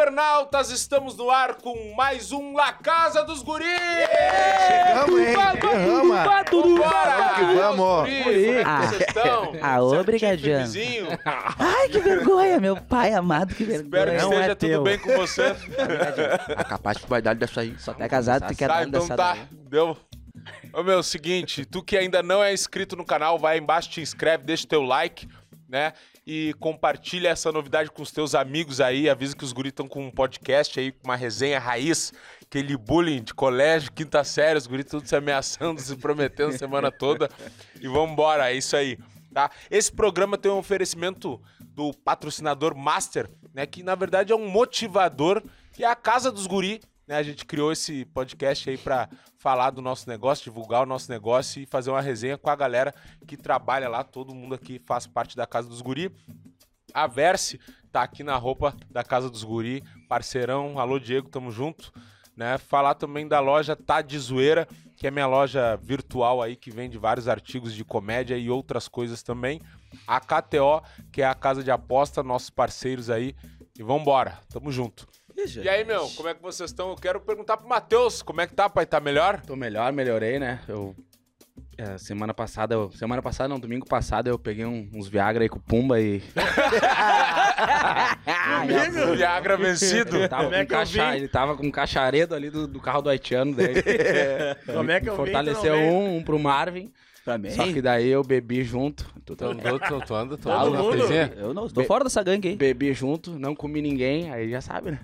[0.00, 3.66] internautas, estamos no ar com mais um La Casa dos Guris!
[4.66, 5.34] Chegamos, hein?
[5.34, 6.48] Vamos vamos.
[6.54, 8.90] Como é Ah,
[9.76, 11.06] ah, obrigadinho.
[11.58, 14.22] Ai, que vergonha, meu pai amado, que Espero que vergonha.
[14.22, 14.82] Não esteja é tudo teu.
[14.82, 15.54] bem com você.
[16.56, 17.74] A capaz de vai dar dessa aí.
[17.78, 19.36] Só tá casado, tu quer dar então dessa tá.
[19.52, 19.98] Deu.
[20.72, 24.00] Ô meu, seguinte, tu que ainda não é inscrito no canal, vai aí embaixo, te
[24.00, 25.28] inscreve, deixa teu like,
[25.70, 25.92] né?
[26.26, 29.08] E compartilha essa novidade com os teus amigos aí.
[29.08, 33.22] Avisa que os guris estão com um podcast aí, com uma resenha raiz, aquele bullying
[33.22, 37.30] de colégio, quinta série, os guris tudo se ameaçando, se prometendo a semana toda.
[37.80, 38.98] E vambora, é isso aí.
[39.32, 39.48] Tá?
[39.70, 43.64] Esse programa tem um oferecimento do patrocinador Master, né?
[43.64, 45.40] Que na verdade é um motivador,
[45.72, 47.16] que é a casa dos guri, né?
[47.16, 49.08] A gente criou esse podcast aí pra
[49.40, 52.94] falar do nosso negócio, divulgar o nosso negócio e fazer uma resenha com a galera
[53.26, 54.04] que trabalha lá.
[54.04, 56.14] Todo mundo aqui faz parte da casa dos guri.
[56.92, 57.58] A Verse
[57.90, 60.78] tá aqui na roupa da Casa dos Guri, parceirão.
[60.78, 61.92] Alô, Diego, tamo junto.
[62.36, 62.58] Né?
[62.58, 66.98] Falar também da loja Tá de Zoeira, que é minha loja virtual aí, que vende
[66.98, 69.60] vários artigos de comédia e outras coisas também.
[70.06, 73.34] A KTO, que é a casa de aposta, nossos parceiros aí.
[73.78, 75.08] E vambora, tamo junto.
[75.62, 76.90] E aí, meu, como é que vocês estão?
[76.90, 78.86] Eu quero perguntar pro Matheus, como é que tá, pai?
[78.86, 79.40] Tá melhor?
[79.46, 80.60] Tô melhor, melhorei, né?
[80.68, 80.94] Eu.
[81.78, 85.48] é, semana passada, eu, semana passada, não, domingo passado, eu peguei um- uns Viagra aí
[85.48, 86.22] com o Pumba e.
[89.16, 90.16] Viagra vencido.
[90.16, 91.16] Ele tava, Como é com que eu vim?
[91.16, 93.82] ele tava com um cacharedo ali do, do carro do haitiano dele.
[94.66, 95.92] Como é que eu vim, Fortaleceu tu não veio?
[95.92, 96.92] um, um pro Marvin.
[97.24, 97.50] Também?
[97.52, 99.04] Só que daí eu bebi junto.
[99.24, 100.80] Tu andou, tu, tu anda, tu anda na?
[101.36, 102.56] Eu não, estou fora dessa gangue aí.
[102.56, 105.00] Bebi junto, não comi ninguém, aí já sabe, né?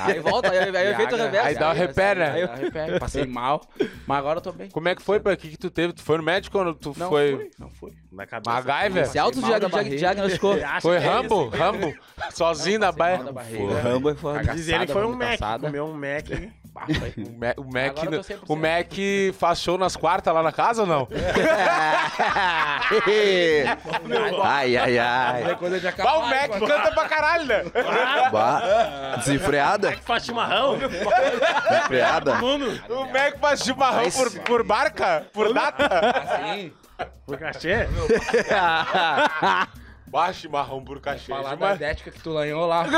[0.00, 1.48] Aí volta, aí, aí é feito o reverso.
[1.48, 2.30] Aí dá o repé, né?
[2.32, 3.62] Aí eu repé, passei mal,
[4.06, 4.70] mas agora eu tô bem.
[4.70, 5.18] Como é que foi?
[5.18, 5.92] O que, que tu teve?
[5.92, 7.36] Tu foi no médico quando tu Não foi.
[7.36, 7.92] fui, não fui.
[8.14, 8.62] Na cabeça.
[8.62, 9.06] MacGyver?
[9.08, 9.96] Se auto Mal da diag- diag- barriga.
[9.96, 10.52] diagnosticou.
[10.54, 11.48] Acha Foi é Rambo?
[11.48, 11.56] esse?
[11.56, 11.94] Rambo?
[12.30, 13.18] Sozinho na baia.
[13.32, 13.80] barriga.
[13.80, 14.14] Rambo é.
[14.14, 16.26] Cagaçada, Diz ele foi um Mac, comeu um Mac.
[16.74, 17.24] Foi.
[17.24, 18.38] O Mac, o Mac, Agora eu tô 100%.
[18.48, 18.92] o Mac
[19.38, 21.06] faz show nas quartas lá na casa ou não?
[24.42, 25.42] ai, ai, ai.
[25.42, 25.54] É
[26.02, 27.62] Bah, o Mac canta pra caralho, né?
[28.32, 29.16] Bah.
[29.18, 29.92] Desenfreada?
[30.04, 30.78] Faz chimarrão.
[30.78, 32.32] Desenfreada?
[32.88, 35.26] O Mac faz chimarrão por, por barca?
[35.32, 35.86] Por data?
[35.86, 36.72] Assim,
[37.26, 37.88] Por cachê.
[40.14, 41.26] Bah, chimarrão por cachê.
[41.32, 42.84] falar da Chima- idética que tu lanhou lá.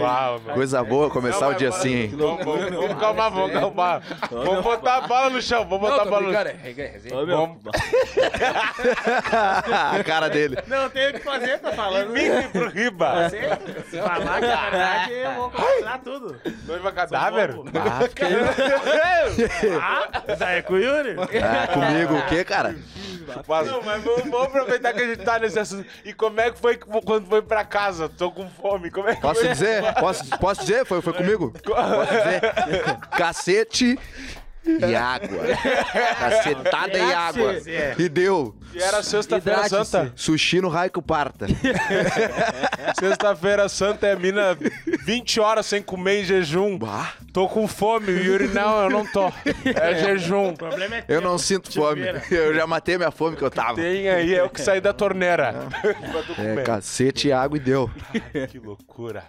[0.00, 0.54] Bah, meu.
[0.54, 2.14] Coisa boa começar Não, o dia mas- assim, hein?
[2.16, 4.02] Vamos, vamos, vamos calmar, vamos calmar.
[4.30, 6.44] Vamos botar a bola no chão, vamos botar a bola no chão.
[7.26, 7.58] Vamos
[9.98, 10.56] A cara dele.
[10.66, 12.08] Não tem o que fazer, tá falando.
[12.10, 13.28] Mickey pro Riba.
[13.28, 13.36] Se
[14.00, 16.40] falar que é verdade, eu vou comprar tudo.
[16.66, 17.54] Noiva cadáver?
[17.74, 18.38] Ah, fica aí.
[19.80, 21.16] Ah, daí é com o Yuri.
[21.42, 22.76] Ah, comigo o quê, cara?
[23.46, 25.86] Mas, não, mas vamos aproveitar que a gente tá nesse assunto.
[26.04, 28.08] E como é que foi quando foi pra casa?
[28.08, 28.90] Tô com fome.
[28.90, 29.48] Como é que Posso foi?
[29.50, 29.94] dizer?
[29.94, 30.84] Posso, posso dizer?
[30.86, 31.52] Foi, foi comigo?
[31.64, 32.40] Posso dizer?
[33.16, 33.98] Cacete
[34.68, 35.38] e água.
[36.18, 37.54] Cacetada e água.
[37.66, 37.94] É.
[37.98, 38.54] E deu.
[38.74, 39.90] E era sexta-feira Hidrate-se.
[39.90, 40.12] santa.
[40.14, 41.46] Sushi no Raico Parta.
[42.98, 44.56] Sexta-feira santa é mina
[45.04, 46.76] 20 horas sem comer em jejum.
[46.78, 48.10] Bah, Tô com fome.
[48.12, 49.30] O Yuri, não, eu não tô.
[49.64, 50.48] É jejum.
[50.50, 52.02] O problema é eu não sinto fome.
[52.30, 53.76] Eu já matei a minha fome que eu tava.
[53.76, 55.54] Tem aí, é o que sair da torneira.
[55.80, 56.64] pra tu É, comer.
[56.64, 57.90] cacete e água e deu.
[58.50, 59.24] Que loucura.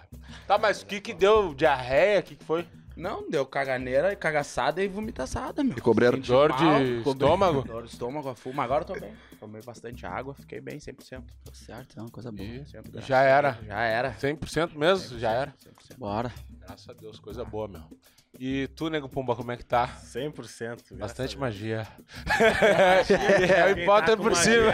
[0.46, 1.54] Tá, mas o que que deu?
[1.54, 2.20] Diarreia?
[2.20, 2.66] O que que foi?
[3.00, 5.76] Não, deu caganeira, cagaçada e vomitaçada, meu.
[5.76, 6.18] E cobraram.
[6.18, 7.22] Senti Dor mal, de ficou bem.
[7.24, 7.62] estômago?
[7.62, 8.60] Dor de estômago, fumo.
[8.60, 9.12] Agora eu tô bem.
[9.38, 11.24] Tomei bastante água, fiquei bem 100%.
[11.52, 12.46] Certo, é uma coisa boa.
[12.46, 13.48] 100%, graças Já era.
[13.48, 13.66] a Deus.
[13.66, 14.12] Já era.
[14.14, 15.18] 100% mesmo?
[15.18, 15.54] Já era.
[15.90, 15.96] 100%.
[15.98, 16.32] Bora.
[16.60, 17.82] Graças a Deus, coisa boa, meu.
[18.38, 19.90] E tu, Nego Pumba, como é que tá?
[20.14, 20.96] 100%.
[20.96, 21.86] Bastante magia.
[23.10, 24.72] é Harry Potter por cima.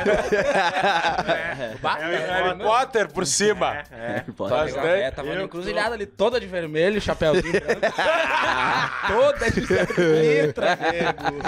[1.26, 3.78] É, é, Harry Potter por cima.
[3.90, 4.24] é.
[4.36, 4.74] Bastante.
[4.74, 7.80] Tava, é, tava Eu na encruzilhada ali, toda de vermelho, chapéuzinho branco.
[9.08, 10.78] toda de letra.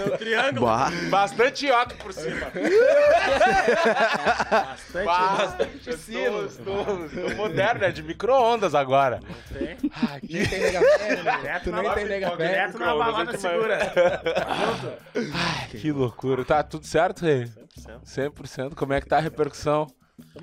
[0.05, 0.67] No triângulo.
[0.67, 2.50] Bah, Bastante ioque por cima.
[4.50, 5.05] Bastante.
[5.05, 9.21] Bastante estou, estou, estou moderno, é de micro-ondas agora.
[9.53, 9.77] Tem.
[10.11, 10.38] Ai, que...
[10.38, 11.61] Nem tem velha, né?
[11.62, 12.49] Tu nem tem nega velha.
[12.50, 13.79] Direto na balada segura.
[15.71, 16.45] que loucura.
[16.45, 17.50] Tá tudo certo, Rei?
[18.05, 18.75] 100%.
[18.75, 19.87] Como é que tá a repercussão?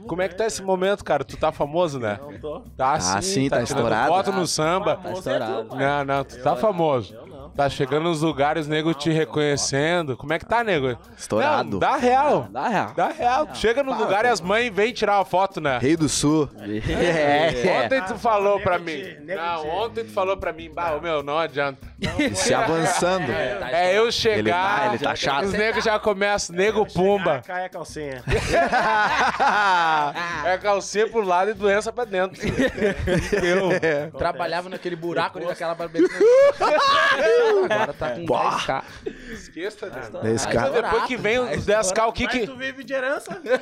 [0.08, 1.26] Como é que tá esse momento, cara?
[1.26, 2.18] Tu tá famoso, né?
[2.22, 2.62] Não tô.
[2.78, 4.08] Tá Ah, sim, sim, tá estourado.
[4.08, 4.96] foto no samba.
[4.96, 5.76] Tá estourado.
[5.76, 7.14] Não, não, tu tá famoso.
[7.56, 10.18] Tá chegando nos lugares, nego te reconhecendo.
[10.18, 10.98] Como é que tá, nego?
[11.18, 11.72] Estourado.
[11.72, 12.48] Não, dá real.
[12.52, 12.94] Dá real.
[12.96, 13.48] Dá real.
[13.54, 15.78] Chega no lugar e as mães vêm tirar uma foto, né?
[15.78, 16.50] Rei do Sul.
[16.60, 17.80] É.
[17.86, 19.02] Ontem tu falou pra mim.
[19.26, 21.78] Não, te- ontem tu falou pra mim, bah, ô, meu, não adianta.
[22.36, 23.32] Se avançando.
[23.32, 24.38] É eu chegar.
[24.40, 25.46] Ele tá- ele tá chato.
[25.46, 27.42] Os negros já começam, nego pumba.
[27.46, 28.22] Cai a calcinha.
[30.46, 32.40] É calcinha pro lado e doença pra dentro.
[33.44, 34.12] Eu.
[34.18, 36.10] Trabalhava naquele buraco ali daquela barbearia.
[37.66, 38.84] Agora tá com 10k.
[39.32, 40.12] Esqueça disso.
[40.28, 40.82] Esse Então, cara.
[40.82, 42.46] depois que vem os 10k, o que Mas que...
[42.48, 43.42] tu vive de herança.
[43.44, 43.60] eu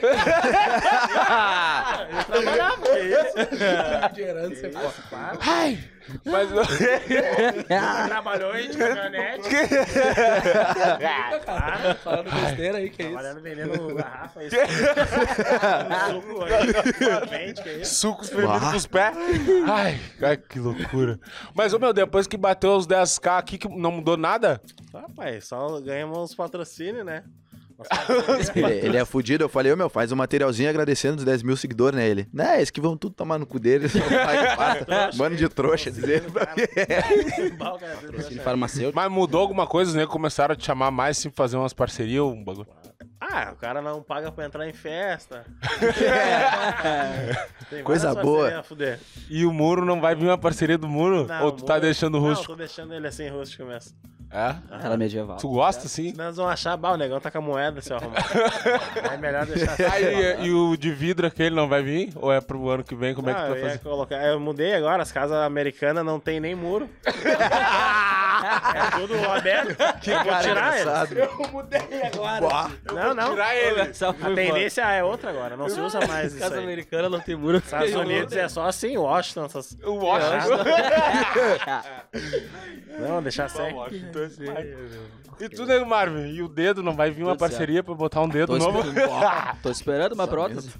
[2.25, 3.35] trabalhava, que isso?
[4.13, 4.79] De herança, pô.
[5.41, 5.79] Ai!
[6.25, 6.49] Mas...
[8.07, 9.49] Trabalhou em caminhonete.
[11.45, 11.95] Para.
[11.95, 13.13] Falando besteira aí, que é isso?
[13.13, 14.43] Trabalhando vendendo garrafa.
[14.43, 14.55] Isso.
[16.11, 17.53] Suco aí.
[17.53, 17.95] Que é isso?
[17.95, 19.15] Sucos fervidos com os pés.
[19.67, 21.19] Ai, ai, que loucura.
[21.53, 24.61] Mas, ô meu, depois que bateu os 10k aqui, que não mudou nada?
[24.93, 27.23] Rapaz, só ganhamos uns patrocínios, né?
[28.55, 29.43] Ele, ele é fudido.
[29.43, 32.07] Eu falei, ô meu, faz um materialzinho agradecendo os 10 mil seguidores, né?
[32.07, 32.55] Ele, né?
[32.57, 33.93] Esses que vão tudo tomar no cu deles.
[35.17, 35.97] Mano de trouxa, mim.
[36.01, 36.21] Ele
[38.39, 38.95] farmacêutico.
[38.95, 42.23] Mas mudou alguma coisa, os negros começaram a te chamar mais, assim, fazer umas parcerias,
[42.23, 42.67] um bagulho.
[43.19, 45.45] Ah, o cara não paga pra entrar em festa.
[47.69, 48.63] Tem Coisa boa.
[49.29, 51.25] E o muro não vai vir uma parceria do muro?
[51.25, 52.51] Não, Ou tu tá muro- deixando Não, rústico?
[52.51, 53.95] tô deixando ele assim rústico mesmo.
[54.33, 54.55] É?
[54.83, 55.37] Era medieval.
[55.37, 55.87] Tu gosta?
[55.87, 58.25] Senão eles vão achar, bah, o negão tá com a moeda, seu arrumado.
[59.13, 59.83] é melhor deixar assim.
[59.83, 62.11] Aí, e o de vidro aquele não vai vir?
[62.15, 63.13] Ou é pro ano que vem?
[63.13, 63.79] Como é que tu eu, vai ia fazer?
[63.79, 66.89] colocar, eu mudei agora, as casas americanas não tem nem muro.
[68.43, 69.69] é tudo aberto.
[70.09, 71.11] eu vou tirar eles.
[71.11, 72.71] Eu mudei agora.
[72.91, 73.29] Não, não.
[73.31, 73.81] Tirar ele.
[73.81, 76.63] A tendência é outra agora, não se usa mais isso Casa aí.
[76.63, 77.57] americana não tem muro.
[77.57, 79.45] Estados Unidos é só assim, Washington.
[79.45, 79.77] Essas...
[79.83, 80.63] O Washington.
[82.99, 83.73] Não, deixar sem.
[83.73, 84.45] Washington, assim.
[85.39, 86.27] E tu, nego Marvin?
[86.31, 86.83] E o dedo?
[86.83, 88.87] Não vai vir uma Tudo parceria pra botar um dedo Tô novo?
[88.87, 90.71] esperando, tô esperando uma prótese.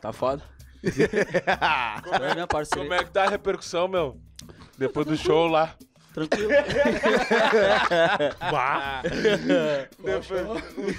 [0.00, 0.42] Tá foda.
[0.86, 2.84] Esperando minha parceria.
[2.84, 4.16] Como é que tá a repercussão, meu?
[4.78, 5.74] Depois do show lá.
[6.16, 6.48] Tranquilo.
[8.50, 9.02] Bah.
[9.02, 10.24] Depois,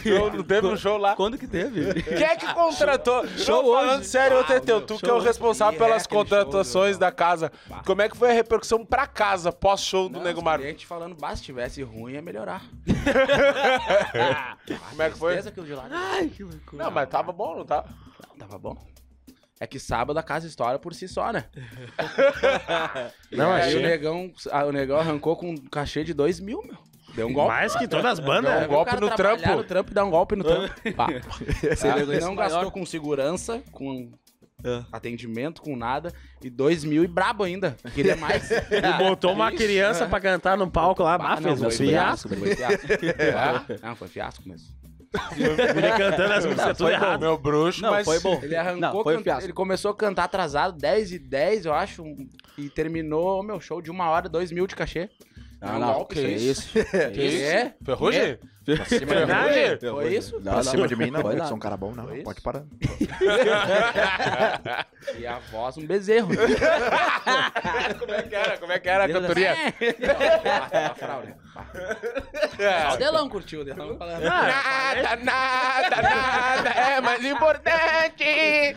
[0.03, 1.15] show, não teve um show lá.
[1.15, 2.03] Quando que teve?
[2.03, 3.25] Quem é que contratou?
[3.37, 4.09] Show Não, falando hoje.
[4.09, 6.99] sério, ô Ah, Teteu, tu show que é o responsável é pelas aquele contratações show
[6.99, 7.51] da casa.
[7.83, 10.65] Como é que foi a repercussão pra casa, pós-show do Nego os Marvin?
[10.65, 12.61] clientes falando, bah, se tivesse ruim ia melhorar.
[14.91, 15.39] Como é que foi?
[15.91, 16.83] Ai, que loucura.
[16.83, 17.87] Não, mas tava bom, não tava?
[18.29, 18.77] Não, tava bom.
[19.59, 21.45] É que sábado a casa história por si só, né?
[23.31, 23.77] Não, aí achei.
[23.77, 26.77] o negão, ah, o negão arrancou com um cachê de 2 mil, meu.
[27.15, 27.49] Deu um golpe.
[27.53, 28.51] Mais que todas as bandas.
[28.51, 28.67] Deu um né?
[28.67, 29.49] golpe O cara no trampo.
[29.55, 30.73] no trampo e dar um golpe no trampo.
[30.95, 31.07] Pá.
[31.63, 31.87] Esse
[32.21, 32.49] não maior.
[32.51, 34.11] gastou com segurança, com
[34.63, 34.83] É.
[34.91, 36.13] atendimento, com nada.
[36.43, 37.75] E 2 mil e brabo ainda.
[37.95, 38.51] Queria mais.
[38.69, 41.17] E botou uma criança pra cantar no palco lá.
[41.17, 42.29] Bah, Ah, fez um foi fiasco.
[42.29, 42.87] Foi fiasco.
[42.93, 43.79] É?
[43.81, 44.67] Não, foi fiasco mesmo.
[45.37, 47.19] Ele cantando as músicas tudo errado.
[47.21, 48.05] Meu bruxo, Não, mas...
[48.05, 48.39] foi bom.
[48.41, 52.03] Ele arrancou, Não, foi canta- ele começou a cantar atrasado, 10 e 10, eu acho,
[52.57, 55.09] e terminou o meu show de uma hora, 2 mil de cachê.
[55.61, 56.85] Não, um não, golpe, que isso isso.
[57.13, 57.43] Que isso?
[57.45, 57.73] É?
[57.83, 58.37] Ferrugem?
[58.75, 59.79] Verdade?
[59.79, 60.35] Foi isso?
[60.35, 60.63] Não, Pra não.
[60.63, 61.31] cima de mim, não.
[61.31, 62.05] Eu sou um cara bom, não.
[62.05, 62.25] Foi isso?
[62.25, 62.63] Pode parar.
[65.17, 66.27] E a voz, um bezerro.
[67.97, 68.57] Como é que era?
[68.57, 69.55] Como é que era a cantoria?
[70.89, 71.33] Não, fraude.
[72.89, 74.23] Só o Delão curtiu, o Delão falando.
[74.23, 78.75] Nada, nada, nada é mais importante.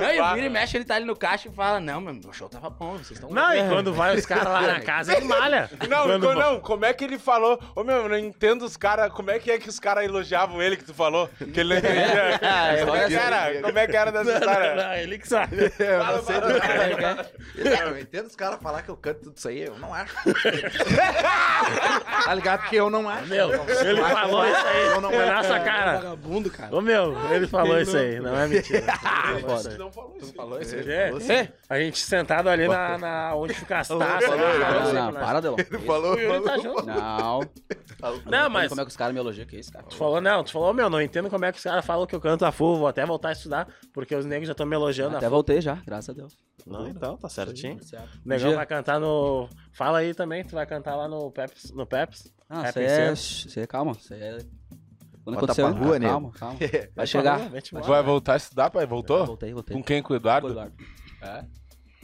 [0.00, 2.32] Não, e vira e mexe, ele tá ali no caixa e fala, não, meu, o
[2.32, 3.30] show tava bom, vocês estão...
[3.30, 5.70] Não, e quando vai os caras lá na casa, ele malha.
[5.88, 7.58] Não, não, como é que ele falou?
[7.74, 8.97] Ô meu, eu não entendo os caras.
[9.10, 11.28] Como é que é que os caras elogiavam ele que tu falou?
[11.38, 12.40] Que ele não entendia.
[12.84, 13.62] como, é que era?
[13.62, 14.74] como é que era dessa história?
[14.74, 15.56] Não, ele que sabe.
[15.78, 16.52] Eu Fala, não sei fala.
[16.52, 17.30] do cara.
[17.56, 20.14] Eu entendo os caras falar que eu canto tudo isso aí, eu não acho.
[22.24, 23.26] tá ligado que eu não acho.
[23.26, 24.86] Meu, ele falou isso aí.
[24.86, 25.26] Eu não é.
[25.26, 25.98] nossa cara.
[25.98, 26.74] Vagabundo, cara.
[26.74, 28.84] Ô meu, ele falou isso aí, não é mentira.
[29.30, 29.78] Ele falou isso aí.
[29.78, 30.34] Não falou isso.
[30.34, 30.76] Falou isso?
[30.76, 34.24] É, é, a gente sentado ali na, onde fica as taças.
[34.24, 35.56] falou, né, ele falou Não, não, para, Delon.
[35.86, 37.44] Falou, O
[37.98, 38.10] Tá.
[38.10, 38.18] Não.
[38.26, 39.46] Não, mas Como é que os caras me elogiam?
[39.46, 39.84] Que isso, cara?
[39.84, 42.14] tu falou, não, tu falou, meu, não entendo como é que os caras falam que
[42.14, 44.76] eu canto a full, vou até voltar a estudar, porque os negros já estão me
[44.76, 46.38] elogiando Até voltei já, graças a Deus.
[46.66, 47.82] Não, então, tá certinho.
[47.82, 48.20] Certo.
[48.24, 49.48] O negão vai cantar no...
[49.72, 51.72] Fala aí também, tu vai cantar lá no Peps.
[51.72, 52.32] No Peps.
[52.68, 53.62] Isso aí é.
[53.64, 53.96] É calma.
[54.10, 54.38] Aí é.
[55.24, 56.12] Quando Bota aconteceu, pra rua, nego.
[56.12, 56.58] calma, calma.
[56.58, 57.40] Vai Vai chegar.
[57.40, 57.86] embora.
[57.86, 58.86] Vai voltar a estudar, pai?
[58.86, 59.26] Voltou?
[59.26, 59.76] Voltei, voltei.
[59.76, 60.02] Com quem?
[60.02, 60.48] Com o Eduardo?
[60.48, 60.72] Eduardo.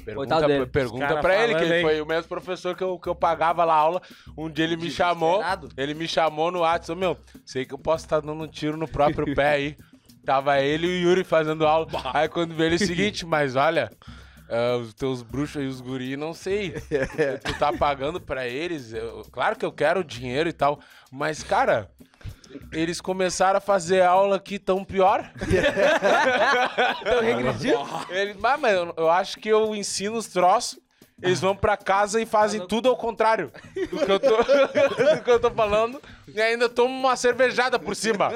[0.05, 0.67] Pergunta, Coitado dele.
[0.67, 1.83] pergunta Os cara pra ele, que falando ele aí.
[1.83, 4.03] foi o mesmo professor que eu, que eu pagava lá aula.
[4.37, 5.39] Um dia ele me chamou.
[5.39, 5.69] Desesperado.
[5.77, 6.93] Ele me chamou no WhatsApp.
[6.93, 9.77] Ô, Meu, sei que eu posso estar dando um tiro no próprio pé aí.
[10.25, 11.87] Tava ele e o Yuri fazendo aula.
[12.15, 13.91] Aí quando veio ele, é o seguinte, mas olha.
[14.49, 16.71] ah, os teus bruxos e os guri, não sei.
[17.45, 18.93] tu tá pagando pra eles.
[18.95, 20.81] eu- claro que eu quero o dinheiro e tal.
[21.17, 21.89] Mas, cara,
[22.73, 25.31] eles começaram a fazer aula aqui tão pior.
[27.05, 27.79] Tão regredindo.
[28.11, 30.81] Ele, mas, mas eu, eu acho que eu ensino os troços.
[31.23, 33.53] eles vão pra casa e fazem tudo ao contrário
[33.91, 34.37] do que eu tô,
[35.15, 36.03] do que eu tô falando.
[36.27, 38.31] E ainda tomam uma cervejada por cima.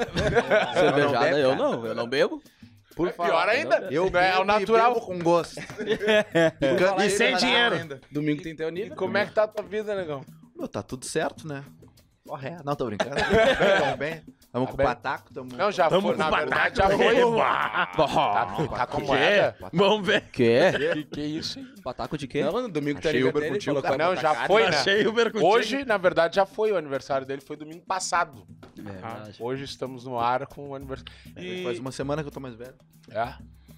[0.73, 1.61] Cervejada, eu cara.
[1.61, 2.41] não, eu não bebo.
[2.95, 3.89] Por Pior ainda.
[3.91, 4.93] Eu Não é bebo o natural.
[4.93, 5.59] bebo com gosto.
[7.03, 7.99] E sem dinheiro.
[8.09, 8.95] Domingo tem teu nível.
[8.95, 10.23] Como é que tá a tua vida, negão?
[10.55, 11.63] Meu, tá tudo certo, né?
[12.29, 12.57] Porra, é.
[12.63, 13.15] Não, tô brincando.
[13.15, 14.21] Tamo bem.
[14.51, 15.49] Tamo com o pataco, tamo...
[15.55, 16.15] Não, já Tamo foi.
[16.15, 17.15] Na verdade, já foi.
[17.95, 19.57] Tá, tá com moeda?
[19.73, 20.29] Vamos ver.
[20.31, 20.59] Quê?
[20.93, 21.67] Que, que isso, hein?
[21.83, 22.43] Pataco de quê?
[22.43, 24.71] Não, no domingo tem Achei Uber dele, contigo, falou que Não, já foi, casa.
[24.71, 24.77] né?
[24.77, 25.51] Achei Uber contigo.
[25.51, 28.45] Hoje, na verdade, já foi o aniversário dele, foi domingo passado.
[28.77, 29.35] É verdade.
[29.39, 31.11] Hoje estamos no ar com o aniversário.
[31.35, 31.63] E...
[31.63, 32.75] Faz uma semana que eu tô mais velho.
[33.09, 33.33] É?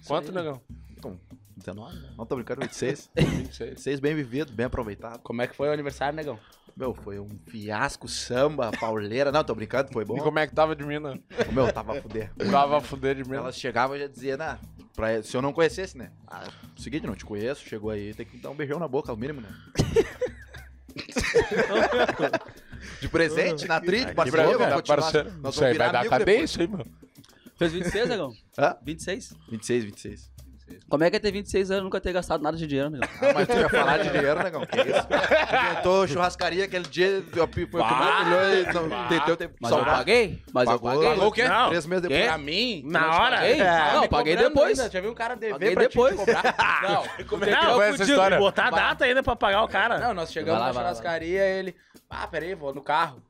[0.06, 0.60] Quanto, negão?
[0.94, 1.18] Então,
[1.56, 2.10] 19, né?
[2.18, 3.10] Não tô brincando, 26.
[3.16, 3.70] 26.
[3.70, 5.20] 26 bem vivido, bem aproveitado.
[5.20, 6.38] Como é que foi o aniversário, negão?
[6.76, 9.30] Meu, foi um fiasco, samba, pauleira.
[9.30, 10.16] Não, tô brincando, foi bom.
[10.16, 11.18] E como é que tava de mina?
[11.52, 12.30] Meu, tava a fuder.
[12.50, 13.36] Tava a fuder de mina.
[13.36, 14.58] Elas chegavam e já dizia, né?
[14.94, 16.10] Pra, se eu não conhecesse, né?
[16.26, 19.16] Ah, seguinte, não te conheço, chegou aí, tem que dar um beijão na boca, ao
[19.16, 19.48] mínimo, né?
[23.00, 25.00] De presente, na trilha, Que parceria, bravo, vamos tá, continuar.
[25.02, 25.32] parceiro.
[25.40, 26.50] Nós Isso aí vamos vai virar dar cadeia, depois.
[26.50, 26.86] isso aí, meu.
[27.56, 28.32] Fez 26, negão?
[28.58, 28.76] Hã?
[28.82, 29.34] 26?
[29.50, 30.31] 26, 26.
[30.88, 33.08] Como é que é ter 26 anos e nunca ter gastado nada de dinheiro, negão?
[33.20, 35.06] Ah, mas tu ia falar de dinheiro, negão, que isso?
[35.72, 39.58] Inventou churrascaria aquele dia, eu foi o que mais milhões, e não entendeu, teve que
[39.60, 40.42] Mas eu paguei?
[40.52, 40.90] Mas eu Pagou.
[40.90, 41.08] paguei?
[41.10, 41.48] Pagou o quê?
[41.48, 41.68] Não.
[41.68, 42.08] Três meses Quê?
[42.14, 42.28] depois.
[42.28, 42.82] Pra mim?
[42.86, 43.36] Na não hora?
[43.36, 43.60] paguei?
[43.60, 43.92] É.
[43.94, 44.78] Não, paguei depois.
[44.78, 46.12] ainda, Já viu um cara dever Paguei pra depois.
[46.12, 46.42] te cobrar?
[46.82, 47.26] Não.
[47.26, 48.38] Como é que Não, foi essa história?
[48.38, 49.98] Botar a data ainda pra pagar o cara.
[49.98, 51.74] Não, nós chegamos lá, na churrascaria ele...
[52.10, 53.22] Ah, peraí, vou no carro.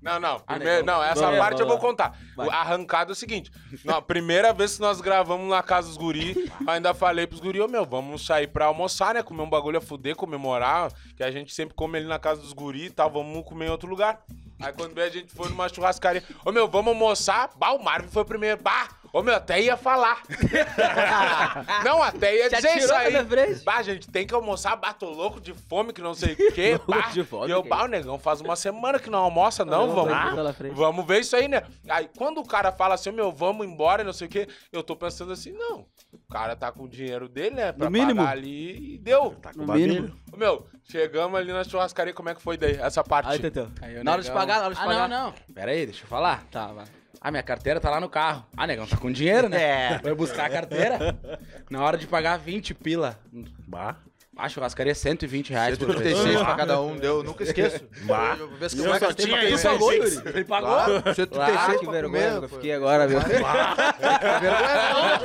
[0.00, 0.36] Não, não.
[0.46, 0.96] Ah, Primeiro, negão.
[0.98, 1.96] não, essa Vamos lá, parte eu vamos vou lá.
[1.96, 2.18] contar.
[2.36, 2.46] Vai.
[2.46, 3.50] O arrancado é o seguinte.
[3.84, 7.66] Na primeira vez que nós gravamos na casa dos guri, ainda falei pros guri, ô
[7.66, 9.22] meu, vamos sair pra almoçar, né?
[9.22, 12.52] Comer um bagulho a fuder, comemorar, que a gente sempre come ali na casa dos
[12.52, 14.20] guri e tal, vamos comer em outro lugar.
[14.60, 17.50] Aí quando veio a gente foi numa churrascaria, ô meu, vamos almoçar?
[17.56, 18.60] Bah, o Marvin foi o primeiro.
[18.62, 20.22] Bah, ô meu, até ia falar.
[21.84, 23.54] não, até ia Já dizer isso tirou aí.
[23.64, 26.72] Bah, gente, tem que almoçar, bato louco de fome, que não sei o quê.
[26.86, 27.08] Louco Bah.
[27.10, 29.94] de fome, e eu, que bah, o negão faz uma semana que não almoça, não,
[29.94, 30.12] vamos.
[30.12, 30.74] Tá pela frente.
[30.74, 31.62] Vamos ver isso aí, né?
[31.88, 34.96] Aí quando o cara fala assim, meu, vamos embora, não sei o quê, eu tô
[34.96, 35.86] pensando assim, não.
[36.12, 37.72] O cara tá com o dinheiro dele, né?
[37.72, 38.20] Pra No mínimo.
[38.20, 39.36] pagar ali e deu.
[39.54, 40.14] No mínimo.
[40.32, 42.76] Ô, Meu, chegamos ali na churrascaria, como é que foi daí?
[42.76, 43.30] Essa parte.
[43.30, 43.64] Aí, Teteu.
[44.00, 45.08] O Na hora de pagar, na hora de ah, pagar.
[45.08, 45.34] não, não.
[45.54, 46.44] Pera aí, deixa eu falar.
[46.50, 46.84] Tá, vai.
[47.20, 48.46] Ah, minha carteira tá lá no carro.
[48.56, 49.58] Ah, negão, tá com dinheiro, né?
[49.96, 49.98] É.
[49.98, 51.18] Vai buscar a carteira.
[51.68, 53.18] Na hora de pagar 20 pila.
[53.66, 53.96] Bah.
[54.40, 56.16] Ah, churrascaria 120 reais por vez.
[56.16, 57.80] 136 pra cada um, deu, nunca esqueço.
[58.06, 58.36] Bah.
[58.38, 59.92] Eu- vez que Eu eu só tinha pra isso, pagou.
[59.92, 60.22] Yuri?
[60.26, 60.68] Ele pagou.
[60.70, 63.20] Claro, 136 Ah, que vergonha comer, que eu fiquei agora, meu.
[63.20, 63.28] que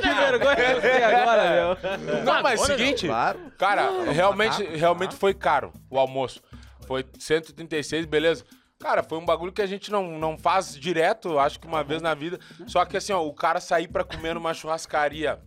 [0.10, 1.78] vergonha que eu fiquei agora, meu.
[2.24, 3.40] Não, mas Agora seguinte, Claro.
[3.58, 6.42] cara, realmente, realmente foi caro o almoço.
[6.88, 8.44] Foi 136, beleza.
[8.84, 12.02] Cara, foi um bagulho que a gente não, não faz direto, acho que uma vez
[12.02, 12.38] na vida.
[12.68, 15.40] Só que assim, ó, o cara sair pra comer numa churrascaria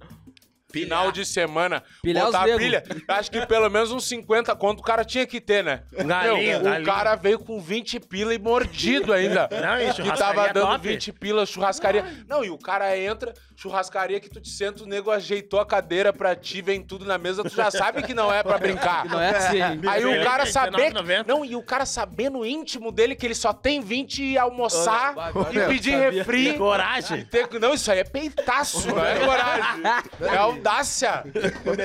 [0.73, 2.61] final de semana, Pilhar botar dedos.
[2.61, 5.83] pilha, acho que pelo menos uns 50 conto o cara tinha que ter, né?
[5.93, 6.85] galinho, Meu, o galinho.
[6.87, 9.49] cara veio com 20 pila e mordido ainda.
[9.53, 10.89] Não, e que tava dando top.
[10.89, 12.05] 20 pila churrascaria.
[12.29, 16.13] Não, e o cara entra, churrascaria que tu te senta, o nego ajeitou a cadeira
[16.13, 19.05] pra ti, vem tudo na mesa, tu já sabe que não é pra brincar.
[19.07, 19.61] Não é assim.
[19.89, 20.93] Aí o cara saber.
[20.93, 21.27] 19,90.
[21.27, 25.15] Não, e o cara saber no íntimo dele que ele só tem 20 e almoçar
[25.53, 26.11] e pedir sabia.
[26.11, 26.53] refri.
[26.59, 27.25] Coragem.
[27.27, 29.83] Ter- Não, isso aí é peitaço, não é coragem.
[30.21, 31.25] É audácia.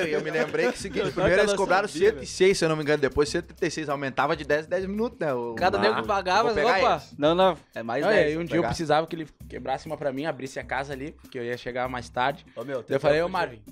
[0.06, 2.76] E eu me lembrei que o seguinte, primeiro eles cobraram sabia, 106, se eu não
[2.76, 5.32] me engano, depois 136, aumentava de 10 em 10 minutos, né?
[5.32, 6.60] O- Cada nego que pagava, opa.
[6.94, 7.14] eles.
[7.18, 7.56] Não, não.
[7.74, 8.36] É mais Não, e aí 10.
[8.38, 8.68] um dia eu pegar.
[8.68, 11.88] precisava que ele quebrasse uma pra mim, abrisse a casa ali, porque eu ia chegar
[11.88, 12.44] mais tarde.
[12.56, 13.62] Ô, meu, eu falei, ô Marvin,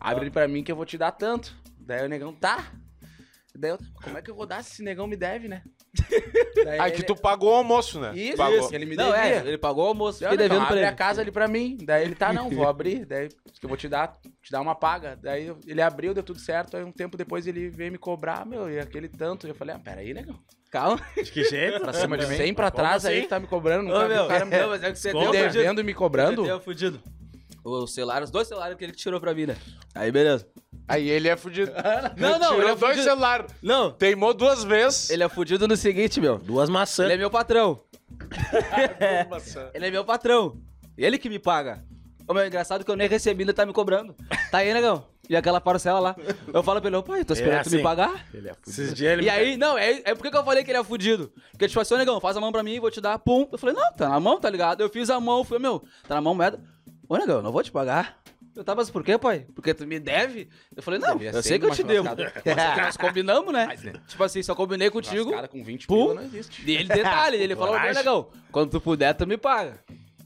[0.00, 1.54] abre ele pra mim que eu vou te dar tanto.
[1.78, 2.70] Daí o negão, tá.
[3.54, 5.62] Daí eu, como é que eu vou dar se esse negão me deve, né?
[6.64, 8.12] Daí Aí que ele- tu pagou o almoço, né?
[8.14, 8.58] Isso, pagou.
[8.58, 9.20] isso, ele me Não, devia.
[9.24, 10.86] é, ele pagou o almoço, fiquei ó, negão, devendo pra abre ele.
[10.86, 11.78] a casa ali pra mim.
[11.82, 13.04] Daí ele, tá, não, vou abrir.
[13.06, 15.18] Daí que eu vou te dar, te dar uma paga.
[15.20, 16.76] Daí eu- ele abriu, deu tudo certo.
[16.76, 19.46] Aí um tempo depois ele veio me cobrar, meu, e aquele tanto.
[19.48, 20.38] Eu falei, ah, peraí, negão.
[20.70, 21.00] Calma.
[21.16, 21.80] De que jeito?
[21.80, 22.36] Pra cima de mim.
[22.36, 23.22] Sempre pra trás aí assim?
[23.24, 23.90] que tá me cobrando.
[23.90, 25.80] Ô, Nunca vi meu, o cara me não, mas é que você me deu devendo
[25.80, 26.44] e me cobrando.
[26.44, 27.02] Deu fudido.
[27.64, 29.56] O celular, os dois celulares que ele tirou pra mim, né?
[29.94, 30.46] Aí, beleza.
[30.90, 31.70] Aí ele é fudido.
[32.18, 33.02] Não, não, Tirou ele é dois fudido.
[33.04, 33.46] celulares.
[33.62, 35.08] Não, Teimou duas vezes.
[35.10, 36.36] ele é fudido no seguinte, meu.
[36.38, 37.04] Duas maçãs.
[37.04, 37.82] Ele é meu patrão.
[39.72, 40.56] Ele é meu patrão.
[40.96, 41.82] Ele que me paga.
[42.26, 44.14] Ô, meu, engraçado que eu nem recebi, ele tá me cobrando.
[44.50, 45.06] Tá aí, negão.
[45.28, 46.16] E aquela parcela lá.
[46.52, 47.82] Eu falo pra ele, ô pai, tô esperando É tu me assim.
[47.84, 48.26] pagar.
[48.66, 50.84] Esses dias ele E aí, não, é, é porque que eu falei que ele é
[50.84, 51.32] fudido.
[51.52, 53.48] Porque tipo assim, ô negão, faz a mão pra mim, vou te dar, pum.
[53.50, 54.80] Eu falei, não, tá na mão, tá ligado?
[54.80, 56.60] Eu fiz a mão, falei, meu, tá na mão moeda.
[57.08, 58.20] Ô negão, eu não vou te pagar.
[58.60, 59.46] Eu tava, mas por quê, pai?
[59.54, 60.46] Porque tu me deve?
[60.76, 62.06] Eu falei, não, Devia eu sei que eu te devo.
[62.76, 63.64] nós combinamos, né?
[63.66, 63.94] Mas, né?
[64.06, 65.30] Tipo assim, só combinei contigo.
[65.30, 66.08] Cara com 20 Pum.
[66.08, 66.70] pila não existe.
[66.70, 67.94] E ele, detalhe, ele falou, Coragem.
[67.94, 69.82] negão, quando tu puder, tu me paga.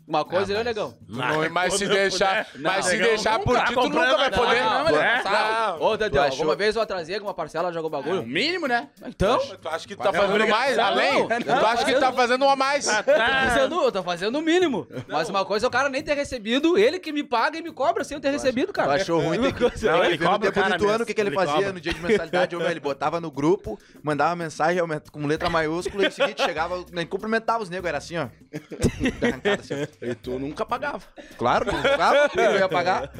[0.07, 0.95] Uma coisa, ele é negão.
[1.09, 2.63] Não, mas se deixar, puder.
[2.63, 4.63] mas Não, se negão deixar por ti, tu nunca vai poder.
[4.63, 5.23] Não, mas é?
[5.23, 5.83] sabe?
[5.83, 6.21] Ô, achou?
[6.23, 8.23] alguma vez eu atrasei alguma parcela, jogou O bagulho?
[8.27, 8.89] mínimo, né?
[9.07, 10.77] Então, Tu acha que tu tá fazendo mais?
[10.77, 11.21] Não, Além?
[11.21, 12.87] não, Tu acha que tu tá fazendo uma mais?
[12.87, 14.87] eu tô fazendo, eu tô fazendo o mínimo.
[15.09, 17.73] Mas uma coisa é o cara nem ter recebido, ele que me paga e me
[17.73, 18.95] cobra sem eu ter recebido, Tu cara.
[18.95, 19.85] achou ruim ter que...
[19.87, 21.73] Não, Não, ele cobra o cara ano, o que, que ele, Ele fazia cobra.
[21.73, 22.55] no dia de mensalidade?
[22.55, 27.63] Ele botava no grupo, mandava mensagem com letra maiúscula e o seguinte, chegava, nem cumprimentava
[27.63, 28.27] os negros, era assim, ó.
[29.59, 29.94] Assim, ó.
[30.01, 31.03] E tu nunca pagava.
[31.39, 33.11] Claro, não jogava, ele ia pagar.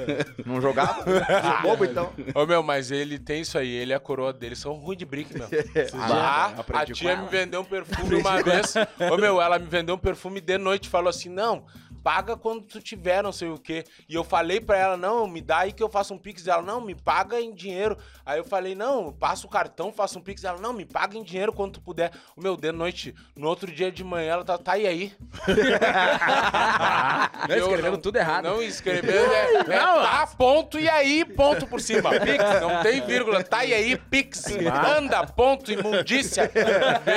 [0.45, 2.13] Não jogava, Sou bobo então.
[2.35, 5.05] Ô, meu, mas ele tem isso aí, ele e a coroa dele são ruins de
[5.05, 5.49] brick, meu.
[5.95, 8.75] Ah, Ah, a tia me vendeu um perfume uma vez.
[9.13, 11.65] Ô, meu, ela me vendeu um perfume de noite, falou assim, não,
[12.05, 13.83] paga quando tu tiver, não sei o quê.
[14.07, 16.47] E eu falei pra ela, não, me dá aí que eu faço um pix.
[16.47, 17.97] Ela, não, me paga em dinheiro.
[18.27, 20.45] Aí eu falei, não, passa o cartão, faço um pix.
[20.45, 22.13] Ela, não, me paga em dinheiro quando tu puder.
[22.37, 25.15] O meu, de noite, no outro dia de manhã, ela tá, tá e aí?
[27.49, 28.45] Não, escrevendo tudo errado.
[28.45, 32.11] Não, escrevendo é, é tá, ponto e aí, ponto por cima.
[32.11, 33.43] Pix, não tem vírgula.
[33.43, 34.45] Tá e aí, pix.
[34.97, 36.51] Anda, ponto, imundícia.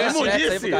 [0.10, 0.72] Imundice!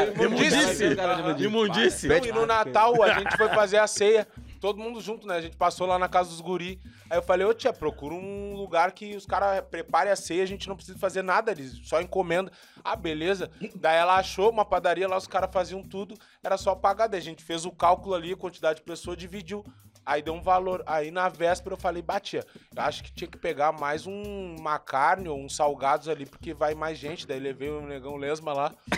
[1.38, 2.08] Imundice!
[2.08, 4.28] Não, e no Natal a gente foi fazer a ceia,
[4.60, 5.36] todo mundo junto, né?
[5.36, 6.80] A gente passou lá na casa dos guri.
[7.10, 10.46] Aí eu falei, ô tia, procura um lugar que os caras preparem a ceia, a
[10.46, 12.52] gente não precisa fazer nada, eles só encomenda.
[12.84, 13.50] Ah, beleza.
[13.74, 17.08] Daí ela achou uma padaria lá, os caras faziam tudo, era só pagar.
[17.08, 19.64] Daí a gente fez o cálculo ali, a quantidade de pessoa, dividiu.
[20.08, 20.82] Aí deu um valor.
[20.86, 22.42] Aí na véspera eu falei, batia,
[22.74, 26.54] eu acho que tinha que pegar mais um, uma carne ou uns salgados ali, porque
[26.54, 27.26] vai mais gente.
[27.26, 28.72] Daí levei o negão lesma lá.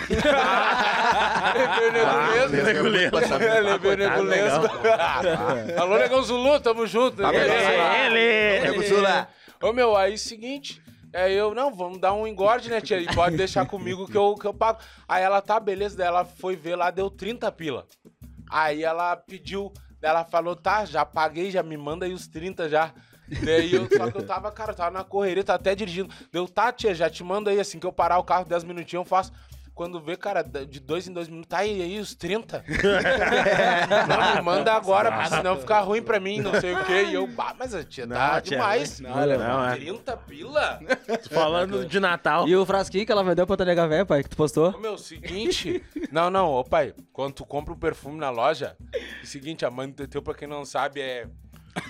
[1.53, 2.63] levei o negão lesma.
[2.63, 3.45] Nego Lesma.
[3.45, 4.71] É, levei o nego lesma.
[5.83, 7.17] Alô, negão Zulu, tamo junto.
[7.17, 7.33] Tá.
[7.35, 8.61] Ele!
[8.61, 9.29] Nego Zula.
[9.61, 10.81] Ô, meu, aí seguinte.
[11.13, 13.01] Aí eu, não, vamos dar um engorde, né, tia?
[13.01, 14.79] E pode deixar comigo que eu, que eu pago.
[15.09, 15.97] Aí ela, tá, beleza.
[15.97, 17.85] Daí ela foi ver lá, deu 30 pila.
[18.49, 22.93] Aí ela pediu, ela falou, tá, já paguei, já me manda aí os 30 já.
[23.45, 26.13] Daí eu, só que eu tava, cara, eu tava na correria, tava até dirigindo.
[26.33, 29.05] Deu, tá, tia, já te mando aí, assim que eu parar o carro, 10 minutinhos
[29.05, 29.33] eu faço.
[29.81, 32.63] Quando vê, cara, de dois em dois minutos, tá aí, aí os 30.
[34.07, 37.05] não, me manda agora, porque senão fica ruim pra mim, não sei o quê.
[37.05, 39.01] E eu, bah, mas a tia tá Não, tia, demais.
[39.01, 39.77] não, não, é.
[39.77, 40.81] 30 pila?
[41.23, 42.47] Tô falando de Natal.
[42.47, 44.69] E o frasquinho que ela vendeu pra tua nega véia, pai, que tu postou?
[44.69, 45.83] Ô, meu, seguinte.
[46.13, 49.71] Não, não, ô pai, quando tu compra um perfume na loja, é o seguinte, a
[49.71, 51.27] mãe do Teteu, pra quem não sabe, é.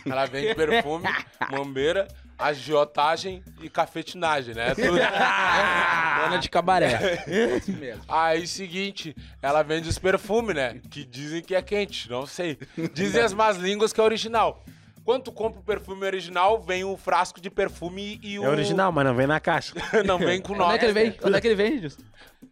[0.07, 1.09] Ela vende perfume,
[1.51, 2.07] mambeira,
[2.39, 4.75] agiotagem e cafetinagem, né?
[4.75, 4.99] Tudo.
[6.25, 7.25] Dona de cabaré.
[7.57, 8.03] Isso mesmo.
[8.09, 10.81] Aí, seguinte, ela vende os perfumes, né?
[10.91, 12.59] Que dizem que é quente, não sei.
[12.93, 14.63] Dizem as más línguas que é original.
[15.05, 18.45] Quando tu compra o perfume original, vem o frasco de perfume e o.
[18.45, 19.75] É original, mas não vem na caixa.
[20.05, 20.79] não vem com Onde é nós.
[20.79, 21.17] que ele vem?
[21.25, 22.03] Onde é que ele vem, Gilson?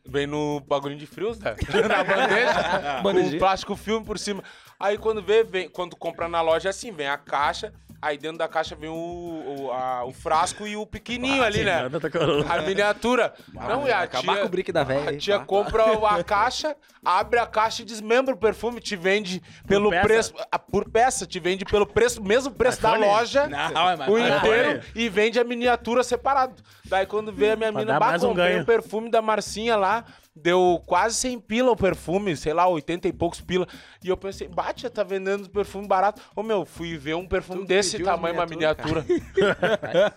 [0.06, 1.54] Vem no bagulhinho de frios, né?
[1.86, 3.02] Na bandeja.
[3.02, 4.42] com um plástico filme por cima.
[4.80, 8.38] Aí quando vê, vem, quando compra na loja é assim, vem a caixa, aí dentro
[8.38, 11.80] da caixa vem o, o, a- o frasco e o pequenininho ali, né?
[12.48, 13.34] A miniatura.
[13.52, 15.10] Não, e a Acabar tia, com o brick da velha.
[15.10, 19.90] a tia compra a caixa, abre a caixa e desmembra o perfume, te vende pelo
[19.90, 20.06] peça?
[20.06, 24.12] preço, a- por peça, te vende pelo preço, mesmo preço da loja, Não, é mais
[24.12, 26.54] o inteiro, e vende a miniatura separado.
[26.84, 30.04] Daí quando vê a minha mina, bah, um comprei o perfume da Marcinha lá,
[30.42, 33.66] deu quase 100 pila o perfume, sei lá, 80 e poucos pila.
[34.03, 36.22] E eu pensei, bate, tá vendendo perfume barato.
[36.35, 39.05] Ô meu, fui ver um perfume Tu desse as tamanho, uma miniatura.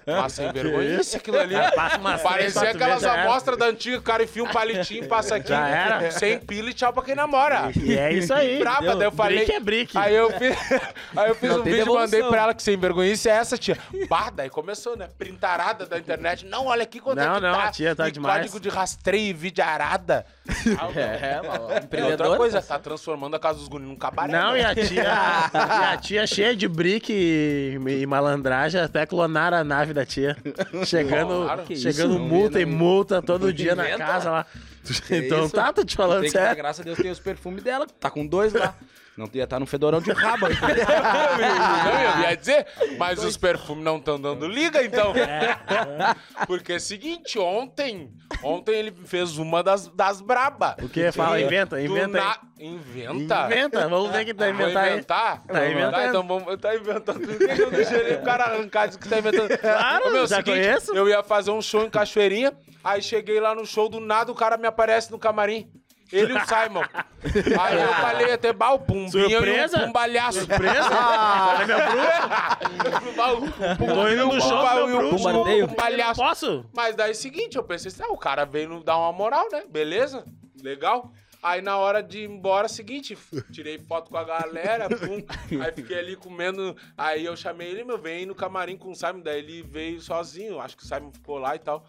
[0.05, 1.55] Nossa, sem vergonha isso, aquilo ali.
[1.75, 5.67] Passa três, Parecia aquelas amostras da antiga, o cara enfia um palitinho, passa aqui, Já
[5.67, 6.11] era.
[6.11, 7.71] sem pila e tchau pra quem namora.
[7.75, 8.59] E é isso aí.
[8.59, 9.37] Braba, daí eu falei.
[9.39, 9.97] Brick é brick.
[9.97, 10.55] Aí eu fiz,
[11.17, 13.57] aí eu fiz Não um vídeo e mandei pra ela que sem vergonha é essa,
[13.57, 13.77] tia.
[14.07, 15.09] Bah, daí começou, né?
[15.17, 16.45] Printarada da internet.
[16.45, 17.63] Não, olha aqui quanto Não, é que não, tá.
[17.63, 18.37] a tia tá e demais.
[18.37, 20.10] código de rastreio e vídeo arada.
[20.95, 21.61] É, mano.
[21.63, 22.37] Outra Empreendedor.
[22.37, 24.31] coisa, tá transformando a casa dos guris num cabaré.
[24.31, 24.59] Não, né?
[24.59, 25.03] e a tia,
[25.53, 30.35] e a tia cheia de brick e, e malandragem, até clonaram a nave da tia.
[30.85, 31.63] Chegando, Claro.
[31.63, 32.23] Que chegando isso?
[32.23, 34.05] multa e multa todo dia na Inventa.
[34.05, 34.45] casa lá.
[35.11, 35.53] Então isso?
[35.55, 36.55] tá, tô te falando Tem que sério.
[36.57, 37.85] graças a Deus tem os perfumes dela.
[37.99, 38.73] Tá com dois lá.
[39.21, 40.47] Não ia estar no fedorão de rabo.
[40.49, 42.65] Não, eu ia dizer,
[42.97, 45.13] mas os perfumes não estão dando liga, então.
[45.15, 45.57] É.
[46.47, 48.11] Porque é o seguinte, ontem,
[48.43, 50.75] ontem ele fez uma das, das braba.
[50.81, 51.11] O que?
[51.11, 53.45] Fala, inventa, inventa na- Inventa?
[53.47, 54.91] Inventa, vamos ver que tá Vou inventando aí.
[54.93, 55.41] inventar?
[55.47, 56.07] Tá inventando.
[56.09, 57.19] então vamos, tá inventando.
[57.19, 59.57] Por que que eu deixei o cara arrancar disso que tá inventando?
[59.57, 60.93] Claro, Ô, meu, já seguinte, conheço.
[60.95, 62.53] Eu ia fazer um show em Cachoeirinha,
[62.83, 65.71] aí cheguei lá no show, do nada o cara me aparece no camarim.
[66.11, 66.83] Ele e o Simon.
[67.59, 69.77] Aí eu falei até, Pumbinha Surpresa?
[69.77, 70.39] e o Pumbalhaço.
[70.39, 70.89] Surpresa?
[71.49, 73.77] Olha meu bruxo.
[73.77, 75.67] Tô indo no show meu bruxo.
[75.67, 76.21] Pumbalhaço.
[76.21, 76.65] Posso?
[76.73, 79.47] Mas daí é o seguinte, eu pensei assim, ah, o cara veio dar uma moral,
[79.51, 79.63] né?
[79.69, 80.25] Beleza?
[80.61, 81.11] Legal.
[81.43, 83.17] Aí na hora de ir embora, seguinte,
[83.51, 85.23] tirei foto com a galera, pum.
[85.59, 86.75] Aí fiquei ali comendo.
[86.95, 89.21] Aí eu chamei ele, meu, vem aí no camarim com o Simon.
[89.21, 91.83] Daí ele veio sozinho, acho que o Simon ficou lá e tal.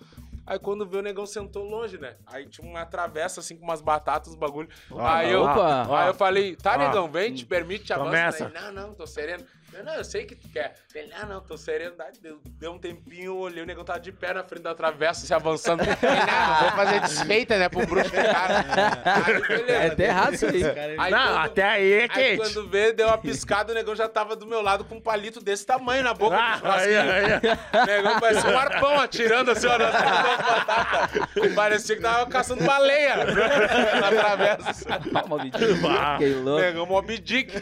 [0.46, 2.16] Aí quando veio o negão sentou longe, né?
[2.26, 4.68] Aí tinha uma travessa assim com umas batatas, bagulho.
[4.98, 6.00] aí eu, Opa.
[6.00, 6.78] aí eu falei, tá, Ó.
[6.78, 8.08] negão, vem, te permite, te avança.
[8.10, 8.48] Começa.
[8.48, 9.44] Não, não, tô sereno.
[9.74, 10.74] Eu, não, eu sei que tu quer.
[10.94, 11.94] Ele, não, não, tô sereno.
[11.96, 15.26] Daí deu, deu um tempinho, olhei, o negão tava de pé na frente da travessa,
[15.26, 15.80] se avançando.
[15.82, 18.64] Ele, não, vou fazer desfeita, né, pro bruxo do cara.
[19.26, 19.72] Aí, beleza.
[19.72, 20.62] É até errado isso aí.
[20.98, 22.36] Aí não, quando- até aí é Aí quente.
[22.36, 25.40] quando veio, deu uma piscada, o negão já tava do meu lado com um palito
[25.42, 27.00] desse tamanho na boca Ah, do churrasquinho.
[27.00, 27.82] aí, aí.
[27.82, 31.54] O negão parecia um arpão atirando assim, ó, nas duas batatas.
[31.54, 34.72] Parecia que tava caçando baleia na travessa.
[35.42, 35.76] Vitinho.
[35.82, 36.18] Bah.
[36.18, 36.60] Fiquei louco.
[36.60, 37.52] Negão Mob Dick.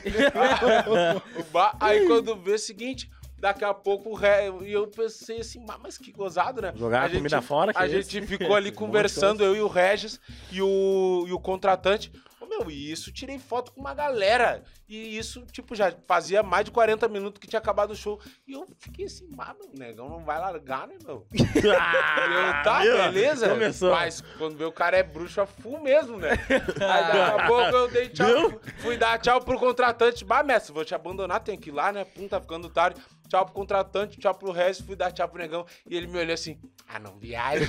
[1.53, 5.65] Ba- Aí quando vê o seguinte, daqui a pouco o ré, e eu pensei assim,
[5.83, 6.73] "Mas- que gozado, né?
[6.77, 9.69] Jogar a gente- comida fora, que A é gente ficou ali conversando, eu e o
[9.69, 10.21] Regis
[10.53, 12.13] e o, e o contratante.
[12.51, 14.65] Meu, e isso tirei foto com uma galera.
[14.89, 18.21] E isso, tipo, já fazia mais de 40 minutos que tinha acabado o show.
[18.45, 21.27] E eu fiquei assim, mas, meu, o negão não vai largar, né, meu?
[21.33, 22.97] E eu, tá, viu?
[22.97, 23.49] beleza.
[23.49, 23.93] Começou.
[23.93, 26.31] Mas quando vê o cara é bruxo a full mesmo, né?
[26.31, 28.27] Aí daqui a pouco eu dei tchau.
[28.27, 28.61] Viu?
[28.79, 30.25] Fui dar tchau pro contratante.
[30.25, 32.05] Bah, mestre, vou te abandonar, tenho que ir lá, né?
[32.05, 33.01] Pum, tá ficando tarde.
[33.29, 35.65] Tchau pro contratante, tchau pro resto, fui dar tchau pro negão.
[35.89, 36.59] E ele me olhou assim,
[36.89, 37.65] ah, não viaja.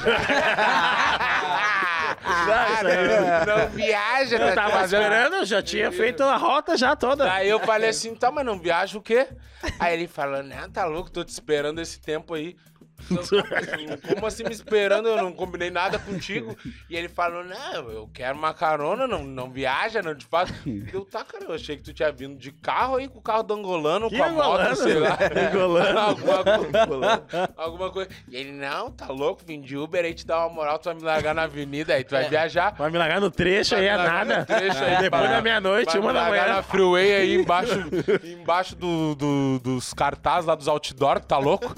[2.24, 2.82] ah,
[3.46, 7.32] não, não viaja, tá tava fazendo- esperando, eu já tinha feito a rota já toda.
[7.32, 9.28] Aí eu falei assim, tá, mas não viaja o quê?
[9.80, 12.56] Aí ele falou, não, tá louco, tô te esperando esse tempo aí.
[13.10, 15.08] Eu, Como assim me esperando?
[15.08, 16.56] Eu não combinei nada contigo.
[16.90, 20.54] E ele falou, não, eu quero uma carona, não, não viaja, não te faço.
[20.94, 23.44] Eu, tá, cara, eu achei que tu tinha vindo de carro aí com o carro
[23.44, 24.76] do angolano, Que com a moto, angolano?
[24.76, 25.18] sei lá.
[25.52, 26.00] Angolano.
[26.00, 28.10] alguma, coisa, alguma coisa.
[28.30, 30.96] E ele, não, tá louco, vim de Uber aí te dar uma moral, tu vai
[30.96, 32.74] me largar na avenida, aí tu vai viajar.
[32.78, 34.46] Vai me largar no trecho aí, é Vai me largar nada.
[34.46, 36.48] trecho aí, Depois da meia-noite, uma da manhã.
[36.48, 37.74] na freeway aí embaixo,
[38.24, 41.74] embaixo do, do- dos cartazes lá dos outdoor, tá louco?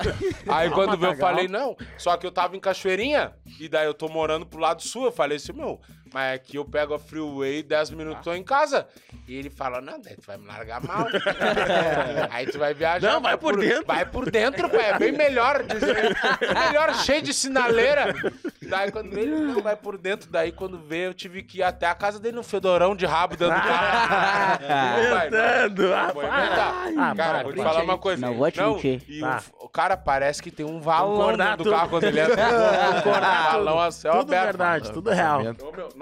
[0.47, 3.93] Aí quando veio eu falei, não, só que eu tava em Cachoeirinha, e daí eu
[3.93, 5.79] tô morando pro lado sul, eu falei assim, meu,
[6.13, 8.87] mas aqui eu pego a freeway, 10 minutos tô em casa.
[9.27, 11.07] E ele falou, não, daí tu vai me largar mal.
[12.29, 13.11] aí tu vai viajar.
[13.13, 13.85] Não, vai por dentro.
[13.85, 15.61] Vai por dentro, pai, é bem melhor.
[15.61, 18.13] É melhor, cheio de sinaleira.
[18.61, 20.29] Daí quando ele, não, vai por dentro.
[20.29, 23.35] Daí quando veio, eu tive que ir até a casa dele num fedorão de rabo
[23.35, 24.63] dentro do carro.
[25.03, 25.93] Inventando.
[25.93, 26.87] Ah, inventar.
[26.97, 28.25] Ah, cara, vou te falar uma coisa.
[28.25, 29.01] Não vou te mentir.
[29.07, 29.41] E Tá.
[29.59, 31.71] o, o cara parece que tem um valão do tudo.
[31.71, 32.33] carro quando ele entra.
[33.03, 33.11] Tudo.
[33.13, 34.45] valão a céu Tudo aberto.
[34.45, 35.41] verdade, tudo real.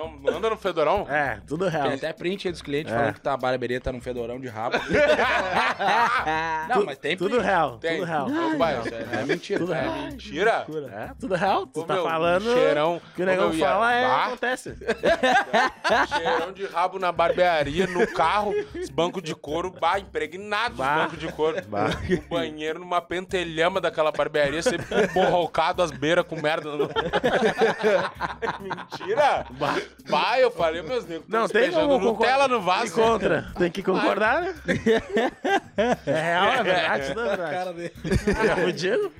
[0.01, 1.05] Não, não anda no fedorão?
[1.11, 1.83] É, tudo real.
[1.87, 2.95] Tem até print aí dos clientes É.
[2.95, 4.77] falando que tá, a barbearia tá num fedorão de rabo.
[6.69, 7.43] não, mas tem Tudo print.
[7.45, 7.95] real, Tem.
[7.99, 8.27] tudo real.
[8.27, 9.59] Ô, pai, Isso é, é mentira.
[9.59, 9.93] Tudo é real.
[9.95, 10.65] Mentira?
[10.91, 11.67] É, tudo real.
[11.67, 12.53] Tu Ô, tá meu, falando.
[12.53, 13.01] cheirão.
[13.15, 14.07] que o Ô, negão meu, ia- fala é.
[14.07, 14.25] Bah.
[14.25, 14.75] Acontece.
[16.17, 20.95] Cheirão de rabo na barbearia, no carro, os bancos de couro, bah, impregnados os Bah.
[21.03, 21.57] bancos de couro.
[21.61, 26.71] O banheiro numa pentelhama daquela barbearia, sempre borrocado as beiras com merda.
[26.75, 26.89] No...
[28.59, 29.45] Mentira!
[29.51, 29.75] Bah,
[30.39, 32.93] eu falei, meus negros, Não, não, tem como Nutella no vaso.
[32.93, 33.51] contra.
[33.57, 34.55] Tem que concordar, né?
[36.05, 37.91] É real, é verdade, tudo é verdade.
[38.49, 39.11] É fudido?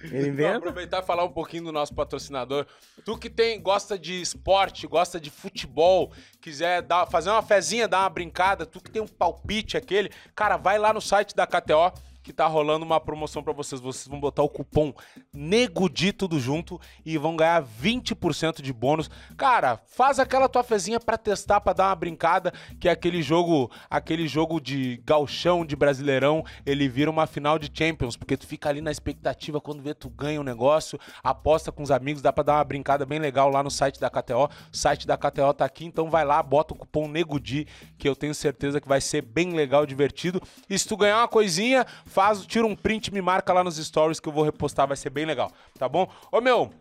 [0.00, 0.58] Ele Vou inventa.
[0.58, 2.66] aproveitar e falar um pouquinho do nosso patrocinador.
[3.04, 8.00] Tu que tem, gosta de esporte, gosta de futebol, quiser dar, fazer uma fezinha, dar
[8.02, 11.92] uma brincada, tu que tem um palpite aquele, cara, vai lá no site da KTO
[12.22, 13.80] que tá rolando uma promoção pra vocês.
[13.80, 14.92] Vocês vão botar o cupom
[15.32, 19.10] NEGUDI tudo junto e vão ganhar 20% de bônus.
[19.36, 23.70] Cara, faz aquela tua fezinha pra testar, pra dar uma brincada, que é aquele jogo,
[23.88, 28.68] aquele jogo de galchão, de brasileirão, ele vira uma final de Champions, porque tu fica
[28.68, 32.44] ali na expectativa quando vê tu ganha um negócio, aposta com os amigos, dá pra
[32.44, 34.48] dar uma brincada bem legal lá no site da KTO.
[34.72, 38.16] O site da KTO tá aqui, então vai lá, bota o cupom NEGUDI, que eu
[38.16, 40.40] tenho certeza que vai ser bem legal, divertido.
[40.68, 44.18] E se tu ganhar uma coisinha, faz, tira um print, me marca lá nos stories
[44.20, 46.10] que eu vou repostar, vai ser bem legal, tá bom?
[46.32, 46.72] Ô meu,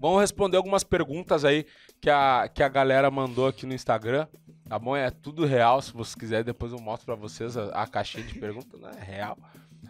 [0.00, 1.66] vamos responder algumas perguntas aí
[2.00, 4.26] que a, que a galera mandou aqui no Instagram.
[4.68, 4.94] Tá bom?
[4.94, 5.80] É tudo real.
[5.80, 8.78] Se você quiser, depois eu mostro pra vocês a, a caixinha de perguntas.
[8.78, 9.38] Não é real.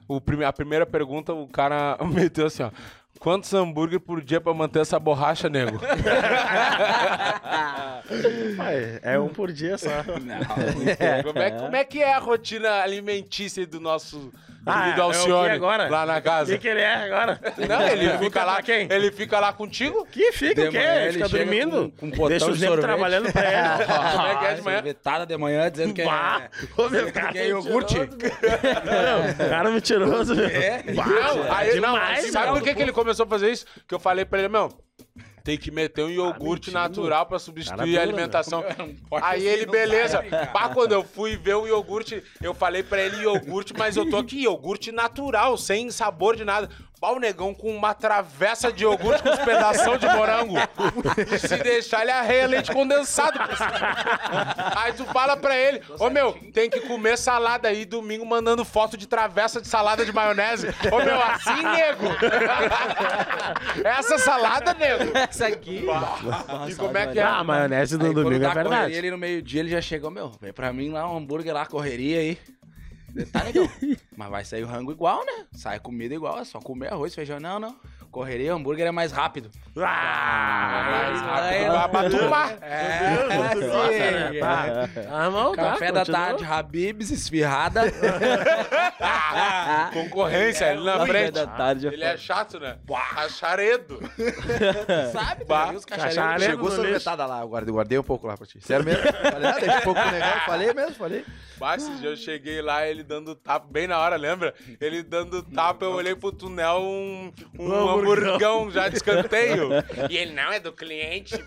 [0.07, 2.71] O prime, a primeira pergunta, o cara meteu assim, ó.
[3.19, 5.81] Quantos hambúrguer por dia pra manter essa borracha, nego?
[8.57, 9.89] Pai, É um por dia só.
[11.25, 14.33] como, é, como é que é a rotina alimentícia do nosso
[14.73, 15.89] Ah, querido é o que Alcione agora?
[15.89, 16.53] lá na O casa?
[16.53, 17.41] que, que ele é agora?
[17.69, 18.89] Não, ele fica lá, quem?
[18.91, 20.07] ele fica lá contigo?
[20.11, 20.79] Que fica De o quê?
[20.79, 21.93] Ele fica dormindo.
[21.99, 22.83] com- com um Deixa de os negros sorvete.
[22.83, 23.85] trabalhando pra ele.
[24.13, 24.77] Como é que é de manhã?
[24.79, 27.99] Sorvetada de manhã dizendo que Bah, é, ô, meu que cara é iogurte.
[27.99, 30.47] Não, cara mentiroso, meu.
[30.47, 30.83] É.
[30.95, 31.05] Bah,
[31.65, 31.97] é aí, não,
[32.31, 33.67] sabe por que, que ele começou a fazer isso?
[33.87, 34.69] Que eu falei pra ele, meu,
[35.49, 36.79] tem que meter um iogurte mentindo.
[36.79, 38.63] natural pra substituir Cara a alimentação.
[39.23, 40.23] Aí ser, ele, beleza.
[40.23, 40.47] cara.
[40.49, 44.19] Pá, quando eu fui ver o iogurte, eu falei pra ele iogurte, mas eu tô
[44.19, 46.69] aqui, iogurte natural, sem sabor de nada.
[47.01, 50.55] O negão com uma travessa de iogurte com os pedação de morango.
[51.39, 53.39] Se deixar, ele arreia leite condensado.
[53.57, 54.75] cima.
[54.77, 58.97] Aí tu fala pra ele, ô meu, tem que comer salada aí, domingo mandando foto
[58.97, 60.69] de travessa de salada de maionese.
[60.93, 62.07] Ô meu, assim, nego.
[63.85, 65.17] Essa salada, nego.
[65.17, 65.85] Essa aqui.
[66.69, 67.23] E como é que é?
[67.23, 68.77] Ah, a maionese do Aí, quando domingo dá é verdade.
[68.77, 71.65] correria ali no meio-dia, ele já chegou, meu, vem pra mim lá um hambúrguer lá,
[71.67, 72.39] correria aí.
[73.27, 73.69] Tá legal.
[74.17, 75.47] Mas vai sair o rango igual, né?
[75.53, 77.41] Sai comida igual, é só comer arroz, feijão.
[77.41, 77.77] Não, não.
[78.11, 79.51] Correria, hambúrguer é mais rápido.
[79.77, 82.13] Ah, Mais rápido.
[82.17, 82.57] batumar.
[82.63, 83.17] É,
[84.33, 84.41] sim.
[85.11, 87.83] Ah, não, tá, Café da tarde, Habibs, esfirrada.
[89.93, 91.33] Concorrência, ele na frente.
[91.33, 91.87] da tarde.
[91.87, 92.79] Ele é chato, né?
[93.17, 93.99] Acharedo.
[95.13, 95.45] Sabe?
[95.45, 95.85] Bah, os.
[96.41, 98.59] Chegou sorvetada lá, eu guardei, guardei um pouco lá pra ti.
[98.61, 99.03] Sério mesmo?
[99.03, 100.41] Falei, deixa um pouco negócio.
[100.47, 101.25] Falei mesmo, falei.
[101.61, 104.55] Mas esse dia eu cheguei lá, ele dando tapa, bem na hora, lembra?
[104.81, 107.33] Ele dando tapa, eu olhei pro túnel, Um
[108.01, 108.71] hamburgão.
[108.71, 109.71] já de escanteio.
[110.11, 111.35] E ele, não, é do cliente.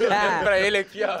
[0.00, 1.18] Olhando pra ele aqui, ó.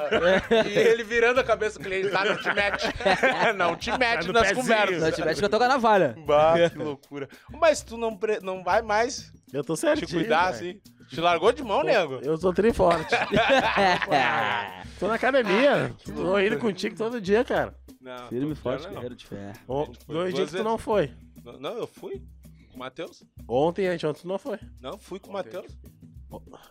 [0.66, 2.84] E ele virando a cabeça do cliente, tá, não te mete.
[3.56, 4.56] Não te mete no nas pezinho.
[4.62, 4.98] conversas.
[5.02, 6.14] Se eu tivesse que eu tô com a navalha.
[6.26, 7.28] Bah, que loucura.
[7.50, 10.06] Mas tu não, pre- não vai mais Eu tô certinho.
[10.06, 10.80] te cuidar, assim?
[11.08, 12.20] Te largou de mão, nego?
[12.22, 13.14] Eu sou triforte.
[14.98, 15.94] tô na academia.
[16.04, 17.74] Tô indo contigo todo dia, cara.
[18.00, 18.92] Não, Firme, tô forte, não.
[18.94, 19.26] guerreiro de
[20.06, 21.12] Dois dias que tu não foi.
[21.44, 22.22] Não, não, eu fui
[22.74, 23.22] com o Matheus.
[23.48, 24.58] Ontem, anteontem tu não foi.
[24.80, 25.72] Não, fui com o Matheus.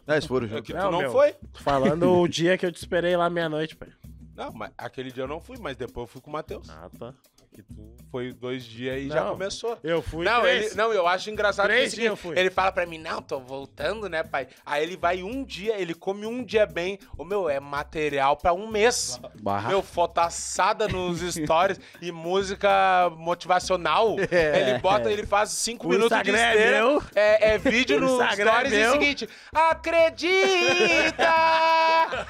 [0.06, 0.68] Não, eles foram É juntos.
[0.68, 1.12] que tu Não, não meu.
[1.12, 1.34] foi?
[1.54, 3.90] Falando o dia que eu te esperei lá meia-noite, pai.
[4.36, 6.70] Não, mas aquele dia eu não fui, mas depois eu fui com o Matheus.
[6.70, 7.14] Ah, tá.
[7.54, 9.32] Que tu foi dois dias e já Não.
[9.34, 9.78] começou.
[9.84, 10.66] Eu fui não, três.
[10.68, 12.38] ele, não, eu acho engraçado Três que é dias eu fui.
[12.40, 14.48] ele fala pra mim, não, tô voltando, né, pai?
[14.66, 16.98] Aí ele vai um dia, ele come um dia bem.
[17.18, 19.20] Ô, meu, é material pra um mês.
[19.42, 19.70] Barra.
[19.70, 24.16] Meu, foto assada nos stories e música motivacional.
[24.20, 26.78] Ele bota, ele faz cinco O minutos de Instagram é esteira.
[26.78, 27.04] meu.
[27.14, 31.28] É, é vídeo no Instagram stories é e seguinte, acredita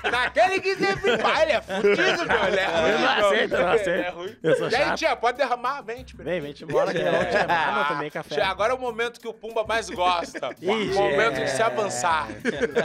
[0.12, 1.18] naquele que sempre...
[1.18, 2.90] Pai, ele é fudido, meu, ele é ruim.
[2.92, 3.90] Eu não aceito, eu não aceito.
[4.06, 4.36] é ruim.
[4.44, 5.13] Eu sou E aí, chato.
[5.16, 6.24] Pode derramar, vem, tipo.
[6.24, 8.42] Vem, vem te embora que não te não tomei café.
[8.42, 10.54] Agora é o momento que o Pumba mais gosta.
[10.64, 11.66] O momento de se é.
[11.66, 12.28] avançar.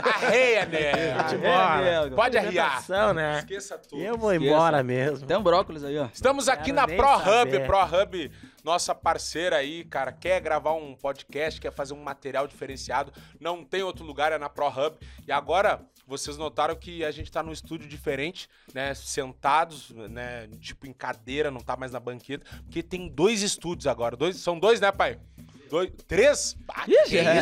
[0.03, 1.13] Arreia, né?
[1.15, 2.11] Vem-te embora.
[2.15, 2.83] Pode arriar.
[3.13, 3.39] Né?
[3.39, 4.01] Esqueça tudo.
[4.01, 4.53] Eu vou Esqueça.
[4.53, 5.27] embora mesmo.
[5.27, 6.07] Tem um brócolis aí, ó.
[6.11, 7.59] Estamos aqui na ProHub.
[7.65, 8.31] ProHub,
[8.63, 13.83] nossa parceira aí, cara, quer gravar um podcast, quer fazer um material diferenciado, não tem
[13.83, 14.97] outro lugar, é na ProHub.
[15.27, 18.93] E agora, vocês notaram que a gente tá num estúdio diferente, né?
[18.95, 20.49] Sentados, né?
[20.59, 22.45] Tipo em cadeira, não tá mais na banqueta.
[22.63, 24.17] Porque tem dois estúdios agora.
[24.17, 25.19] Dois, são dois, né, pai?
[25.69, 26.57] Dois, três?
[26.67, 27.27] Ah, que isso, hein?
[27.27, 27.37] é,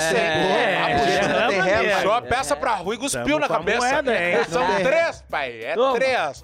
[0.74, 3.80] é, puxa, é, é, a peça pra rua e cuspiu Tamo na cabeça.
[3.80, 4.44] moeda, hein?
[4.50, 5.64] São três, pai.
[5.64, 5.96] É Toma.
[5.96, 6.44] três.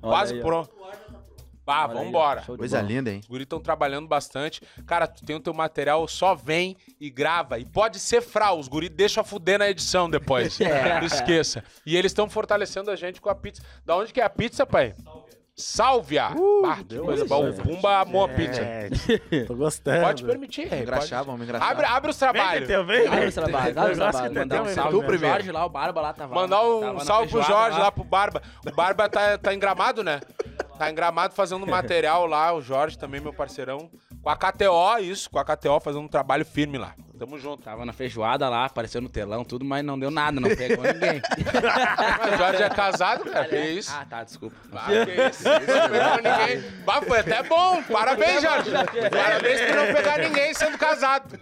[0.00, 0.70] Quase pronto.
[1.64, 2.40] Vá, Olha aí, vambora.
[2.40, 2.88] De Coisa bola.
[2.88, 3.20] linda, hein?
[3.22, 4.60] Os guris estão trabalhando bastante.
[4.86, 7.58] Cara, tu tem o teu material, só vem e grava.
[7.58, 10.58] E pode ser fral, os guris deixam a fuder na edição depois.
[11.00, 11.62] Não esqueça.
[11.86, 13.62] E eles estão fortalecendo a gente com a pizza.
[13.84, 14.94] Da onde que é a pizza, pai?
[15.54, 16.28] Sálvia!
[16.64, 17.50] ah, que Deus coisa boa.
[17.50, 17.54] O.
[17.54, 18.62] Pumba amou a pizza.
[18.62, 18.88] É,
[19.46, 20.00] tô gostando.
[20.02, 20.72] Pode permitir.
[20.72, 21.30] Engraxar, pode.
[21.30, 21.70] vamos engraxar.
[21.70, 22.66] Abre, abre os Vem, trabalhos.
[22.66, 23.06] Teteu, vem.
[23.06, 24.28] Abre os trabalhos, abre os trabalhos.
[24.32, 25.18] que Mandar um salve tu pro.
[25.18, 26.34] Jorge lá, o Barba lá tava.
[26.34, 27.92] Mandar tava um salve pro Jorge lá.
[27.92, 28.42] pro Barba.
[28.66, 30.20] O Barba tá, tá em gramado, né?
[30.78, 32.52] Tá em gramado fazendo material lá.
[32.52, 33.90] O Jorge também, meu parceirão.
[34.22, 35.30] Com a KTO, isso.
[35.30, 36.94] Com a KTO fazendo um trabalho firme lá.
[37.22, 37.62] Tamo junto.
[37.62, 41.22] Tava na feijoada lá, apareceu no telão, tudo, mas não deu nada, não pegou ninguém.
[42.18, 43.44] Mas Jorge é casado, cara.
[43.48, 43.92] Que isso?
[43.94, 44.56] Ah, tá, desculpa.
[44.74, 45.44] Ah, que isso?
[45.44, 46.16] Não pegou
[46.50, 46.70] ninguém.
[46.84, 47.80] Bah, foi até bom.
[47.84, 48.70] Parabéns, Jorge.
[48.72, 51.38] Parabéns por não pegar ninguém sendo casado.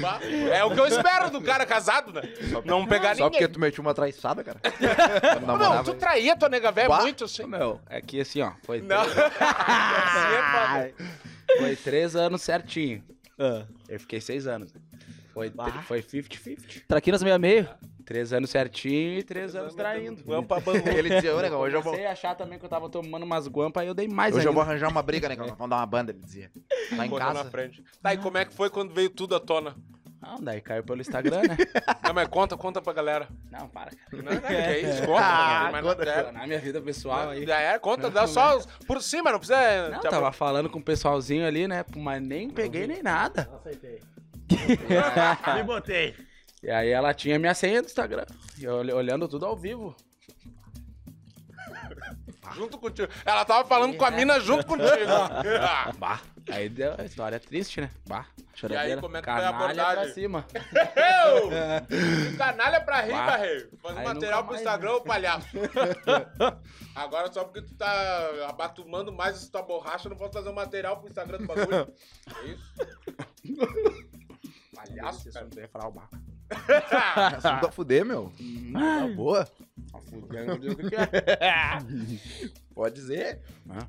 [0.00, 0.20] Bah,
[0.56, 2.22] É o que eu espero do cara casado, né?
[2.64, 3.52] Não pegar Só porque ninguém.
[3.52, 4.58] tu metiu uma traiçada, cara.
[4.62, 5.84] Quando Não, namorava.
[5.84, 7.02] tu traía tua nega velha Bah.
[7.02, 7.44] muito, assim.
[7.46, 9.00] Meu, é que assim, ó, foi, Não.
[9.02, 9.20] Assim
[10.34, 11.58] é foda.
[11.58, 13.04] foi três anos certinho.
[13.38, 13.66] Ah.
[13.88, 14.72] Eu fiquei seis anos.
[15.32, 16.82] Foi tri- foi 50-50.
[16.88, 17.68] Traquinas meio a meio.
[18.06, 20.22] Três anos certinho e três anos traindo.
[20.22, 20.88] Guampa bangu.
[20.88, 21.92] Ele dizia, ô, negão, hoje eu vou...
[21.92, 24.46] Comecei a achar também que eu tava tomando umas guampas, aí eu dei mais Hoje
[24.46, 24.62] eu ainda.
[24.62, 25.46] vou arranjar uma briga, negão.
[25.48, 26.50] Vamos dar uma banda, ele dizia.
[26.96, 27.50] Lá em na casa.
[27.50, 27.82] frente.
[28.00, 29.76] Tá, e como é que foi quando veio tudo à tona?
[30.20, 31.56] Não, daí caiu pelo Instagram, né?
[32.02, 33.28] Não, mas conta, conta pra galera.
[33.50, 34.22] Não, para, cara.
[34.22, 35.22] Não, não, que é isso, conta.
[35.24, 36.32] Ah, mas conta, não quero.
[36.32, 37.44] Na minha vida pessoal aí.
[37.46, 39.88] Já é, conta, dá só os- por cima, não precisa...
[39.90, 41.84] Não, tava falando com o pessoalzinho ali, né?
[41.96, 43.48] Mas nem peguei nem nada.
[43.56, 44.00] Aceitei.
[45.54, 46.14] Me botei.
[46.62, 48.24] e aí ela tinha minha senha do Instagram.
[48.58, 49.94] E eu olh- olhando tudo ao vivo.
[52.54, 53.12] Junto contigo.
[53.24, 55.10] Ela tava falando com a mina junto contigo.
[55.60, 56.20] Ah, Bah.
[56.48, 57.90] Aí deu a história triste, né?
[58.06, 59.00] Bah, E aí, Choradeira.
[59.00, 60.14] como é que foi a canalha pra abordagem?
[60.14, 60.46] cima.
[60.94, 61.50] Eu!
[62.38, 63.26] Canalha pra rir, Vai.
[63.26, 63.70] Barreiro.
[63.82, 65.48] Faz Aí material pro mais, Instagram, ô palhaço.
[66.94, 70.98] Agora só porque tu tá abatumando mais essa tua borracha, não posso fazer um material
[70.98, 71.92] pro Instagram do bagulho.
[72.36, 72.74] É isso?
[74.74, 75.48] Palhaço, cara.
[75.54, 76.08] Não ia falar o bar.
[77.36, 78.32] Assunto pra fuder, meu.
[78.72, 79.44] Tá boa.
[79.92, 81.08] Tá fudendo, não digo o que é.
[82.76, 83.40] Pode dizer.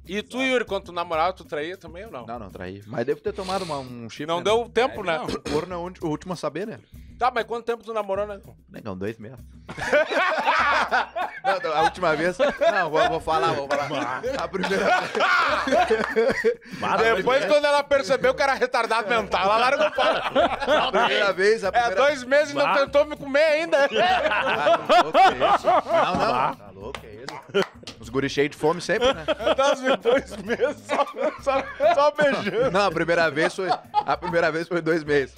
[0.08, 2.26] E tu, Yuri, quando tu namorava, tu traía também ou não?
[2.26, 2.82] Não, não, traí.
[2.88, 4.26] Mas devo ter tomado uma- um chifre.
[4.28, 4.46] Não né?
[4.46, 5.20] deu tempo, né?
[5.20, 6.80] O corno é o último a saber, né?
[7.20, 8.40] Tá, mas quanto tempo tu namorou, né?
[8.70, 9.38] Negão, dois meses.
[11.44, 12.38] não, não, a última vez.
[12.38, 14.22] Não, vou, vou falar, vou falar.
[14.40, 14.86] A primeira
[17.16, 20.20] Depois, quando ela percebeu que era retardado mental, ela largou fora.
[20.88, 21.64] a primeira vez.
[21.66, 21.96] A É primeira...
[21.96, 23.78] dois meses e não tentou me comer ainda.
[24.30, 24.80] Ah,
[25.32, 25.68] é isso?
[25.68, 26.56] Não, não.
[26.56, 27.28] Tá louco, que é isso?
[28.08, 29.26] Os guri cheios de fome sempre, né?
[29.58, 31.06] Dois, dois meses só,
[31.42, 32.72] só, só beijando.
[32.72, 33.68] Não, a primeira vez foi.
[33.94, 35.36] A primeira vez foi dois meses.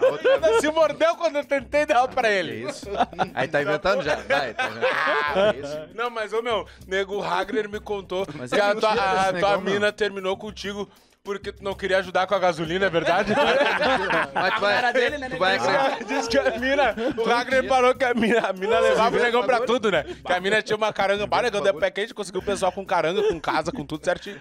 [0.00, 2.66] A outra se mordeu quando eu tentei dar pra ele.
[2.66, 2.86] isso?
[3.34, 4.16] Aí tá inventando já?
[4.16, 5.62] Vai, tá inventando.
[5.62, 5.94] Isso?
[5.94, 9.22] Não, mas, ô meu, nego Hagner me contou Mas que é a tua, mentira a
[9.24, 9.74] tua negão, meu.
[9.74, 10.88] mina terminou contigo
[11.26, 13.34] porque tu não queria ajudar com a gasolina, é verdade?
[14.32, 16.04] Mas tu vai, dele, né, tu vai acreditar.
[16.04, 19.44] Diz que a mina, o Hagner falou que a mina, a mina levava o negão
[19.44, 20.04] pra tudo, né?
[20.24, 22.86] Que a mina tinha uma caranga, bah, negão, deu pé quente, conseguiu o pessoal com
[22.86, 24.40] caranga, com casa, com tudo certinho.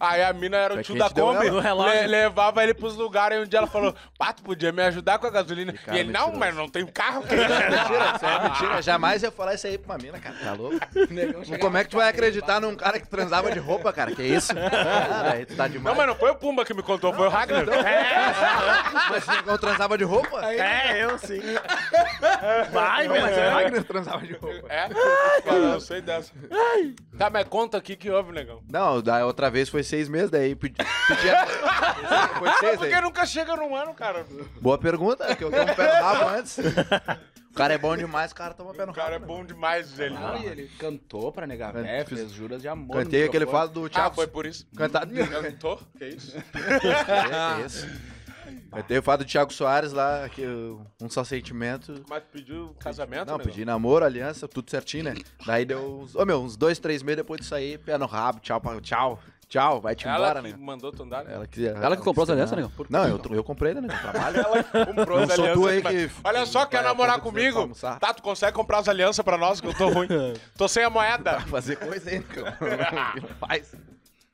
[0.00, 3.46] Aí a mina era o tio da Kombi, le- levava ele pros lugares, e um
[3.46, 5.72] dia ela falou, pá, tu podia me ajudar com a gasolina.
[5.74, 7.22] cara E ele, não, mas não tem carro.
[7.28, 8.82] que Mentira, isso é mentira.
[8.82, 10.34] Jamais ia falar isso aí pra uma mina, cara.
[10.42, 10.78] Tá louco?
[11.60, 14.12] Como é que tu vai acreditar num cara que transava de roupa, cara?
[14.12, 14.52] Que isso?
[14.72, 15.84] Cara, aí tu tá demais.
[15.84, 17.66] Não, mas não foi o Pumba que me contou, foi o Hagner.
[19.10, 20.40] Mas o negão transava de roupa?
[20.52, 21.40] É, eu sim.
[22.70, 23.40] Vai, Não, mas o.
[23.54, 24.66] Wagner transava de roupa.
[24.72, 24.88] É?
[25.42, 26.30] Cara, eu sei dessa.
[27.18, 28.62] Tá, mas conta aqui que houve, negão.
[28.70, 30.76] Não, da outra vez foi seis meses, daí pedi-
[31.08, 31.44] pedia.
[32.38, 32.92] Foi seis Por aí.
[32.94, 34.24] que nunca chega num ano, cara?
[34.60, 36.56] Boa pergunta, que eu rabo antes.
[37.52, 39.26] O cara é bom demais, o cara toma pé no O cara é rabo.
[39.26, 39.38] né?
[39.38, 40.14] bom demais, ele.
[40.14, 42.96] Não, e ele cantou pra negar véia, fez juras de amor.
[42.96, 44.14] Cantei aquele fado do Ah, Thiago.
[44.14, 44.66] foi por isso.
[44.74, 45.12] Cantado.
[45.42, 45.78] Cantou?
[45.98, 46.34] Que isso?
[46.36, 46.40] É,
[47.60, 47.86] que isso.
[48.70, 52.02] Cantei o fado do Thiago Soares lá, que eu- um só sentimento.
[52.08, 53.44] Mas pediu casamento, Não, né?
[53.44, 55.14] pedi namoro, aliança, tudo certinho, né?
[55.44, 58.40] Daí deu uns, ô meu, uns dois, três meses depois de sair, pé no rabo,
[58.40, 59.20] tchau, pa- tchau,
[59.52, 60.56] tchau, vai-te Ela embora, que né?
[60.58, 61.34] mandou tu andar, né?
[61.34, 62.68] Ela que, Ela que comprou essa aliança, né?
[62.88, 63.82] Não, eu, eu comprei, né?
[64.00, 64.42] Trabalho.
[64.86, 67.70] Comprou Não as sou tu alianças, aí mas- que- Olha só, quer vai namorar comigo?
[68.00, 70.08] Tá, tu consegue comprar as alianças pra nós, que eu tô ruim.
[70.56, 71.40] tô sem a moeda.
[71.42, 72.56] Fazer coisa ainda, cara.
[73.20, 73.74] Não faz.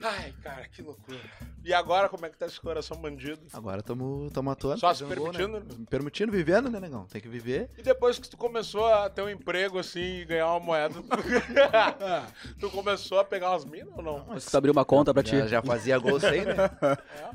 [0.02, 1.18] Ai, cara, que loucura.
[1.64, 3.40] E agora, como é que tá esse coração bandido?
[3.52, 4.80] Agora tamo, tamo atuando.
[4.80, 5.66] Só se gol, permitindo, Né?
[5.90, 7.04] Permitindo, vivendo, né, negão?
[7.06, 7.68] Tem que viver.
[7.76, 10.94] E depois que tu começou a ter um emprego assim e ganhar uma moeda,
[12.58, 14.24] tu começou a pegar umas minas ou não?
[14.34, 15.36] Você abriu uma conta pra ti.
[15.38, 16.54] Já, já fazia gol sem, né?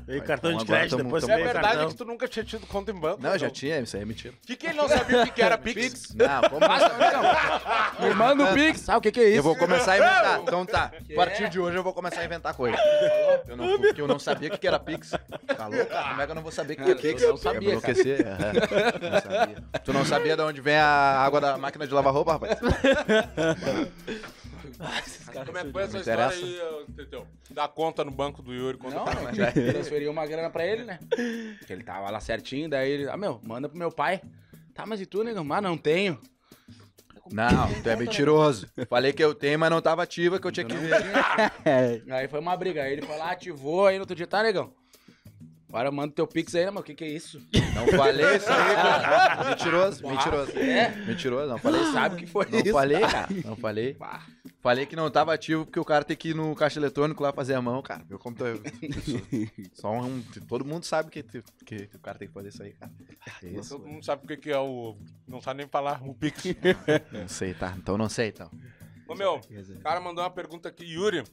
[0.06, 1.88] Veio cartão de Então agora crédito, tamo- depois tamo- É verdade cartão.
[1.88, 3.22] que tu nunca tinha tido conta em banco.
[3.22, 4.34] Não, já tinha, isso aí é mentira.
[4.42, 6.14] O que, que ele não sabia o que, que era Pix?
[6.14, 6.26] Não,
[6.58, 8.08] não saber?
[8.08, 8.80] Me manda o Pix.
[8.80, 9.38] Sabe o que, que é isso?
[9.38, 10.40] Eu vou começar a inventar.
[10.40, 10.92] Então tá.
[11.10, 12.76] A partir de hoje eu vou começar a inventar coisa.
[13.46, 15.10] Eu não, porque eu não sabia o que que era Pix.
[15.56, 15.86] Tá louco?
[15.86, 16.08] cara?
[16.10, 17.22] Como é que eu não vou saber o que que é Pix?
[17.22, 18.26] eu não sabia, enlouquecer.
[18.26, 18.52] aham.
[19.10, 19.56] Não sabia.
[19.84, 20.86] Tu não sabia de onde vem a
[21.18, 22.58] água da máquina de lavar roupa, rapaz?
[25.46, 27.26] Como é que foi essa Não história aí, ô, Teteu?
[27.50, 28.78] Da conta no banco do Yuri.
[28.78, 29.52] Conta Não, pra mas nós.
[29.54, 30.98] transferi uma grana pra ele, né?
[31.66, 34.20] Que ele tava lá certinho, daí ele, ah, meu, manda pro meu pai.
[34.74, 35.46] Tá, mas e tu, negão?
[35.52, 36.18] Ah, não tenho.
[37.30, 38.68] Não, tu é mentiroso.
[38.88, 40.94] Falei que eu tenho, mas não tava ativa, que eu tinha que ver.
[42.12, 42.82] Aí foi uma briga.
[42.82, 44.72] Aí ele falou, ah, ativou, aí no outro dia, tá, negão?
[45.74, 46.82] Agora manda teu pix aí, né, meu?
[46.82, 47.44] O que que é isso?
[47.74, 49.50] Não falei isso aí, cara.
[49.50, 50.52] Mentiroso, mentiroso.
[50.56, 50.90] É?
[51.04, 51.84] Mentiroso, não falei.
[51.86, 52.72] Sabe que foi Não isso?
[52.72, 53.28] falei, cara.
[53.44, 53.94] Não falei.
[53.94, 54.24] Bah.
[54.60, 57.32] Falei que não tava ativo porque o cara tem que ir no caixa eletrônico lá
[57.32, 58.04] fazer a mão, cara.
[58.08, 58.44] Eu como tô,
[59.74, 61.42] só um, todo mundo sabe que, que,
[61.88, 62.92] que o cara tem que fazer isso aí, cara.
[63.42, 63.76] É isso.
[63.76, 64.96] Todo mundo sabe o que, que é o.
[65.26, 66.44] Não sabe nem falar o Pix.
[67.10, 67.74] Não sei, tá?
[67.76, 68.48] Então não sei, então.
[69.08, 70.84] Ô meu, o cara mandou uma pergunta aqui.
[70.84, 71.24] Yuri,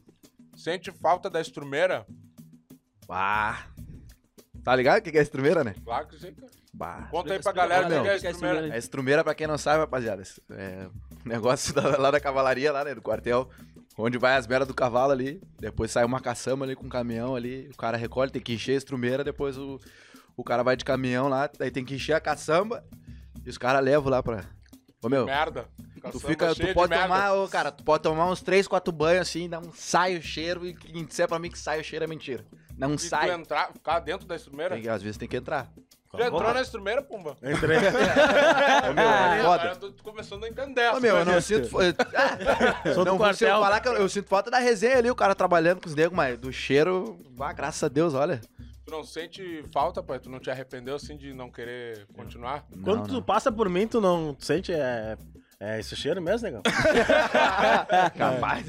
[0.55, 2.07] sente falta da estrumeira?
[3.07, 3.67] Bah.
[4.63, 5.75] Tá ligado o que que é estrumeira, né?
[5.83, 6.51] Claro que sim, cara.
[6.73, 7.07] Bah.
[7.11, 8.31] Conta aí pra galera o que, é que que é estrumeira.
[8.57, 8.75] estrumeira.
[8.75, 10.87] A estrumeira, pra quem não sabe, rapaziada, é
[11.25, 13.49] um negócio da- lá da cavalaria, lá, né, do quartel,
[13.97, 17.35] onde vai as belas do cavalo ali, depois sai uma caçamba ali com um caminhão
[17.35, 19.79] ali, o cara recolhe, tem que encher a estrumeira, depois o,
[20.37, 22.83] o cara vai de caminhão lá, daí tem que encher a caçamba
[23.45, 24.45] e os caras levam lá pra...
[25.03, 25.67] Ô, meu, Merda.
[26.11, 29.21] tu fica, tu de pode tomar, ô, cara, tu pode tomar uns 3, 4 banhos
[29.27, 32.05] assim, dá um sai o cheiro e quem disser pra mim que sai o cheiro
[32.05, 32.45] é mentira.
[32.77, 33.31] Não E tu sai.
[33.31, 34.75] entrar, ficar dentro da estrumeira?
[34.75, 35.71] Tem às vezes tem que entrar.
[36.11, 37.37] Tu entrou na estrumeira, Pumba?
[37.41, 37.77] Entrei.
[38.89, 39.63] Ô, meu, é foda.
[39.63, 40.89] Agora eu tô começando a entender.
[40.93, 41.69] Ô, meu, eu não sinto.
[42.13, 45.33] Ah, Sou não vou falar que eu, eu sinto falta da resenha ali, o cara
[45.33, 48.41] trabalhando com os negros, mas do cheiro, ah, graças a Deus, olha.
[48.85, 50.19] Tu não sente falta, pai?
[50.19, 52.65] Tu não te arrependeu, assim, de não querer continuar?
[52.83, 53.21] Quando Não, tu não.
[53.21, 55.15] passa por mim, tu não sente é,
[55.61, 56.61] é esse cheiro mesmo, negão?
[58.17, 58.65] Capaz.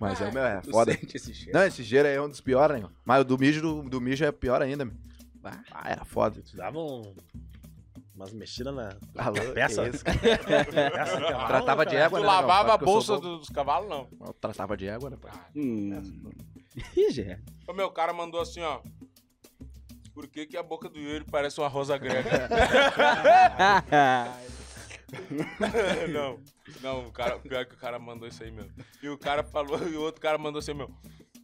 [0.00, 0.92] Mas é, meu, é Tu foda.
[0.92, 1.58] sente esse cheiro.
[1.58, 2.88] Não, esse cheiro aí é um dos piores, né?
[3.04, 4.94] Mas o do mijo, do, do mijo é pior ainda, meu.
[5.72, 6.40] Ah, era foda.
[6.42, 7.14] Tu dava um,
[8.14, 9.82] umas mexidas na, Ah, na louco, peça.
[9.90, 12.28] peça cavalo, Tratava de égua, Tu né?
[12.28, 12.46] negão?
[12.48, 14.08] lavava a que eu bolsa dos cavalos, não.
[14.26, 15.16] Eu Tratava de égua, né?
[15.20, 15.32] pai?
[15.56, 16.00] Hum.
[16.96, 17.38] Ih.
[17.66, 18.80] O meu cara mandou assim, ó.
[20.14, 22.28] Por que, que a boca do Yuri parece uma rosa grega?
[26.12, 26.38] não,
[26.82, 28.66] não, o cara, pior que o cara mandou isso aí, meu.
[29.02, 30.90] E o cara falou, e o outro cara mandou assim, meu.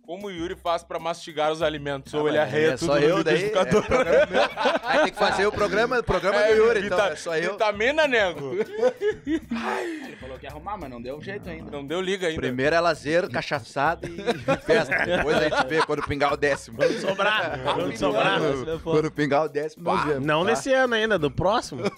[0.07, 2.13] Como o Yuri faz pra mastigar os alimentos?
[2.13, 3.37] Ou ele arreia é tudo só no eu daí.
[3.37, 3.89] É, liquidificador?
[4.31, 4.43] meu.
[4.83, 7.53] Aí tem que fazer o programa, o programa do Yuri, então vita- é só eu.
[7.53, 8.53] Vitamina, nego.
[9.27, 11.71] Ele falou que ia arrumar, mas não deu jeito ainda.
[11.71, 12.39] Não deu liga ainda.
[12.39, 15.07] Primeiro é lazer, cachaçada e festa.
[15.07, 16.77] Depois a gente vê quando pingar o décimo.
[16.77, 18.41] Quando sobrar, quando sobrar.
[18.83, 20.27] Quando pingar o décimo, nós vemos.
[20.27, 20.51] Não tá?
[20.51, 21.81] nesse ano ainda, do próximo.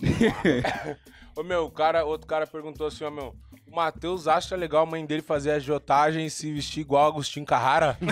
[1.37, 3.37] Ô, meu, o cara, outro cara perguntou assim, ó, meu.
[3.71, 7.99] O Matheus acha legal a mãe dele fazer agiotagem e se vestir igual Agostinho Carrara?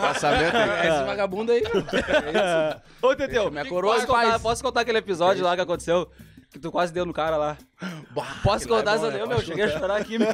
[0.00, 1.62] Passamento É esse vagabundo aí.
[1.64, 2.80] É isso.
[3.02, 6.08] Ô, Teteu, minha posso, coroa contar, posso contar aquele episódio lá que aconteceu?
[6.50, 7.58] Que tu quase deu no cara lá.
[8.42, 9.38] Posso contar essa daí, Ô, meu?
[9.42, 10.28] Cheguei a chorar aqui, meu.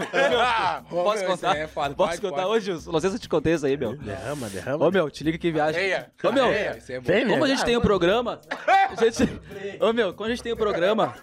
[0.88, 1.56] Posso meu, contar?
[1.56, 1.94] é foda.
[1.94, 2.70] Posso Pode, contar pode.
[2.70, 2.70] hoje?
[2.86, 3.96] Não sei se eu te contei isso aí, meu.
[3.96, 4.86] Derrama, derrama.
[4.86, 5.80] Ô, meu, te liga que viagem.
[5.80, 6.12] Arreia.
[6.22, 7.00] Ô, meu, é bom.
[7.02, 8.40] Vem, como a gente tem um programa.
[8.48, 9.24] A gente...
[9.80, 11.14] Ô, meu, quando a gente tem um programa.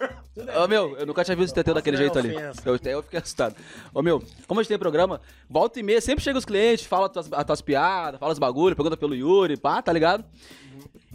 [0.62, 2.34] Ô, meu, eu nunca tinha visto o Teteu daquele jeito ali.
[2.34, 3.56] Eu, eu fiquei assustado.
[3.94, 7.06] Ô, meu, como a gente tem programa, volta e meia, sempre chega os clientes, fala
[7.06, 10.22] as tuas, as tuas piadas, fala os bagulho, pergunta pelo Yuri, pá, tá ligado?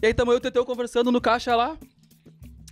[0.01, 1.77] E aí tamo eu e o Teteu conversando no caixa lá.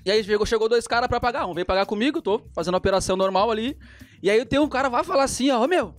[0.06, 1.47] E aí chegou, chegou dois caras pra pagar.
[1.47, 3.78] Um veio pagar comigo, tô fazendo a operação normal ali.
[4.22, 5.95] E aí tem um cara vai falar assim, ó, ô meu.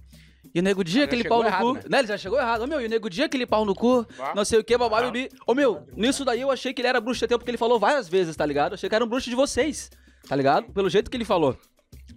[0.55, 1.75] E o nego dia já aquele pau no errado, cu.
[1.75, 1.81] né?
[1.89, 1.99] Né?
[1.99, 2.63] Ele já chegou errado.
[2.63, 4.07] Ô meu, e o nego dia aquele pau no cu.
[4.35, 5.29] Não sei o que, babá, bebi.
[5.47, 8.09] Ô meu, nisso daí eu achei que ele era bruxo Teteu porque ele falou várias
[8.09, 8.73] vezes, tá ligado?
[8.73, 9.91] Eu achei que era um bruxo de vocês,
[10.29, 10.73] tá ligado?
[10.73, 11.59] Pelo jeito que ele falou.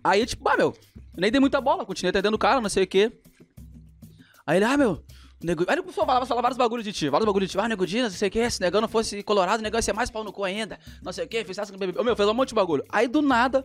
[0.03, 2.83] Aí, tipo, ah, meu, eu nem dei muita bola, continuei atendendo o cara, não sei
[2.83, 3.11] o que.
[4.45, 5.03] Aí ele, ah, meu.
[5.41, 5.63] O Nego...
[5.67, 7.59] Aí ele começou a falar, falar vários bagulhos de ti, vários bagulhos de ti.
[7.59, 9.93] Ah, nego não sei o que, se negão não fosse colorado, o negão ia ser
[9.93, 10.77] mais pau no cu ainda.
[11.01, 11.99] Não sei o que, fez essa com o bebê.
[11.99, 12.83] Ô, meu, fez um monte de bagulho.
[12.89, 13.63] Aí do nada.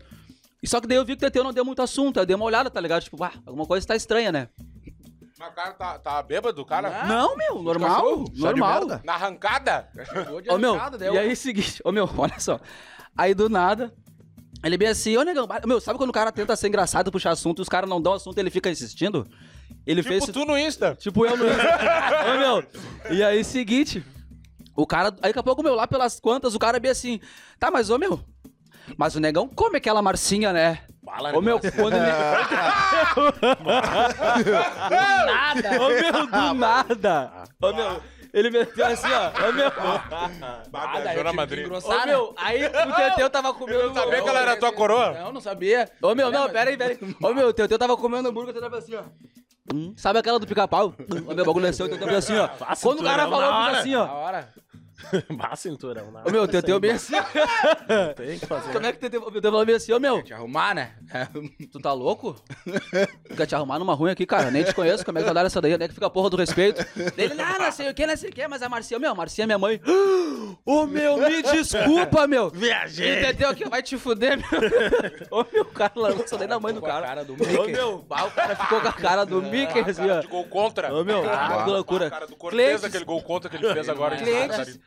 [0.62, 2.18] E só que daí eu vi que o Teteu não deu muito assunto.
[2.18, 3.02] Aí eu dei uma olhada, tá ligado?
[3.02, 4.48] Tipo, ah, alguma coisa tá estranha, né?
[5.38, 7.06] Mas o cara tá, tá bêbado, o cara?
[7.06, 8.24] Não, meu, normal.
[8.34, 8.86] Normal.
[9.02, 9.88] Na arrancada?
[10.48, 10.76] Ô, meu,
[11.12, 12.60] e aí, seguinte, ô, meu, olha só.
[13.16, 13.92] Aí, do nada,
[14.62, 17.60] ele bem assim, ô, negão, meu, sabe quando o cara tenta ser engraçado, puxar assunto,
[17.60, 19.28] e os caras não dão assunto e ele fica insistindo?
[19.86, 20.26] Ele Tipo fez...
[20.26, 20.94] tu no Insta.
[20.94, 22.64] Tipo eu no Ô, meu,
[23.10, 24.04] e aí, seguinte,
[24.76, 27.20] o cara, aí daqui a pouco, meu, lá pelas quantas, o cara bem assim,
[27.58, 28.20] tá, mas, ô, meu,
[28.96, 30.80] mas o negão come aquela marcinha, né?
[31.04, 32.06] Fala, Ô, meu, quando ele...
[35.26, 35.82] nada.
[35.82, 37.44] Ô, meu, do nada.
[37.60, 38.02] Ô, meu,
[38.34, 39.70] ele meteu assim, ó, ô, meu...
[40.72, 41.66] Nada, eu Dona tive que Madrid.
[41.70, 43.80] Ô, meu, aí o Teteu tava comendo...
[43.80, 45.12] Eu sabia que ela era tua coroa?
[45.12, 45.88] Não, não sabia.
[46.02, 47.16] Ô, meu, não, pera aí, pera aí.
[47.22, 49.02] Ô, meu, o Teteu tava comendo hambúrguer, eu tava assim, ó.
[49.72, 50.94] Hum, Sabe aquela do pica-pau?
[51.26, 52.48] Ô, meu, bagulho desceu, o Teteu assim, ó.
[52.82, 53.78] Quando o cara falou, na eu fiz hora.
[53.78, 54.63] assim, ó.
[55.30, 56.10] Bah, cinturão.
[56.10, 56.22] Não.
[56.24, 57.14] Ô, meu, o Teteu bem assim.
[58.16, 58.72] Tem que fazer.
[58.72, 60.92] Como é que o Teteu falou bem assim, ô, meu, Te arrumar, né?
[61.72, 62.36] tu tá louco?
[63.36, 64.50] Quer te arrumar numa ruim aqui, cara?
[64.50, 65.74] Nem te conheço, como é que vai dar essa daí?
[65.74, 66.84] Onde é que fica a porra do respeito?
[67.16, 69.14] Ele, não, não sei o que, não sei o que, mas a Marcinha, meu, a
[69.14, 69.80] Marcinha é minha mãe.
[70.64, 72.50] Ô, meu, me desculpa, meu.
[72.50, 73.20] Viajei.
[73.22, 74.60] Teteu aqui, vai te fuder, meu.
[75.40, 77.06] Ô, meu, o cara largou isso daí na mãe do cara.
[77.06, 77.72] cara do Ô, Mickey.
[77.72, 80.20] meu, bah, o cara ficou com a cara do Mickey, assim, ó.
[80.20, 80.94] De gol contra.
[80.94, 82.10] Ô, meu, Ah, que loucura.
[82.10, 84.16] Cara do Cortez, aquele gol contra que ele fez agora.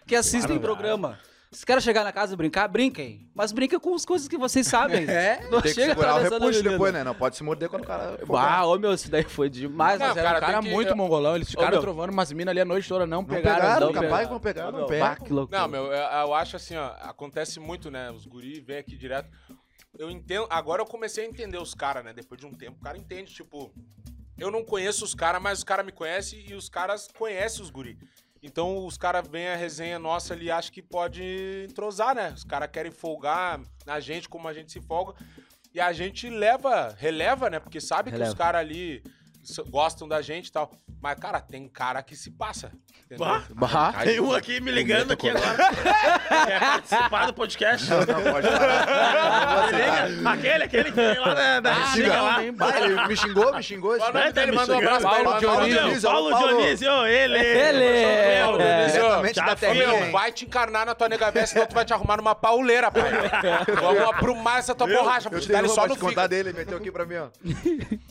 [0.08, 1.20] Que assistem programa.
[1.49, 3.30] Se querem chegar na casa e brincar, brinquem.
[3.34, 5.05] Mas brinquem com as coisas que vocês sabem.
[5.10, 5.39] É?
[5.49, 7.05] Não Tem que chega segurar o repuxo depois, né?
[7.05, 8.20] Não pode se morder quando o cara.
[8.28, 9.97] Bah, ô meu, isso daí foi demais.
[9.97, 11.36] Não, mas Mas era um cara, cara tem que- muito mongolão.
[11.36, 11.82] Eles ficaram meu.
[11.82, 13.05] trovando umas minas ali a noite toda.
[13.08, 13.62] Não Não pegaram.
[13.62, 15.60] pegaram, não capaz vão pegar, Ô, não bah, que loucura.
[15.62, 18.12] Não, meu, eu, eu acho assim, ó, acontece muito, né?
[18.12, 19.30] Os guri vêm aqui direto.
[19.97, 22.12] Eu entendo, agora eu comecei a entender os caras, né?
[22.14, 23.74] Depois de um tempo, o cara entende, tipo,
[24.38, 27.70] eu não conheço os caras, mas os caras me conhecem e os caras conhecem os
[27.70, 27.97] guri.
[28.48, 32.32] Então os caras veem a resenha nossa ali e acham que pode entrosar, né?
[32.36, 35.14] Os caras querem folgar na gente como a gente se folga.
[35.74, 37.60] E a gente leva, releva, né?
[37.60, 38.32] Porque sabe que Releva.
[38.32, 39.04] os caras ali
[39.70, 40.72] gostam da gente e tal.
[41.02, 42.72] Mas, cara, tem cara que se passa.
[43.18, 43.93] Bah, Bah.
[44.04, 45.58] tem um aqui me ligando aqui agora.
[46.45, 47.89] Quer participar do podcast?
[47.89, 50.34] Não, não pode falar.
[50.34, 51.72] Aquele, aquele que tem lá da,
[52.22, 52.38] lá.
[52.54, 53.95] Bah, ele me xingou, me xingou.
[53.95, 54.32] esse cara.
[54.32, 54.52] dele?
[54.52, 55.74] me Manda um abraço pra ele.
[55.74, 56.10] Dionísio.
[56.10, 56.48] Paulo Paulo.
[56.48, 57.38] Dionísio, ele.
[57.38, 58.91] Ele.
[58.91, 60.12] Diretamente Já da hein?
[60.12, 63.04] vai te encarnar na tua nega senão tu vai te arrumar numa pauleira, pai.
[63.82, 66.91] Vamos aprumar essa tua borracha, Eu tenho ele só no contar dele, ele meteu aqui
[66.91, 67.28] pra mim, ó.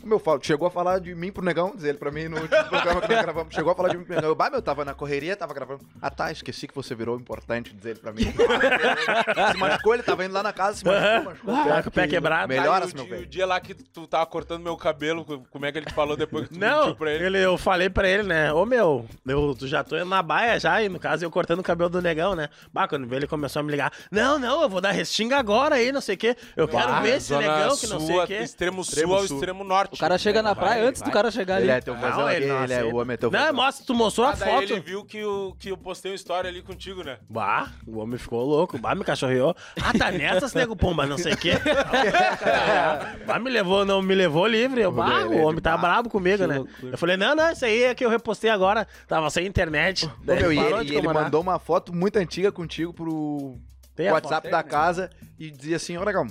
[0.04, 2.64] Meu, falo, chegou a falar de mim pro negão, diz ele pra mim no último
[2.64, 3.54] programa que nós gravamos.
[3.54, 5.80] Chegou a falar de mim, eu, bah, meu, tava na correria, tava gravando.
[6.00, 8.22] Ah, tá, esqueci que você virou importante dizer ele pra mim.
[9.52, 11.82] se machucou, ele tava indo lá na casa, se machucou, machucou.
[11.82, 12.48] Com o pé quebrado.
[12.48, 13.26] Melhoras, o, meu dia- velho.
[13.26, 16.16] o dia lá que tu tava cortando meu cabelo, como é que ele te falou
[16.16, 17.24] depois que tu Não, mentiu pra ele?
[17.26, 18.52] ele, eu falei pra ele, né?
[18.52, 21.60] Ô meu, eu tu já tô indo na baia já, e no caso eu cortando
[21.60, 22.48] o cabelo do negão, né?
[22.72, 25.92] Bah, quando ele começou a me ligar, não, não, eu vou dar restinga agora aí,
[25.92, 26.36] não sei o quê.
[26.56, 28.34] Eu quero Ah, ver esse negão que não sei sul, o quê.
[28.36, 29.36] Extremo sul Extremo ao sul.
[29.36, 29.94] extremo norte.
[29.94, 31.64] O cara chega na praia antes do cara chegar ali.
[31.64, 32.94] Ele é teu Não, ele não ele é aceita.
[32.94, 33.54] o homem é teu Não, vazão.
[33.54, 34.62] mostra, tu mostrou a Ah, daí foto.
[34.72, 37.18] ele viu que, o, que eu postei uma história ali contigo, né?
[37.28, 38.78] Bah, o homem ficou louco.
[38.78, 39.54] Bah, me cachorreou.
[39.82, 41.52] Ah, tá nessas, nego pomba, não sei o quê.
[43.26, 44.80] bah, me levou, não me levou livre.
[44.80, 46.62] Eu, bah, é o homem tá brabo comigo, né?
[46.82, 48.86] Eu falei, não, não, isso aí é que eu repostei agora.
[49.06, 50.06] Tava sem internet.
[50.06, 53.56] Ô, meu, e parou ele, de e ele mandou uma foto muito antiga contigo pro
[53.94, 54.68] Tem a WhatsApp foto da né?
[54.68, 56.26] casa e dizia assim, ó, negão,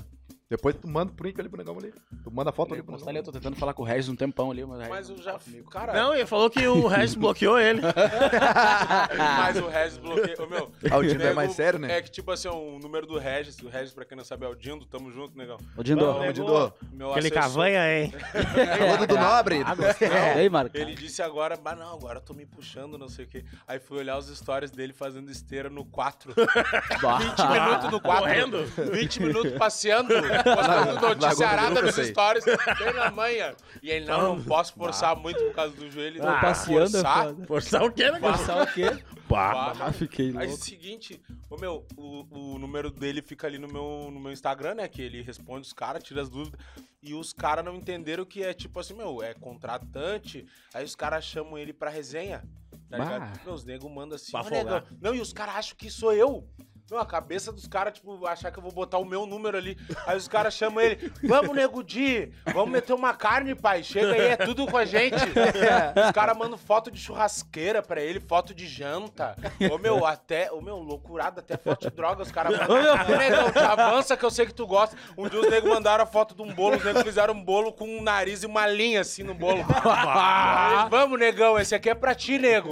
[0.50, 1.91] depois tu manda o print ali pro negão ali.
[2.24, 3.28] Tu manda a foto ali pro postar ali, negão.
[3.30, 5.39] eu tô tentando falar com o Regis um tempão ali, mas, Mas eu já.
[5.72, 7.82] Cara, Não, ele falou que o Regis bloqueou ele.
[9.18, 10.36] mas o Regis bloqueia.
[10.39, 10.72] Ô, meu.
[10.91, 11.98] Ah, o Dindo é mais sério, né?
[11.98, 14.50] É que, tipo assim, o número do Regis, o Regis, pra quem não sabe, é
[14.50, 15.58] o Dindo, tamo junto, negão.
[15.78, 16.20] Ô, Dindo.
[16.20, 18.14] Nego- Dindo, Meu Aquele assessor- cavanha, hein?
[18.78, 19.56] falando do Nobre.
[20.02, 20.06] E
[20.39, 20.78] aí, Marco?
[20.78, 23.43] Ele disse agora, mas não, agora eu tô me puxando, não sei o quê.
[23.68, 26.34] Aí fui olhar os stories dele fazendo esteira no 4.
[26.34, 26.46] 20
[27.50, 28.22] minutos no 4.
[28.24, 28.66] Correndo.
[28.91, 33.55] 20 minutos passeando, postando notícia Lagoa do arada Grupo, eu nos stories, bem na manhã.
[33.81, 36.21] E ele, não, não posso forçar muito por causa do joelho.
[36.23, 37.23] Ah, não, passeando é forçar.
[37.25, 37.45] foda.
[37.47, 38.19] Forçar o quê, né?
[38.19, 39.03] Passar o quê?
[39.27, 39.53] Pá.
[39.73, 40.63] Bah, Ah, fiquei Aí louco.
[40.63, 44.88] seguinte, ô meu, o, o número dele fica ali no meu, no meu Instagram, né?
[44.88, 46.59] Que ele responde os caras, tira as dúvidas.
[47.01, 50.45] E os caras não entenderam que é tipo assim, meu, é contratante.
[50.73, 52.43] Aí os caras chamam ele pra resenha.
[52.89, 53.03] Tá Bah.
[53.03, 53.39] ligado?
[53.45, 54.83] Meu, os nego mandam assim, Pra.
[55.01, 56.47] Não, e os caras acham que sou eu.
[56.89, 59.75] Não, a cabeça dos caras, tipo, achar que eu vou botar o meu número ali.
[60.05, 63.81] Aí os caras chamam ele, vamos, nego Di, vamos meter uma carne, pai.
[63.81, 65.15] Chega aí, é tudo com a gente.
[65.15, 69.36] Os caras mandam foto de churrasqueira pra ele, foto de janta.
[69.71, 72.93] Ô, meu, até, ô, meu, loucurado, até foto de droga os caras mandam.
[72.93, 74.95] Ô, negão, avança que eu sei que tu gosta.
[75.17, 77.73] Um dia os negros mandaram a foto de um bolo, os negros fizeram um bolo
[77.73, 79.65] com um nariz e uma linha assim no bolo.
[79.83, 82.69] Aí, vamos, negão, esse aqui é pra ti, nego.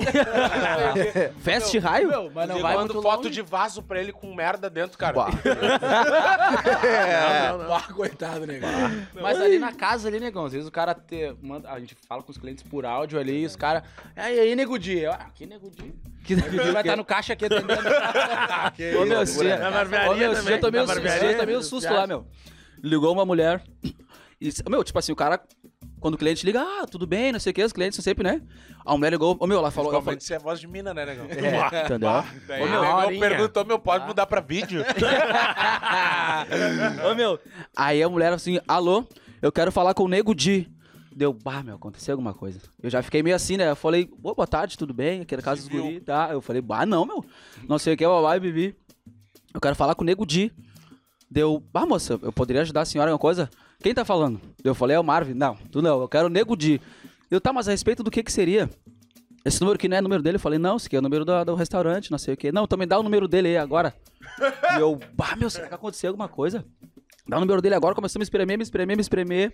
[1.39, 2.09] Fast raio?
[2.09, 3.31] Meu, mas não vai mandam foto longe.
[3.31, 5.13] de vaso pra ele com merda dentro, cara.
[5.13, 5.29] Bah.
[7.53, 7.69] Não, não, não.
[7.69, 8.69] Bah, coitado, negão.
[9.13, 12.21] Mas ali na casa ali, negão, às vezes o cara te, manda, a gente fala
[12.21, 13.83] com os clientes por áudio ali e os caras.
[14.15, 14.99] E aí, nego Di?
[14.99, 15.93] Eu, Ah, que nego Di?
[16.23, 17.81] Que Nego Di vai estar no caixa aqui atendendo.
[18.99, 22.07] Ô, meu, dia, Na barbearia ô, meu, dia também, eu tomei um, dia susto lá,
[22.07, 22.25] meu.
[22.81, 23.61] Ligou uma mulher.
[24.39, 25.41] E, meu, tipo assim, o cara,
[26.03, 28.25] quando o cliente liga, ah, tudo bem, não sei o que, os clientes são sempre,
[28.25, 28.41] né?
[28.85, 31.05] A mulher ligou, ô meu, ela falou, ela falou se é voz de mina, né,
[31.05, 31.27] negão?
[31.27, 31.61] entendeu?
[32.45, 33.29] Daí Ô, o meu, horinha.
[33.29, 34.83] perguntou, meu, pode mudar pra vídeo?
[37.09, 37.39] Ô, meu,
[37.73, 39.07] aí a mulher assim, alô,
[39.41, 40.69] eu quero falar com o Nego Di.
[41.15, 42.59] Deu, bah, meu, aconteceu alguma coisa.
[42.81, 43.69] Eu já fiquei meio assim, né?
[43.69, 45.21] Eu falei, ô, boa tarde, tudo bem?
[45.21, 46.27] Aqui era casa dos guri, tá?
[46.33, 47.23] Eu falei, bah, não, meu,
[47.65, 48.75] não sei o que, babá, bibi.
[49.53, 50.51] Eu quero falar com o Nego Di.
[51.31, 53.49] Deu, bah, moça, eu poderia ajudar a senhora em alguma coisa?
[53.83, 54.39] Quem tá falando?
[54.63, 55.33] Eu falei, é o Marvin.
[55.33, 56.79] Não, tu não, eu quero o Nego Di.
[57.29, 58.69] Eu, tá, mas a respeito do que que seria?
[59.43, 60.37] Esse número aqui não é número dele?
[60.37, 62.49] Eu falei, não, esse aqui é o número do, do restaurante, não sei o quê.
[62.49, 63.93] Não, me dá o número dele aí agora.
[64.77, 66.63] e eu, bah, meu, será que aconteceu alguma coisa?
[67.27, 69.53] Dá o número dele agora, começou a me espremer, me espremer, me espremer.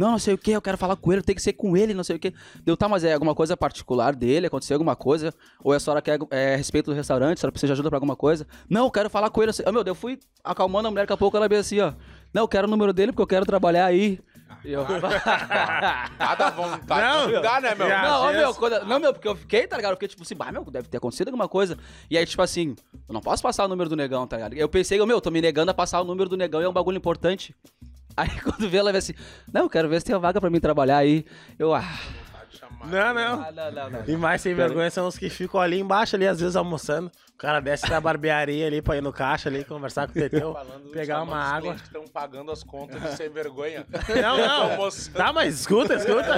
[0.00, 1.92] Não, não sei o que, eu quero falar com ele, tem que ser com ele,
[1.92, 2.32] não sei o que.
[2.64, 4.46] Deu, tá, mas é alguma coisa particular dele?
[4.46, 5.34] Aconteceu alguma coisa?
[5.62, 7.36] Ou a senhora quer é, a respeito do restaurante?
[7.36, 8.46] A senhora precisa de ajuda pra alguma coisa?
[8.66, 9.52] Não, eu quero falar com ele.
[9.58, 11.80] não Ah, meu, daí eu fui acalmando a mulher, daqui a pouco ela veio assim,
[11.80, 11.92] ó.
[12.32, 14.18] Não, eu quero o número dele porque eu quero trabalhar aí.
[14.64, 14.86] E eu,
[16.18, 17.88] Nada vontade Não, de xingar, né, meu?
[17.88, 19.92] Não, ó, meu, quando- não, meu, porque eu fiquei, tá ligado?
[19.92, 21.76] Eu fiquei tipo assim, bah, meu, deve ter acontecido alguma coisa.
[22.10, 22.74] E aí, tipo assim,
[23.06, 24.54] eu não posso passar o número do negão, tá ligado?
[24.54, 26.72] Eu pensei, meu, tô me negando a passar o número do negão e é um
[26.72, 27.54] bagulho importante.
[28.16, 29.14] Aí quando vê ela, vê assim,
[29.52, 31.24] não, eu quero ver se tem uma vaga pra mim trabalhar aí.
[31.58, 31.84] Eu, ah.
[32.86, 33.42] Não, não.
[33.42, 34.02] Ah, não, não, não.
[34.06, 37.10] E mais sem vergonha são os que ficam ali embaixo, ali, às vezes almoçando.
[37.34, 40.54] O cara desce da barbearia ali pra ir no caixa ali, conversar com o Teteu,
[40.92, 41.74] pegar chamando uma água.
[41.74, 43.86] que estão pagando as contas de sem vergonha.
[44.20, 44.70] Não, não.
[44.72, 45.16] Almoçando.
[45.16, 46.30] Tá, mas escuta, escuta.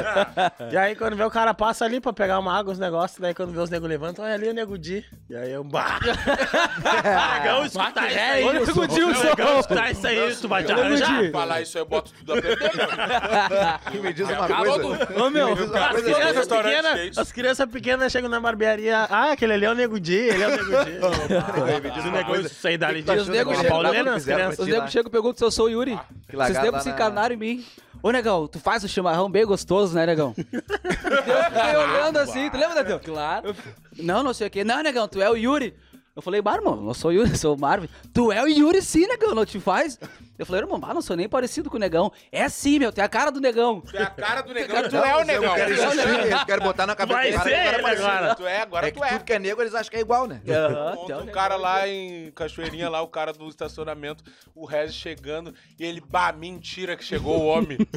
[0.70, 3.34] E aí, quando vê o cara passa ali pra pegar uma água, os negócios, daí
[3.34, 5.04] quando vê os nego levantam, olha ali o nego Di.
[5.28, 5.98] E aí eu, bah.
[7.34, 8.44] Legal escutar isso aí.
[8.44, 11.30] Ô, Nego Di, o Legal escutar isso aí, tu vai te arranjar.
[11.32, 12.70] Falar isso eu boto tudo a perder.
[14.02, 14.78] Me diz uma coisa.
[14.78, 16.31] do- Ô, meu, As.
[16.32, 18.98] Crianças, pequenas, as crianças pequenas chegam na barbearia.
[19.10, 20.92] Ah, aquele ali é o Nego Di, ele é o Nego Di.
[22.10, 22.48] Negócio, coisa.
[22.48, 23.58] isso aí dali né, os negros
[24.90, 25.98] chegam e perguntam se eu sou o Yuri.
[26.28, 27.64] Que Vocês lá se na- encarnaram em mim.
[28.02, 30.34] Ô, negão, tu faz o chimarrão bem gostoso, né, negão?
[30.38, 32.98] eu fiquei olhando assim, tu lembra, Neteu?
[32.98, 33.54] Claro.
[33.96, 34.64] Não, não sei o quê.
[34.64, 35.74] Não, negão, tu é o Yuri.
[36.14, 37.88] Eu falei, bah, irmão, não sou o Yuri, sou o Marvin.
[38.12, 39.98] Tu é o Yuri sim, negão, não te faz?
[40.38, 42.12] Eu falei, irmão, bah, não sou nem parecido com o negão.
[42.30, 43.80] É sim, meu, tem a cara do negão.
[43.80, 45.56] Tu é a cara do negão, tu é o negão.
[45.56, 48.34] Eles, eles querem botar na cabeça Vai do cara ser cara é ele agora.
[48.34, 49.08] Tu é, agora É que tu é.
[49.08, 50.42] tudo que é negro eles acham que é igual, né?
[50.48, 51.34] Aham, Ontem tem o um negão.
[51.34, 54.22] cara lá em Cachoeirinha, lá, o cara do estacionamento,
[54.54, 57.78] o Regis chegando, e ele, bah, mentira que chegou o homem.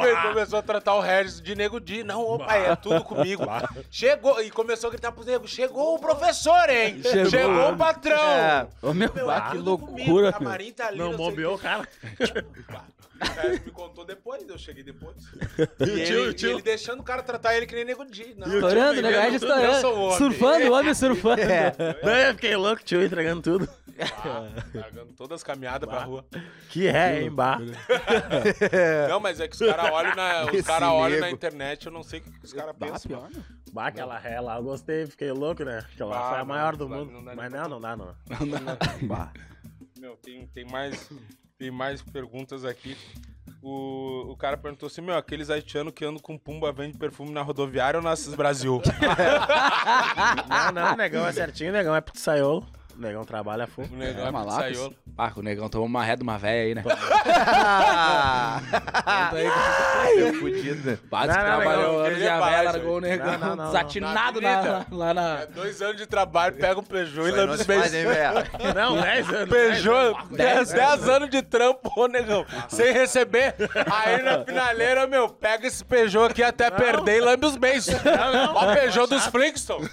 [0.00, 2.02] Ele começou a tratar o Regis de nego di.
[2.04, 3.42] Não, opa, é tudo comigo.
[3.90, 7.02] Chegou, e começou a gritar pros negros, chegou o professor, hein?
[7.28, 7.49] Chegou.
[7.50, 8.22] O patrão.
[8.22, 8.66] É.
[8.82, 10.32] Ô, meu, é que loucura, comigo, o meu.
[10.32, 11.88] camarim tá ali, Não sei bombeou o o cara.
[13.20, 15.16] O me contou depois, eu cheguei depois.
[15.80, 16.50] E, o ele, tio, o e tio?
[16.52, 18.04] ele deixando o cara tratar ele que nem nego.
[18.36, 19.10] Não, Estourando, né?
[19.20, 20.00] Regis Eu sou o estourando.
[20.00, 20.16] homem.
[20.18, 21.42] Surfando, o homem surfando.
[22.02, 23.68] Não, eu fiquei louco, tio, entregando tudo.
[24.74, 26.24] Largando todas as caminhadas pra rua.
[26.70, 27.58] Que é, hein, bah.
[29.08, 32.02] Não, mas é que os caras olham na, os cara olham na internet, eu não
[32.02, 33.08] sei o que os caras Bah, pensam.
[33.10, 33.42] pior, né?
[33.72, 35.84] Bah, aquela ré lá, eu gostei, fiquei louco, né?
[35.92, 37.12] Aquela Ah, foi a não, maior do não dá- mundo.
[37.12, 38.16] não dá Mas não, não dá, não.
[39.06, 39.32] Bah.
[39.98, 41.10] Meu, tem, tem, mais,
[41.60, 42.96] tem mais perguntas aqui.
[43.62, 47.42] O, o cara perguntou assim, meu, aqueles haitianos que andam com pumba vende perfume na
[47.42, 48.80] rodoviária ou nas Brasil?
[50.48, 52.66] Não, não, negão é certinho, negão é pizzaiolo.
[53.00, 53.86] O negão trabalha full.
[53.90, 54.94] O negão É, é, pizzaiolo.
[55.16, 56.84] Ah, o negão tomou uma ré de uma véia aí, né?
[59.06, 60.98] Ai, fudido, né?
[61.08, 63.56] Quase Não, que não, trabalhou negão, anos e a véia largou o negão Não, não,
[63.56, 64.50] não, desatinado não.
[64.50, 65.38] na- Na lá na...
[65.40, 68.10] É dois anos de trabalho, pega um Peugeot e Isso aí não?
[68.96, 69.48] Não, 10 anos.
[69.48, 73.54] Peugeot, 10, 10 anos de trampo, ô negão, sem receber.
[73.90, 77.94] Aí na finaleira, meu, pega esse Peugeot aqui até perder e lambe os beijos.
[78.04, 78.54] não.
[78.56, 79.90] Ó o Peugeot dos Flintstones.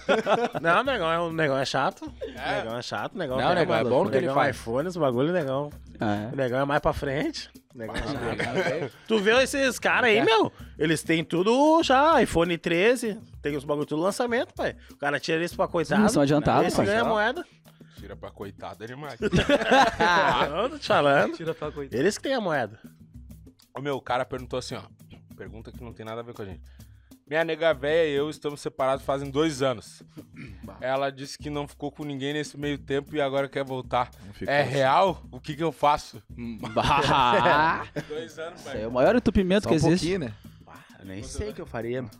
[0.61, 2.11] Não, negão é, um negão é chato.
[2.35, 2.55] É?
[2.57, 4.55] Negão é chato, negão Não, negão é bom no que ele negão faz.
[4.55, 5.69] iPhone, esse bagulho, negão.
[5.99, 6.33] É.
[6.33, 7.49] O negão é mais pra frente.
[7.75, 10.51] Negão é Tu vê esses caras aí, meu?
[10.77, 14.75] Eles têm tudo já, iPhone 13, tem os bagulho tudo lançamento, pai.
[14.91, 16.01] O cara tira isso pra coitado.
[16.03, 16.85] Sim, são adiantados, pai.
[16.85, 17.45] ganha moeda.
[17.97, 19.19] Tira pra coitado é demais.
[19.19, 21.35] Não, tô te falando.
[21.35, 21.99] Tira pra coitado.
[21.99, 22.79] Eles que têm a moeda.
[23.75, 24.81] Ô, meu, o cara perguntou assim, ó.
[25.35, 26.61] Pergunta que não tem nada a ver com a gente.
[27.29, 30.01] Minha nega véia e eu estamos separados fazem dois anos.
[30.79, 34.09] Ela disse que não ficou com ninguém nesse meio tempo e agora quer voltar.
[34.45, 34.71] É assim.
[34.71, 35.21] real?
[35.29, 36.23] O que que eu faço?
[36.73, 38.85] Bah, Dois anos, aí é pai.
[38.85, 40.17] o maior entupimento Só que um existe.
[40.17, 40.31] né?
[40.99, 42.01] Eu nem sei o que eu faria.
[42.01, 42.13] mano.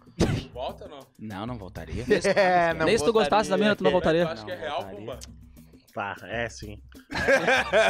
[0.54, 1.00] Volta ou não?
[1.18, 2.04] Não, não voltaria.
[2.36, 4.28] É, não Nem se tu gostasse da mina, tu não voltaria.
[4.28, 5.18] acha que é real, Pumba?
[6.24, 6.78] É sim.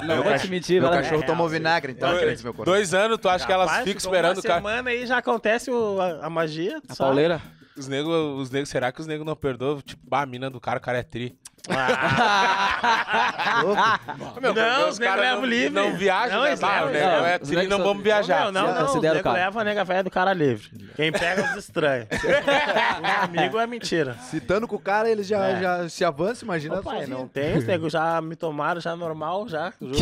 [0.05, 1.55] Não vou te mentir, Meu cachorro É, tomou sim.
[1.55, 2.73] vinagre, então, Dois, acredite, meu coração.
[2.73, 4.55] dois anos, tu acha que elas ficam esperando o uma cara?
[4.55, 6.77] semana aí já acontece o- a, a magia.
[6.87, 6.97] A sabe?
[6.97, 7.41] pauleira.
[7.77, 9.81] Os negros, os negros, será que os negros não perdoam?
[9.81, 11.37] Tipo, bah, a mina do cara, o cara é tri.
[14.41, 15.69] Meu, Não, os os negros levam não, livre.
[15.73, 16.49] não viajam, Não, né?
[16.49, 17.27] eles Bah, levam, o eles negão levam.
[17.27, 18.45] é Os tri, negros não são- vamos viajar.
[18.45, 18.81] Não, não, não.
[18.85, 19.37] Os Considera o nego cara.
[19.45, 20.69] leva a nega velha do cara livre.
[20.95, 22.07] Quem pega os estranhos.
[22.11, 24.15] Os amigos é mentira.
[24.29, 25.61] Citando com o cara, eles já, É.
[25.61, 27.07] já se avançam, imagina sozinho.
[27.09, 29.73] não tem, os negros já me tomaram, já normal, já.
[29.81, 29.97] junto.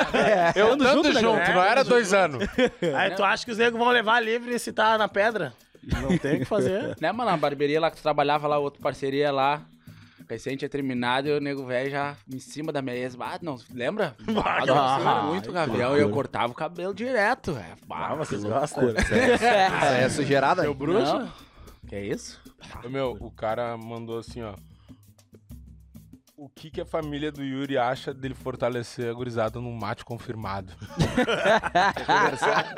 [0.56, 1.54] Eu Ando junto, junto, negão.
[1.54, 2.44] não era dois anos.
[2.96, 5.52] Aí tu acha que os negros vão levar livre se tá na pedra?
[5.82, 6.96] Não tem o que fazer.
[7.00, 9.62] Né, mano, a barbearia lá que tu trabalhava lá, outra parceria lá.
[10.28, 13.18] Recente tinha terminado e o nego velho já em cima da mesa.
[13.20, 14.14] Ah, não, lembra?
[14.44, 17.76] Ah, nossa, era muito Gabriel e eu cortava o cabelo direto, velho.
[17.90, 18.84] Ah, vocês gostam?
[18.88, 20.62] Aí é sujeirada?
[20.62, 21.28] Meu bruxo?
[21.88, 22.40] Que é isso?
[22.84, 24.54] Ô, Meu, o cara mandou assim, ó.
[26.42, 30.72] O que, que a família do Yuri acha dele fortalecer a gurizada num mate confirmado?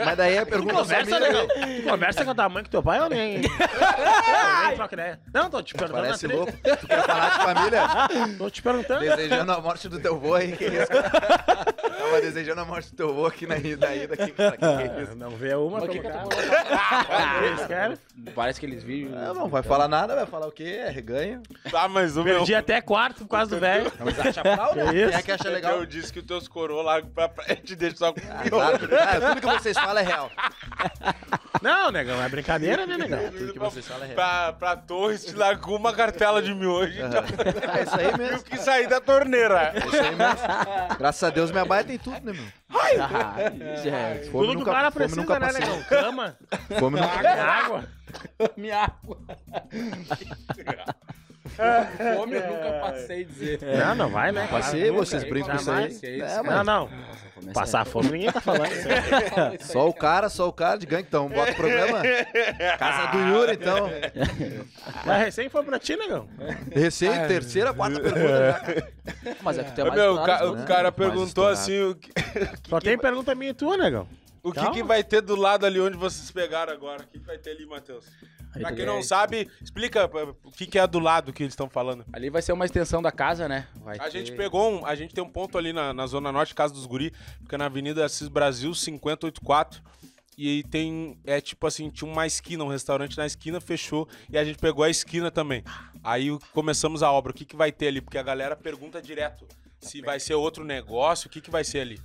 [0.04, 1.76] Mas daí a pergunta Conversa, família, negão.
[1.76, 3.38] Tu conversa com a tua mãe, com teu pai ou nem?
[3.38, 3.42] nem
[4.74, 5.20] troca ideia.
[5.32, 6.06] Não, tô te perguntando.
[6.06, 6.52] Parece na louco.
[6.52, 8.36] Tu quer falar de família?
[8.36, 9.00] Tô te perguntando.
[9.00, 10.88] Desejando a morte do teu vô aí, que isso?
[10.88, 14.56] Tava desejando a morte do teu vô aqui na ida, aqui, cara.
[14.56, 15.14] Que que é isso?
[15.14, 17.96] Não vê uma que que Eles querem.
[18.34, 19.16] Parece que eles vivem.
[19.16, 20.80] Ah, não vai falar nada, vai falar o quê?
[20.84, 21.44] É reganho.
[21.72, 22.38] Ah, mas o meu.
[22.38, 23.92] Perdi até quarto por causa do velho.
[23.98, 24.84] Mas acha pau, né?
[24.92, 25.76] Quem é que acha legal?
[25.76, 28.48] Eu disse que os teus coroas largam pra praia e te deixam só com Ah,
[28.48, 28.88] claro.
[28.98, 30.30] Ah, tudo que vocês falam é real.
[31.60, 33.30] Não, negão, é brincadeira, né, negão?
[33.30, 34.16] Tudo que vocês falam é real.
[34.16, 36.92] pra, pra Torres, te largou uma cartela de miojo.
[37.00, 37.22] Então,
[37.78, 38.42] É isso aí mesmo.
[38.42, 39.72] que sair da torneira.
[39.74, 40.38] É isso aí mesmo.
[40.98, 42.44] Graças a Deus, minha baia tem tudo, né, meu?
[42.80, 42.96] Ai,
[43.82, 44.30] gente.
[44.30, 45.60] Fome Tudo que o nunca- cara fome precisa, nunca né, passei.
[45.60, 45.82] negão?
[45.84, 46.36] Cama,
[46.78, 47.30] Fome nunca...
[47.44, 47.84] água.
[48.56, 49.18] Minha água.
[52.16, 53.58] Fome eu nunca passei dizer.
[53.62, 54.46] Não, não vai, né?
[54.50, 55.98] Passei, Claro, vocês brincam com isso aí.
[56.20, 56.88] É, Não, não.
[57.52, 58.70] Passar fome ninguém tá falando.
[58.70, 59.58] isso aí.
[59.66, 62.00] só o cara, só o cara de gangue, então bota o programa.
[62.78, 63.90] Casa do Yuri, então.
[65.04, 66.28] Mas recém foi pra ti, negão.
[66.70, 69.34] Recém, terceira, quarta pergunta já.
[69.42, 71.82] Mas é que tu é Ô, mais meu, o, ca- dos o cara perguntou assim:
[71.82, 72.12] o que,
[72.68, 74.06] Só tem pergunta minha e tua, negão.
[74.44, 77.02] o que, que vai ter do lado ali onde vocês pegaram agora?
[77.02, 78.04] O que, que vai ter ali, Matheus?
[78.52, 81.68] Pra quem não sabe, explica uh, o que, que é do lado que eles estão
[81.70, 82.04] falando.
[82.12, 83.66] Ali vai ser uma extensão da casa, né?
[83.76, 84.86] Vai A ter- gente pegou um.
[84.86, 87.66] A gente tem um ponto ali na, na Zona Norte, Casa dos Guri, fica na
[87.66, 89.82] Avenida Assis Brasil, 5084.
[90.36, 91.18] E tem.
[91.24, 94.08] É tipo assim, tinha uma esquina, um restaurante na esquina, fechou.
[94.30, 95.62] E a gente pegou a esquina também.
[96.02, 97.32] Aí começamos a obra.
[97.32, 98.00] O que, que vai ter ali?
[98.00, 99.46] Porque a galera pergunta direto.
[99.80, 102.00] Se vai ser outro negócio, o que, que vai ser ali?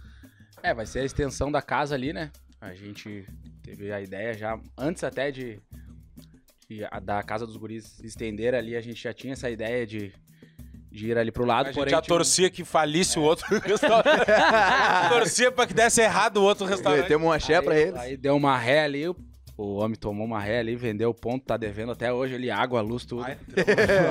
[0.63, 2.31] É, vai ser a extensão da casa ali, né?
[2.59, 3.25] A gente
[3.63, 5.59] teve a ideia já, antes até de,
[6.91, 10.11] a- da casa dos guris estender ali, a gente já tinha essa ideia de,
[10.91, 14.25] de ir ali pro lado, A gente já torcia que falisse o outro restaurante.
[15.09, 17.03] torcia pra que desse errado o outro restaurante.
[17.03, 17.95] Metemos um axé aí, pra eles.
[17.95, 19.03] Aí deu uma ré ali,
[19.57, 22.79] o, homem tomou uma ré ali, vendeu o ponto, tá devendo até hoje ali água,
[22.81, 23.23] luz, tudo.
[23.23, 23.37] Ai,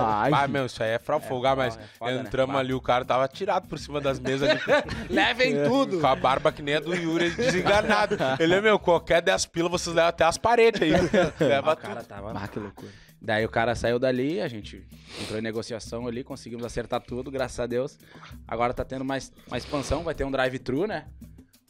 [0.01, 2.21] Ai, Ah, meu, isso aí é pra folgar, mas é foda, né?
[2.21, 2.61] entramos Bah.
[2.61, 4.61] ali, o cara tava tirado por cima das mesas ali.
[5.09, 6.01] Levem tudo!
[6.01, 8.17] Com a barba que nem a do Yuri, desenganado.
[8.41, 10.91] Ele é, meu, qualquer 10 pilas vocês levam até as paredes aí.
[11.41, 12.09] Leva o cara tudo.
[12.09, 12.33] tava...
[12.33, 12.91] Ah, que loucura.
[13.21, 14.87] Daí o cara saiu dali, a gente
[15.23, 17.99] entrou em negociação ali, conseguimos acertar tudo, graças a Deus.
[18.47, 21.07] Agora tá tendo mais uma expansão, vai ter um drive-thru, né?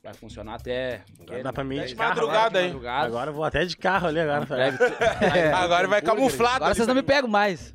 [0.06, 1.02] Vai funcionar até.
[1.20, 2.08] Agora dá pra mim Até de de carro.
[2.10, 3.06] madrugada madrugada.
[3.06, 4.46] Agora eu vou até de carro ali agora.
[5.56, 6.56] Agora vai camuflado.
[6.56, 7.74] Agora vocês não me pegam mais.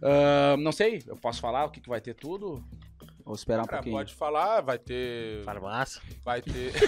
[0.00, 2.62] Ah, não sei, eu posso falar o que, que vai ter tudo?
[3.24, 3.96] Vou esperar um Cara, pouquinho.
[3.96, 5.42] pode falar, vai ter.
[5.44, 6.00] Farmácia.
[6.22, 6.72] Vai ter.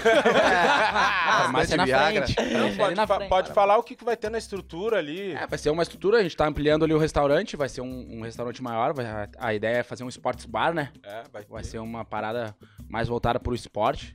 [1.73, 2.27] É na Viagra.
[2.27, 2.53] frente.
[2.55, 3.29] Não, pode, na frente.
[3.29, 5.33] pode falar o que, que vai ter na estrutura ali.
[5.33, 8.19] É, vai ser uma estrutura, a gente tá ampliando ali o restaurante, vai ser um,
[8.19, 10.93] um restaurante maior, vai- a, a ideia é fazer um sports bar, né?
[11.03, 11.51] É, vai ter.
[11.53, 12.55] Vai ser uma parada
[12.89, 14.15] mais voltada pro esporte.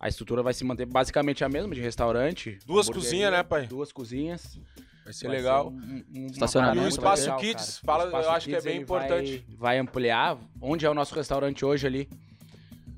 [0.00, 2.58] A estrutura vai se manter basicamente a mesma, de restaurante.
[2.64, 3.66] Duas cozinhas, né, pai?
[3.66, 4.58] Duas cozinhas.
[5.04, 5.68] Vai ser Vai legal.
[5.68, 6.82] um- um- uma Estacionamento.
[6.82, 9.44] E o Espaço legal, Kids, fala- O Espaço eu acho que é Kids, bem importante.
[9.48, 10.38] Vai, vai ampliar.
[10.60, 12.08] Onde é o nosso restaurante hoje ali?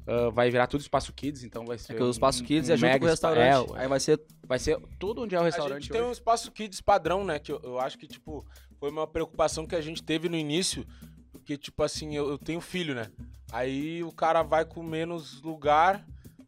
[0.06, 1.92] ah, vai virar tudo Espaço Kids, então vai ser.
[1.92, 3.72] É que o Espaço um- Kids um é junto mega com o restaurante.
[3.74, 4.20] é, Aí vai ser.
[4.44, 5.82] vai ser tudo onde é o A restaurante.
[5.82, 6.14] gente tem um hoje.
[6.14, 7.38] espaço kids padrão, né?
[7.38, 8.44] Que eu, eu acho que, tipo,
[8.78, 10.84] foi uma preocupação que a gente teve no início.
[11.30, 13.06] Porque, tipo assim, eu, eu tenho filho, né?
[13.52, 16.04] Aí o cara vai com menos lugar.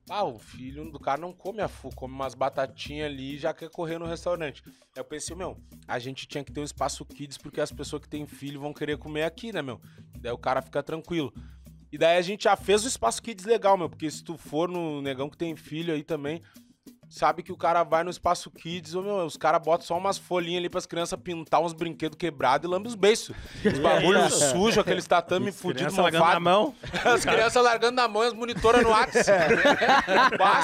[0.08, 3.54] Ah, o filho do cara não come a fu, come umas batatinhas ali e já
[3.54, 4.62] quer correr no restaurante.
[4.66, 8.02] Aí eu pensei, meu, a gente tinha que ter um espaço kids porque as pessoas
[8.02, 9.80] que têm filho vão querer comer aqui, né, meu?
[10.18, 11.32] Daí o cara fica tranquilo.
[11.90, 14.68] E daí a gente já fez o espaço kids legal, meu, porque se tu for
[14.68, 16.42] no negão que tem filho aí também,
[17.12, 20.16] sabe que o cara vai no espaço kids, ô, meu, os caras botam só umas
[20.16, 23.36] folhinhas ali pras crianças pintar uns brinquedos quebrados e lambe os beiços.
[23.64, 24.50] Os bagulho isso?
[24.50, 26.74] sujo, aqueles tatame fudido, Criança largando na mão.
[27.04, 29.54] As crianças largando na mão e as monitoras no WhatsApp.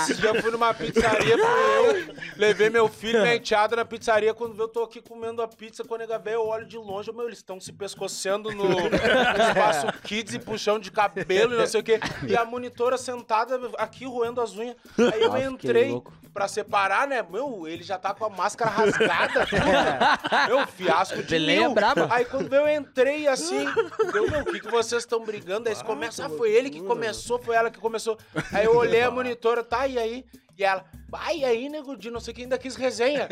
[0.00, 3.84] Esse dia eu fui numa pizzaria, fui eu, levei meu filho e minha enteada na
[3.84, 7.12] pizzaria, quando eu tô aqui comendo a pizza, quando nega velho, eu olho de longe,
[7.12, 11.66] meu, eles estão se pescoçando no, no espaço kids e puxão de cabelo e não
[11.66, 12.00] sei o quê.
[12.26, 14.76] E a monitora sentada aqui roendo as unhas.
[15.12, 16.02] Aí eu fiquei entrei.
[16.38, 17.20] Pra separar, né?
[17.28, 19.44] Meu, ele já tá com a máscara rasgada.
[19.44, 19.60] tudo.
[20.48, 21.74] meu, fiasco de Belém é mil.
[21.74, 22.06] braba.
[22.10, 23.64] Aí quando eu entrei assim,
[24.12, 25.68] deu, meu, o que, que vocês estão brigando?
[25.68, 28.16] Aí eles começam, ah, foi ele que começou, foi ela que começou.
[28.52, 30.24] Aí eu olhei a monitora, tá, e aí?
[30.58, 33.28] E ela, vai aí, nego, de não sei quem ainda quis resenha.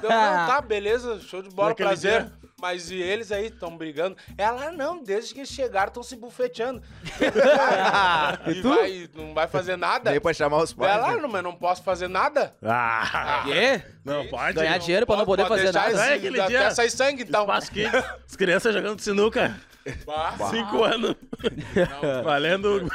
[0.00, 2.22] Deu, não, tá, beleza, show de bola, Naquele prazer.
[2.22, 2.32] dia.
[2.58, 4.16] Mas e eles aí estão brigando?
[4.38, 6.82] Ela, não, desde que eles chegaram estão se bufeteando.
[8.46, 10.04] e vai, não vai fazer nada?
[10.10, 10.90] Daí pra chamar os pais.
[10.96, 11.20] Ela, né?
[11.20, 12.56] não, mas não posso fazer nada?
[12.62, 13.82] Ah, Quê?
[14.02, 14.54] não pode.
[14.54, 14.78] Ganhar não.
[14.78, 15.92] dinheiro pra não Pode- poder pode fazer nada.
[15.92, 17.42] esse- É, aquele até dia- sair sangue, então.
[17.42, 17.92] Espaço Kids,
[18.26, 19.54] as crianças jogando sinuca.
[20.06, 20.34] Bah.
[20.50, 21.14] Cinco anos.
[22.24, 22.88] Valendo.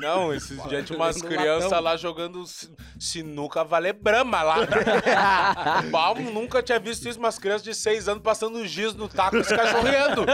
[0.00, 4.56] Não, esses dias tinha umas crianças lá jogando si- sinuca valer brama lá.
[5.90, 9.48] Bah, nunca tinha visto isso, umas crianças de seis anos passando giz no taco, os
[9.48, 10.24] cachorreando.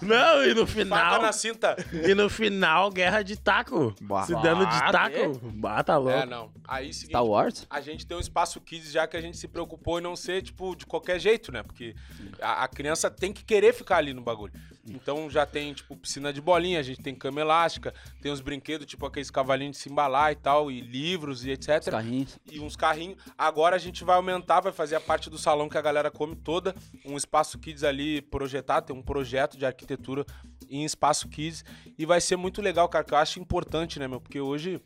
[0.00, 1.22] Não, e no Faca final.
[1.22, 1.76] na cinta.
[1.92, 3.94] E no final, guerra de taco.
[4.00, 4.22] Bah.
[4.24, 5.38] Se dando de Ah, taco.
[5.52, 6.18] Bata louco.
[6.18, 6.50] É, não.
[6.66, 7.66] Aí, seguinte, Star Wars?
[7.68, 10.42] a gente tem um espaço kids já que a gente se preocupou em não ser,
[10.42, 11.62] tipo, de qualquer jeito, né?
[11.62, 11.94] Porque
[12.40, 14.52] a, a criança tem que querer ficar ali no bagulho.
[14.84, 18.86] Então já tem, tipo, piscina de bolinha, a gente tem cama elástica, tem os brinquedos,
[18.86, 21.78] tipo, aqueles cavalinhos de se embalar e tal, e livros e etc.
[21.80, 22.38] Os carrinhos.
[22.50, 23.18] e uns carrinhos.
[23.38, 26.34] Agora a gente vai aumentar, vai fazer a parte do salão que a galera come
[26.34, 26.74] toda,
[27.04, 30.26] um espaço kids ali projetado, tem um projeto de arquitetura
[30.68, 31.64] em espaço kids
[31.98, 34.20] e vai ser muito legal, cara, que eu acho importante, né, meu?
[34.20, 34.80] Porque hoje,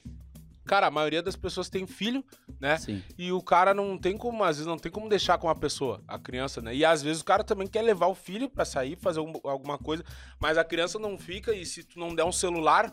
[0.66, 2.24] cara, a maioria das pessoas tem filho,
[2.60, 2.76] né?
[2.78, 3.02] Sim.
[3.16, 6.02] E o cara não tem como, às vezes não tem como deixar com a pessoa,
[6.06, 6.74] a criança, né?
[6.74, 9.78] E às vezes o cara também quer levar o filho pra sair, fazer um- alguma
[9.78, 10.04] coisa,
[10.40, 12.92] mas a criança não fica e se tu não der um celular,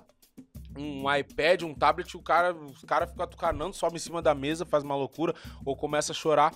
[0.77, 4.65] um iPad, um tablet, o cara, os cara fica tucanando, sobe em cima da mesa,
[4.65, 6.53] faz uma loucura ou começa a chorar.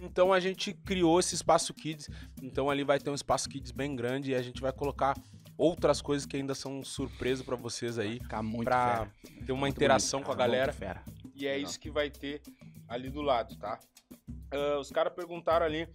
[0.00, 2.08] Então a gente criou esse espaço kids.
[2.42, 5.14] Então ali vai ter um espaço kids bem grande e a gente vai colocar
[5.58, 9.44] outras coisas que ainda são surpresa pra vocês aí, Ficar muito pra fera.
[9.44, 10.72] ter uma Muito interação bonito, com a galera.
[10.72, 11.02] fera.
[11.34, 12.40] E é isso que vai ter
[12.88, 13.78] ali do lado, tá?
[14.50, 15.86] Ah, os caras perguntaram ali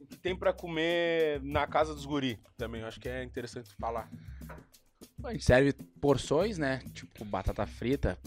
[0.00, 2.80] o que, tem pra comer na casa dos guri também?
[2.82, 4.08] Eu acho que é interessante falar.
[5.22, 6.78] A gente serve porções, né?
[6.94, 8.18] Tipo batata frita,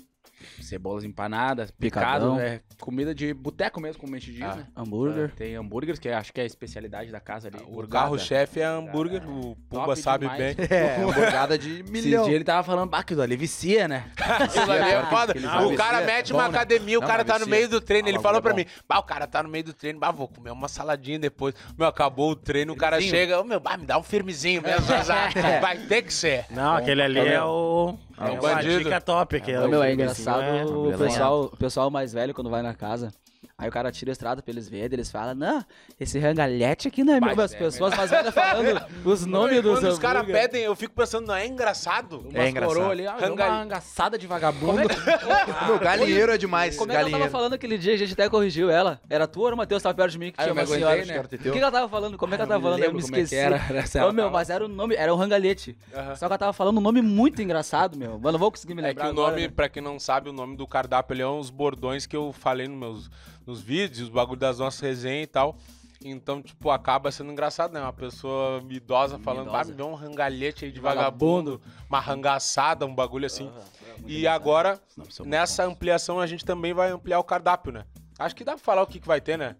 [0.61, 2.39] cebolas empanadas, picado, Picadão.
[2.39, 4.67] é comida de boteco mesmo, como a gente diz, Ah, né?
[4.75, 5.31] Hambúrguer.
[5.35, 7.57] Tem hambúrgueres, que acho que é a especialidade da casa ali.
[7.67, 10.55] O carro-chefe é hambúrguer, o Pumba sabe demais.
[10.55, 10.67] bem.
[10.69, 12.25] É, hamburgada de Esse milhão.
[12.25, 14.05] dia ele tava falando, bah, aquilo ali vicia, né?
[14.93, 15.33] É foda.
[15.67, 16.49] O cara é mete bom, uma né?
[16.49, 18.07] academia, o Não, cara tá no esse meio do treino.
[18.07, 19.99] Ah, Ele falou bagulho pra é mim, bah, o cara tá no meio do treino,
[19.99, 21.53] bah, vou comer uma saladinha depois.
[21.77, 23.21] Meu, acabou o treino, o cara Firmezinho.
[23.21, 24.85] chega, ô meu, bah, me dá um firmezinho mesmo.
[25.05, 25.29] já.
[25.59, 26.45] Vai ter que ser.
[26.49, 27.97] Não, aquele ali é o.
[28.17, 28.83] É um uma bandido.
[28.83, 29.41] dica top.
[29.41, 32.61] Que Ô, meu, é o engraçado é- o pessoal, o pessoal mais velho quando vai
[32.61, 33.11] na casa.
[33.55, 35.63] Aí o cara tira o extrato pra eles verem, eles falam, não,
[35.99, 37.29] esse rangalhete aqui não é meu.
[37.35, 40.75] Mas As é pessoas mais velhas falando os nomes dos Quando os caras pedem, eu
[40.75, 42.27] fico pensando, não é engraçado?
[42.33, 42.89] É engraçado.
[42.89, 44.81] ali, ah, Rangal- uma rangaçada de vagabundo.
[45.67, 46.75] Meu, galinheiro é demais.
[46.75, 47.93] Como é que ela tava falando aquele dia?
[47.93, 48.99] A gente até corrigiu ela.
[49.07, 50.65] Era tu ou era o Matheus tava perto de mim que Ah, tinha me uma
[50.67, 51.05] senhora?
[51.05, 51.19] né?
[51.19, 52.17] O que, que ela tava falando?
[52.17, 52.83] Como é que ela tava falando?
[52.83, 53.35] Eu me é que esqueci.
[53.35, 53.59] era,
[54.11, 55.77] meu, tava- mas era o nome, era um rangalhete.
[56.15, 58.19] Só que ela tava falando um nome muito engraçado, meu.
[58.21, 60.33] Mas não vou conseguir me É que lembrar o nome, pra quem não sabe, o
[60.33, 63.11] nome do cardápio ele é uns bordões que eu falei nos meus
[63.45, 65.57] nos vídeos, os bagulho das nossas resenhas e tal.
[66.05, 67.79] Então, tipo, acaba sendo engraçado, né?
[67.81, 69.69] Uma pessoa idosa falando, ah, Idosa.
[69.71, 73.49] me deu um rangalhete aí de vagabundo, uma rangaçada, um bagulho assim.
[74.05, 74.81] e agora,
[75.25, 77.85] nessa ampliação, a gente também vai ampliar o cardápio, né?
[78.19, 79.55] Acho que dá pra falar o que, que vai ter, né?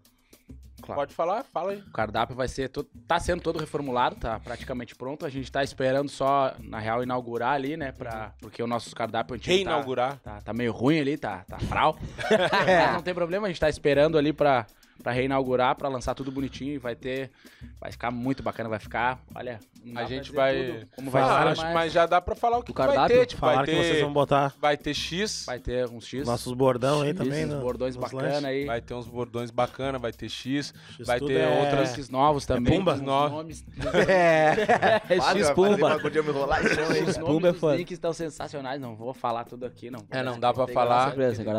[0.83, 0.99] Claro.
[1.01, 1.43] Pode falar?
[1.43, 1.77] Fala aí.
[1.79, 2.69] O cardápio vai ser.
[2.69, 5.25] to- tá sendo todo reformulado, tá praticamente pronto.
[5.25, 7.91] A gente tá esperando só, na real, inaugurar ali, né?
[7.91, 9.47] Pra, porque o nosso cardápio antigo.
[9.47, 10.17] tá- Reinaugurar.
[10.19, 11.97] Tá, tá meio ruim ali, tá, tá fral.
[12.29, 14.65] Mas não tem problema, a gente tá esperando ali pra,
[15.01, 16.73] pra reinaugurar, pra lançar tudo bonitinho.
[16.73, 17.31] E vai ter.
[17.79, 19.19] Vai ficar muito bacana, vai ficar.
[19.35, 19.59] Olha.
[19.95, 20.55] A gente vai.
[20.73, 21.93] tudo como Ah, vai acho- ser, mas...
[21.93, 23.25] já dá pra falar o que, O que vai ter.
[23.25, 26.25] Tipo, vai Falaram que vocês ter, vão botar vai ter X, vai ter uns X.
[26.27, 27.45] nossos bordão aí também.
[27.45, 28.65] uns no- bordões bacana aí.
[28.65, 32.45] vai ter uns bordões bacana, vai ter X, X vai ter é- outras Drinks novos
[32.45, 32.77] também.
[32.77, 32.93] Pumba?
[32.93, 33.35] uns Nove.
[33.35, 33.65] nomes.
[34.09, 34.53] É.
[35.13, 35.99] É.
[35.99, 36.31] Podia me
[36.65, 37.03] isso aí.
[37.03, 37.73] Os Pumba nomes é dos foda.
[37.75, 38.79] drinks estão sensacionais.
[38.81, 39.99] Não vou falar tudo aqui, não.
[40.09, 41.13] É, não dá pra falar.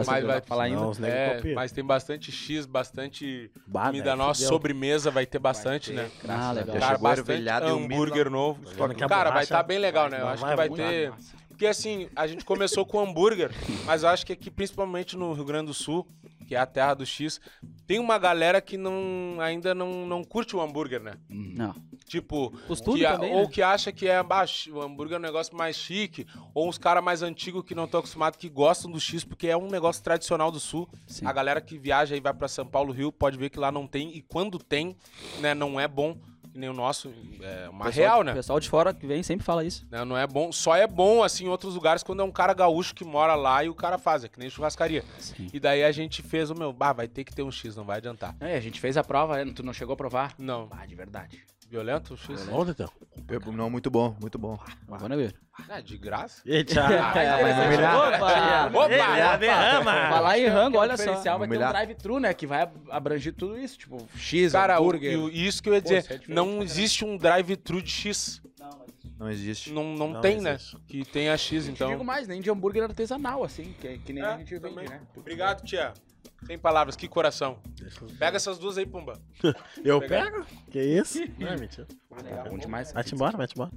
[0.06, 0.86] mas vai falar ainda.
[0.86, 6.10] Os É, mas tem bastante X, bastante comida nossa, sobremesa vai ter bastante, ter, né?
[6.28, 6.74] Ah, legal.
[6.74, 7.26] Já Cara, bastante
[7.74, 7.86] um
[8.20, 9.08] hambúrguer novo.
[9.08, 10.20] Cara, vai estar bem legal, né?
[10.20, 11.10] Eu acho que vai ter.
[11.10, 11.44] massa.
[11.54, 13.48] Porque assim, a gente começou com hambúrguer,
[13.84, 16.04] mas eu acho que aqui, principalmente no Rio Grande do Sul,
[16.44, 17.40] que é a terra do X,
[17.86, 21.14] tem uma galera que não, ainda não, não curte o hambúrguer, né?
[21.28, 21.72] Não.
[22.06, 23.48] Tipo, que também, ou né?
[23.50, 27.02] que acha que é baixo, o hambúrguer é um negócio mais chique, ou uns caras
[27.02, 30.50] mais antigos que não estão acostumados, que gostam do X, porque é um negócio tradicional
[30.50, 30.88] do Sul.
[31.06, 31.24] Sim.
[31.24, 33.86] A galera que viaja e vai pra São Paulo, Rio, pode ver que lá não
[33.86, 34.96] tem, e quando tem,
[35.40, 36.18] né, não é bom,
[36.54, 38.30] que nem o nosso, é uma Pessoal- real, né?
[38.30, 39.84] O pessoal de fora que vem sempre fala isso.
[39.90, 42.54] Né, Não é bom, só é bom assim em outros lugares quando é um cara
[42.54, 45.02] gaúcho que mora lá e o cara faz, é que nem churrascaria.
[45.18, 45.48] Sim.
[45.52, 47.82] E daí a gente fez o meu, bah, vai ter que ter um X, não
[47.84, 48.36] vai adiantar.
[48.38, 49.52] É, a gente fez a prova, né?
[49.52, 50.32] tu não chegou a provar?
[50.38, 51.42] Não, Ah, de verdade.
[51.74, 52.44] Violento o X?
[52.46, 52.88] Bom, então.
[53.52, 54.58] Não, muito bom, muito bom.
[54.88, 55.34] Não nem ver.
[55.68, 56.42] É, de graça?
[56.44, 56.84] Eita.
[56.84, 58.84] Opa!
[58.86, 59.92] Ele é a derrama.
[60.08, 61.14] Falar em rango, olha só.
[61.38, 62.34] vai ter um drive-thru, né?
[62.34, 63.78] Que vai ab- abranger tudo isso.
[63.78, 65.16] Tipo, X, Cara, o, hambúrguer.
[65.32, 66.64] e isso que eu ia Pô, dizer, isso é diferente, não né?
[66.64, 68.42] existe um drive-thru de X.
[69.18, 69.72] Não existe.
[69.72, 70.54] Não, não, Não tem, né?
[70.54, 70.76] existe.
[70.88, 71.88] Que tem a X, então.
[71.88, 74.78] digo mais, nem de hambúrguer artesanal, assim, que, que nem É, a gente também.
[74.86, 75.00] vende, né?
[75.16, 75.94] Obrigado, tia.
[76.46, 77.58] Sem palavras, que coração.
[78.18, 79.20] Pega essas duas aí, Pumba.
[79.84, 80.30] Eu Pegar.
[80.30, 80.46] pego?
[80.70, 81.18] Que isso?
[81.38, 81.86] Não é mentira.
[82.10, 82.92] Tá bom demais.
[82.92, 83.72] Vai-te embora, vai-te embora.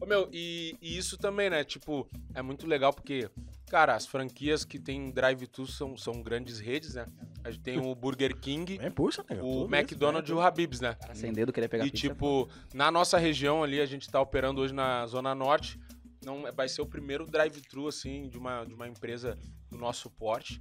[0.00, 1.64] Ô, meu, e, e isso também, né?
[1.64, 3.28] Tipo, é muito legal porque,
[3.68, 7.06] cara, as franquias que tem drive-thru são, são grandes redes, né?
[7.42, 9.44] A gente tem o Burger King, Vem, puxa, nego.
[9.44, 10.94] o tudo McDonald's e o Habib's, né?
[10.94, 12.06] Cara, sem dedo, querer pegar E pizza.
[12.06, 15.80] é tipo, na nossa região ali, a gente tá operando hoje na Zona Norte.
[16.24, 19.36] Não, vai ser o primeiro drive-thru, assim, de uma, de uma empresa
[19.70, 20.60] do nosso porte.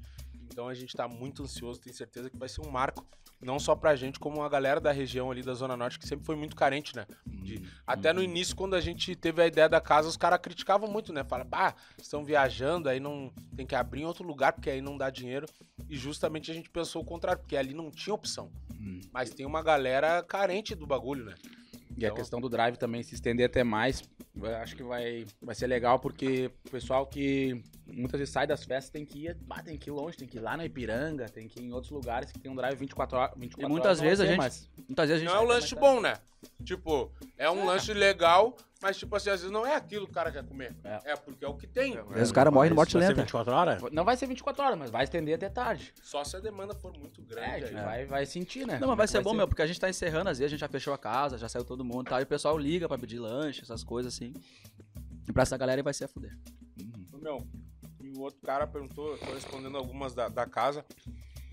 [0.58, 3.06] Então a gente tá muito ansioso, tenho certeza que vai ser um marco.
[3.40, 6.26] Não só pra gente, como a galera da região ali da Zona Norte, que sempre
[6.26, 7.06] foi muito carente, né?
[7.28, 10.90] De- até no início, quando a gente teve a ideia da casa, os caras criticavam
[10.90, 11.24] muito, né?
[11.24, 14.98] Fala, ah, estão viajando, aí não tem que abrir em outro lugar, porque aí não
[14.98, 15.46] dá dinheiro.
[15.88, 18.52] E justamente a gente pensou o contrário, porque ali não tinha opção.
[19.14, 21.36] Mas tem uma galera carente do bagulho, né?
[21.96, 24.02] E a Então- questão do drive também se estender até mais,
[24.64, 28.90] acho que vai, vai ser legal, porque o pessoal que muitas vezes sai das festas
[28.92, 31.48] tem que ir, ah, tem que ir longe, tem que ir lá na Ipiranga, tem
[31.48, 33.34] que ir em outros lugares que tem um drive 24 horas.
[33.38, 35.44] 24 E muitas horas vai vezes a gente- mas- Muitas vezes a gente Não é
[35.44, 36.18] um vai lanche bom, né?
[36.64, 40.14] Tipo, é um lanche legal, mas tipo assim, às vezes não é aquilo que o
[40.14, 40.76] cara quer comer.
[40.84, 41.16] É, É.
[41.16, 41.98] porque é o que tem.
[41.98, 43.22] Às vezes o cara morre de morte Vai ser lenta.
[43.22, 43.82] 24 horas?
[43.92, 45.94] Não vai ser 24 horas, mas vai estender até tarde.
[46.04, 47.64] Só se a demanda for muito É, grande.
[47.64, 47.84] a gente aí.
[47.86, 48.78] vai, vai sentir, né?
[48.80, 50.38] Não, mas Como é vai que ser bom, meu, porque a gente tá encerrando, às
[50.38, 52.28] vezes a gente já fechou a casa, já saiu todo mundo e tal, e o
[52.28, 54.34] pessoal liga pra pedir lanche, essas coisas assim.
[55.28, 56.38] E pra essa galera vai ser a fuder.
[57.12, 57.46] Ô, Meu,
[58.18, 60.84] o outro cara perguntou, eu tô respondendo algumas da, da casa.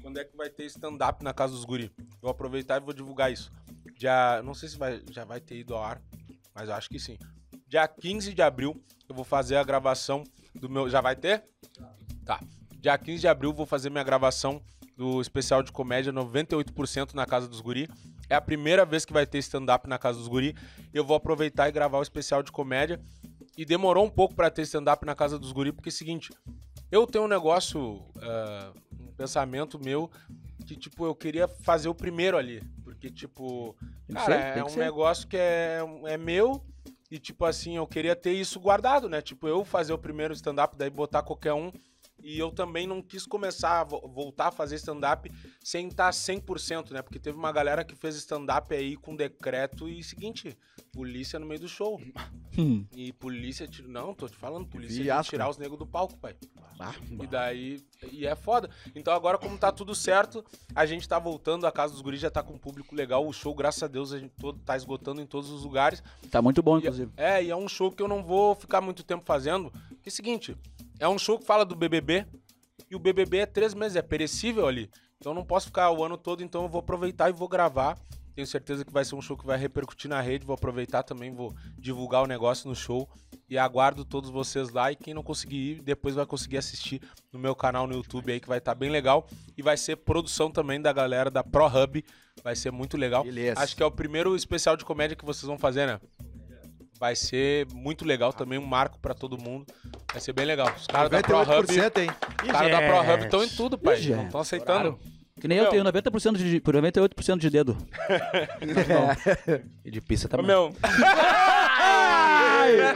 [0.01, 1.93] Quando é que vai ter stand-up na casa dos guri?
[2.21, 3.53] vou aproveitar e vou divulgar isso.
[3.99, 6.03] Dia, não sei se vai, já vai ter ido ao ar,
[6.55, 7.19] mas acho que sim.
[7.69, 10.89] Dia 15 de abril eu vou fazer a gravação do meu.
[10.89, 11.45] Já vai ter?
[12.25, 12.41] Tá.
[12.81, 14.63] Dia 15 de abril vou fazer minha gravação
[14.97, 17.89] do especial de comédia 98% na Casa dos Guri.
[18.29, 20.57] É a primeira vez que vai ter stand-up na Casa dos Guri.
[20.93, 23.01] Eu vou aproveitar e gravar o especial de comédia.
[23.57, 26.31] E demorou um pouco pra ter stand-up na Casa dos Guri, porque é o seguinte,
[26.91, 30.11] eu tenho um negócio, ah, um pensamento meu,
[30.67, 32.63] que, tipo, eu queria fazer o primeiro ali.
[32.83, 33.77] Porque, tipo,
[34.13, 34.81] cara, tem é um ser.
[34.81, 36.65] negócio que é, é meu
[37.11, 39.21] e, tipo assim, eu queria ter isso guardado, né?
[39.21, 41.71] Tipo, eu fazer o primeiro stand-up, daí botar qualquer um.
[42.25, 45.31] E eu também não quis começar a vo- voltar a fazer stand-up
[45.63, 47.03] sem estar 100%, né?
[47.03, 50.57] Porque teve uma galera que fez stand-up aí com decreto e seguinte,
[50.91, 52.01] polícia no meio do show.
[52.57, 52.87] Hum.
[52.97, 56.35] E polícia, não, tô te falando, polícia tirar os negros do palco, pai.
[56.81, 58.69] Ah, E daí, e é foda.
[58.97, 60.45] Então agora, como tá tudo certo,
[60.75, 63.27] a gente tá voltando, a Casa dos Guris já tá com um público legal.
[63.29, 66.03] O show, graças a Deus, a gente todo, tá esgotando em todos os lugares.
[66.31, 67.13] Tá muito bom, E- inclusive.
[67.17, 69.71] é, e é um show que eu não vou ficar muito tempo fazendo.
[70.03, 70.57] Que é o seguinte,
[71.05, 72.27] é um show que fala do BBB,
[72.91, 74.91] e o BBB é três meses, é perecível ali.
[75.19, 77.99] Então eu não posso ficar o ano todo, então eu vou aproveitar e vou gravar.
[78.35, 81.33] Tenho certeza que vai ser um show que vai repercutir na rede, vou aproveitar também,
[81.33, 83.09] vou divulgar o negócio no show.
[83.49, 87.01] E aguardo todos vocês lá, e quem não conseguir ir, depois vai conseguir assistir
[87.31, 89.29] no meu canal no YouTube aí, que vai estar bem legal.
[89.57, 92.03] E vai ser produção também da galera da Pro Hub,
[92.43, 93.23] vai ser muito legal.
[93.23, 93.61] Beleza.
[93.61, 96.01] Acho que é o primeiro especial de comédia que vocês vão fazer, né?
[96.99, 99.67] Vai ser muito legal também, um marco pra todo mundo.
[100.13, 100.73] Vai ser bem legal.
[100.77, 102.11] Os caras da Pro Hub, 98%, hein?
[102.45, 104.01] os caras da Pro Hub estão em tudo, pai.
[104.01, 104.99] Não estão aceitando.
[105.41, 107.77] Que nem eu tenho 90% de, por 98% de dedo.
[109.85, 110.47] E de pizza Ô, também.
[110.47, 110.75] meu.
[112.67, 112.93] É,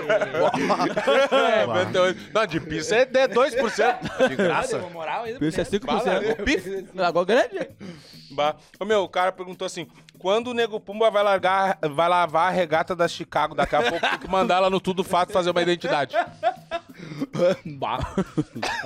[1.66, 2.20] 98.
[2.32, 4.28] Não, de pizza é de 2%.
[4.28, 4.78] De graça.
[4.92, 5.24] moral.
[5.26, 6.32] Isso é Fala, 5%.
[6.32, 6.86] ô, pife.
[6.96, 7.68] Agora grande.
[8.31, 8.57] Bah.
[8.79, 9.87] Ô, meu, o cara perguntou assim:
[10.18, 13.55] quando o Nego Pumba vai largar, vai lavar a regata da Chicago?
[13.55, 16.14] Daqui a pouco tem que mandar ela no Tudo Fato fazer uma identidade.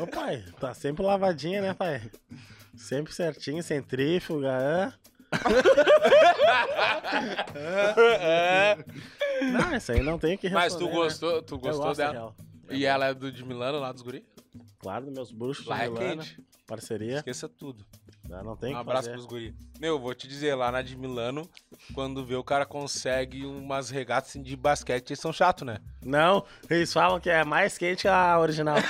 [0.01, 2.03] Ô, pai, tá sempre lavadinha, né, pai?
[2.77, 4.93] Sempre certinho, centrífuga, hã?
[9.53, 10.93] Não, isso aí não tem o que responder, Mas tu né?
[10.93, 12.35] gostou, tu Eu gostou gosto, dela?
[12.71, 14.25] E ela é do de Milano, lá dos guri?
[14.79, 16.39] Claro, meus bruxos Lá de é Milano, quente.
[16.67, 17.85] parceria, Esqueça tudo.
[18.33, 19.13] Né, não tem Um abraço fazer.
[19.13, 19.55] pros guri.
[19.81, 21.49] Meu, vou te dizer, lá na de Milano,
[21.95, 25.79] quando vê o cara consegue umas regatas assim, de basquete, eles são chatos, né?
[26.05, 28.77] Não, eles falam que é mais quente que a original.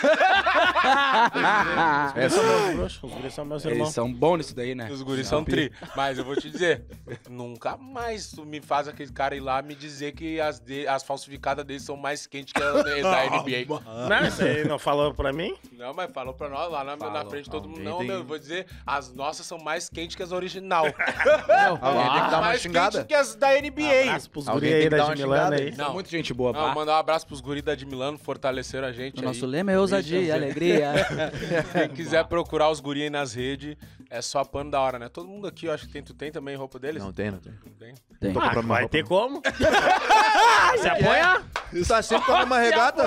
[2.17, 3.95] É Eles são meus bruxos, os guris são meus Eles irmãos.
[3.95, 4.91] são bons nisso daí, né?
[4.91, 5.73] Os guris são tri.
[5.97, 6.85] Mas eu vou te dizer,
[7.31, 11.03] nunca mais tu me faz aquele cara ir lá me dizer que as, de- as
[11.05, 14.09] falsificadas deles são mais quentes que as da NBA.
[14.09, 15.55] Não, isso aí não falou pra mim?
[15.73, 17.81] Não, mas falou pra nós lá na, na frente todo mundo.
[17.83, 20.85] Não, tem- meu, eu vou dizer, as nossas são mais quentes que as original.
[21.81, 22.91] Alguém tem que dar uma mais xingada.
[22.99, 24.03] quentes que as da NBA.
[24.09, 25.69] Abraço pros Alguém guri tem aí que da de Milano xingada aí.
[25.71, 25.77] aí.
[25.77, 25.93] Não.
[25.93, 26.75] Muito gente boa, Não, pá.
[26.75, 29.27] mandar um abraço pros guris da de Milano, fortaleceram a gente O aí.
[29.27, 30.93] nosso lema é ousadia e alegria.
[31.73, 33.77] Quem quiser procurar os guri aí nas redes,
[34.11, 35.09] é só pano da hora, né?
[35.09, 37.03] Todo mundo aqui, eu acho que tem, tu tem também roupa deles?
[37.03, 37.53] Não tem, não tem.
[37.53, 37.95] Não tem?
[38.21, 38.33] Tem.
[38.33, 38.97] Tô Ah, comprando uma vai roupa.
[38.97, 39.43] ter como?
[40.81, 41.43] Se apoiar?
[41.89, 43.05] Tá sempre com a mesma regata?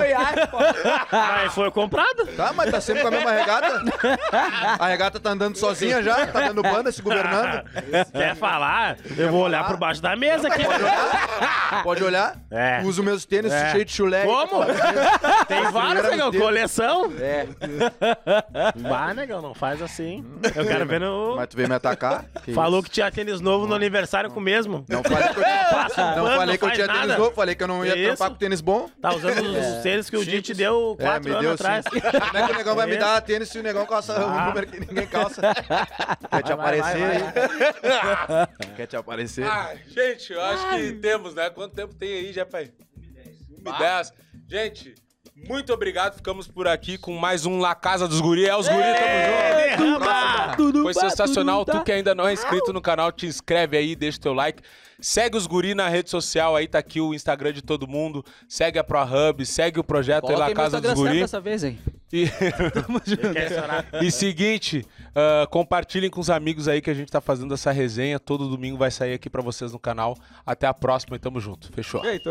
[1.12, 2.26] Mas foi comprado?
[2.36, 3.82] Tá, mas tá sempre com a mesma regata?
[4.78, 7.62] A regata tá andando sozinha já, tá dando banda, se governando.
[8.12, 8.96] Quer falar?
[9.16, 10.64] Eu vou olhar por baixo da mesa aqui.
[10.64, 11.82] Pode olhar?
[11.82, 12.36] Pode olhar?
[12.50, 12.80] É.
[12.84, 13.70] Uso meus tênis É.
[13.72, 14.24] cheio de chulé.
[14.24, 14.64] Como?
[15.48, 16.32] Tem vários, negão.
[16.32, 17.12] Coleção.
[17.20, 17.46] É.
[18.76, 20.24] Vai, negão, não faz assim.
[20.54, 21.36] Eu quero ver no...
[21.36, 22.24] Mas tu veio me atacar?
[22.44, 22.88] Que Falou isso?
[22.88, 24.84] que tinha tênis novo no aniversário com o mesmo.
[24.88, 27.00] Não falei que eu, não pano, falei que eu faz tinha nada.
[27.00, 28.08] tênis novo, falei que eu não ia Que isso?
[28.16, 28.88] trampar com tênis bom.
[29.00, 31.84] Tá usando os tênis que o Di te deu É, quatro me anos deu atrás.
[31.92, 32.00] sim.
[32.00, 33.00] Como é que o negão vai me Isso.
[33.00, 34.46] dar tênis se o negão calça um Ah.
[34.46, 35.40] número que ninguém calça?
[36.30, 38.46] Quer te Vai, aparecer vai?
[38.76, 39.46] Quer te aparecer?
[39.46, 41.50] Ah, gente, eu acho que temos, né?
[41.50, 42.72] Quanto tempo tem aí, já, pai?
[43.64, 44.12] 1 e 10.
[44.48, 44.94] Gente,
[45.48, 46.14] muito obrigado.
[46.14, 48.46] Ficamos por aqui com mais um La Casa dos Guri.
[48.46, 48.82] É os Guri,
[49.76, 50.00] tamo
[50.58, 50.82] junto.
[50.82, 51.64] Foi sensacional.
[51.64, 54.62] Tu que ainda não é inscrito no canal, te inscreve aí, deixa o teu like.
[54.98, 58.24] Segue os guri na rede social aí, tá aqui o Instagram de todo mundo.
[58.48, 61.20] Segue a ProHub, segue o projeto La Casa dos Guri.
[61.20, 61.78] dessa vez, hein?
[62.10, 62.26] E,
[63.32, 63.86] Quer chorar?
[64.00, 68.18] e seguinte, ah, compartilhem com os amigos aí que a gente tá fazendo essa resenha.
[68.18, 70.16] Todo domingo vai sair aqui pra vocês no canal.
[70.46, 71.70] Até a próxima e tamo junto.
[71.72, 72.04] Fechou.
[72.04, 72.30] Eita.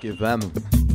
[0.00, 0.85] Que vamos.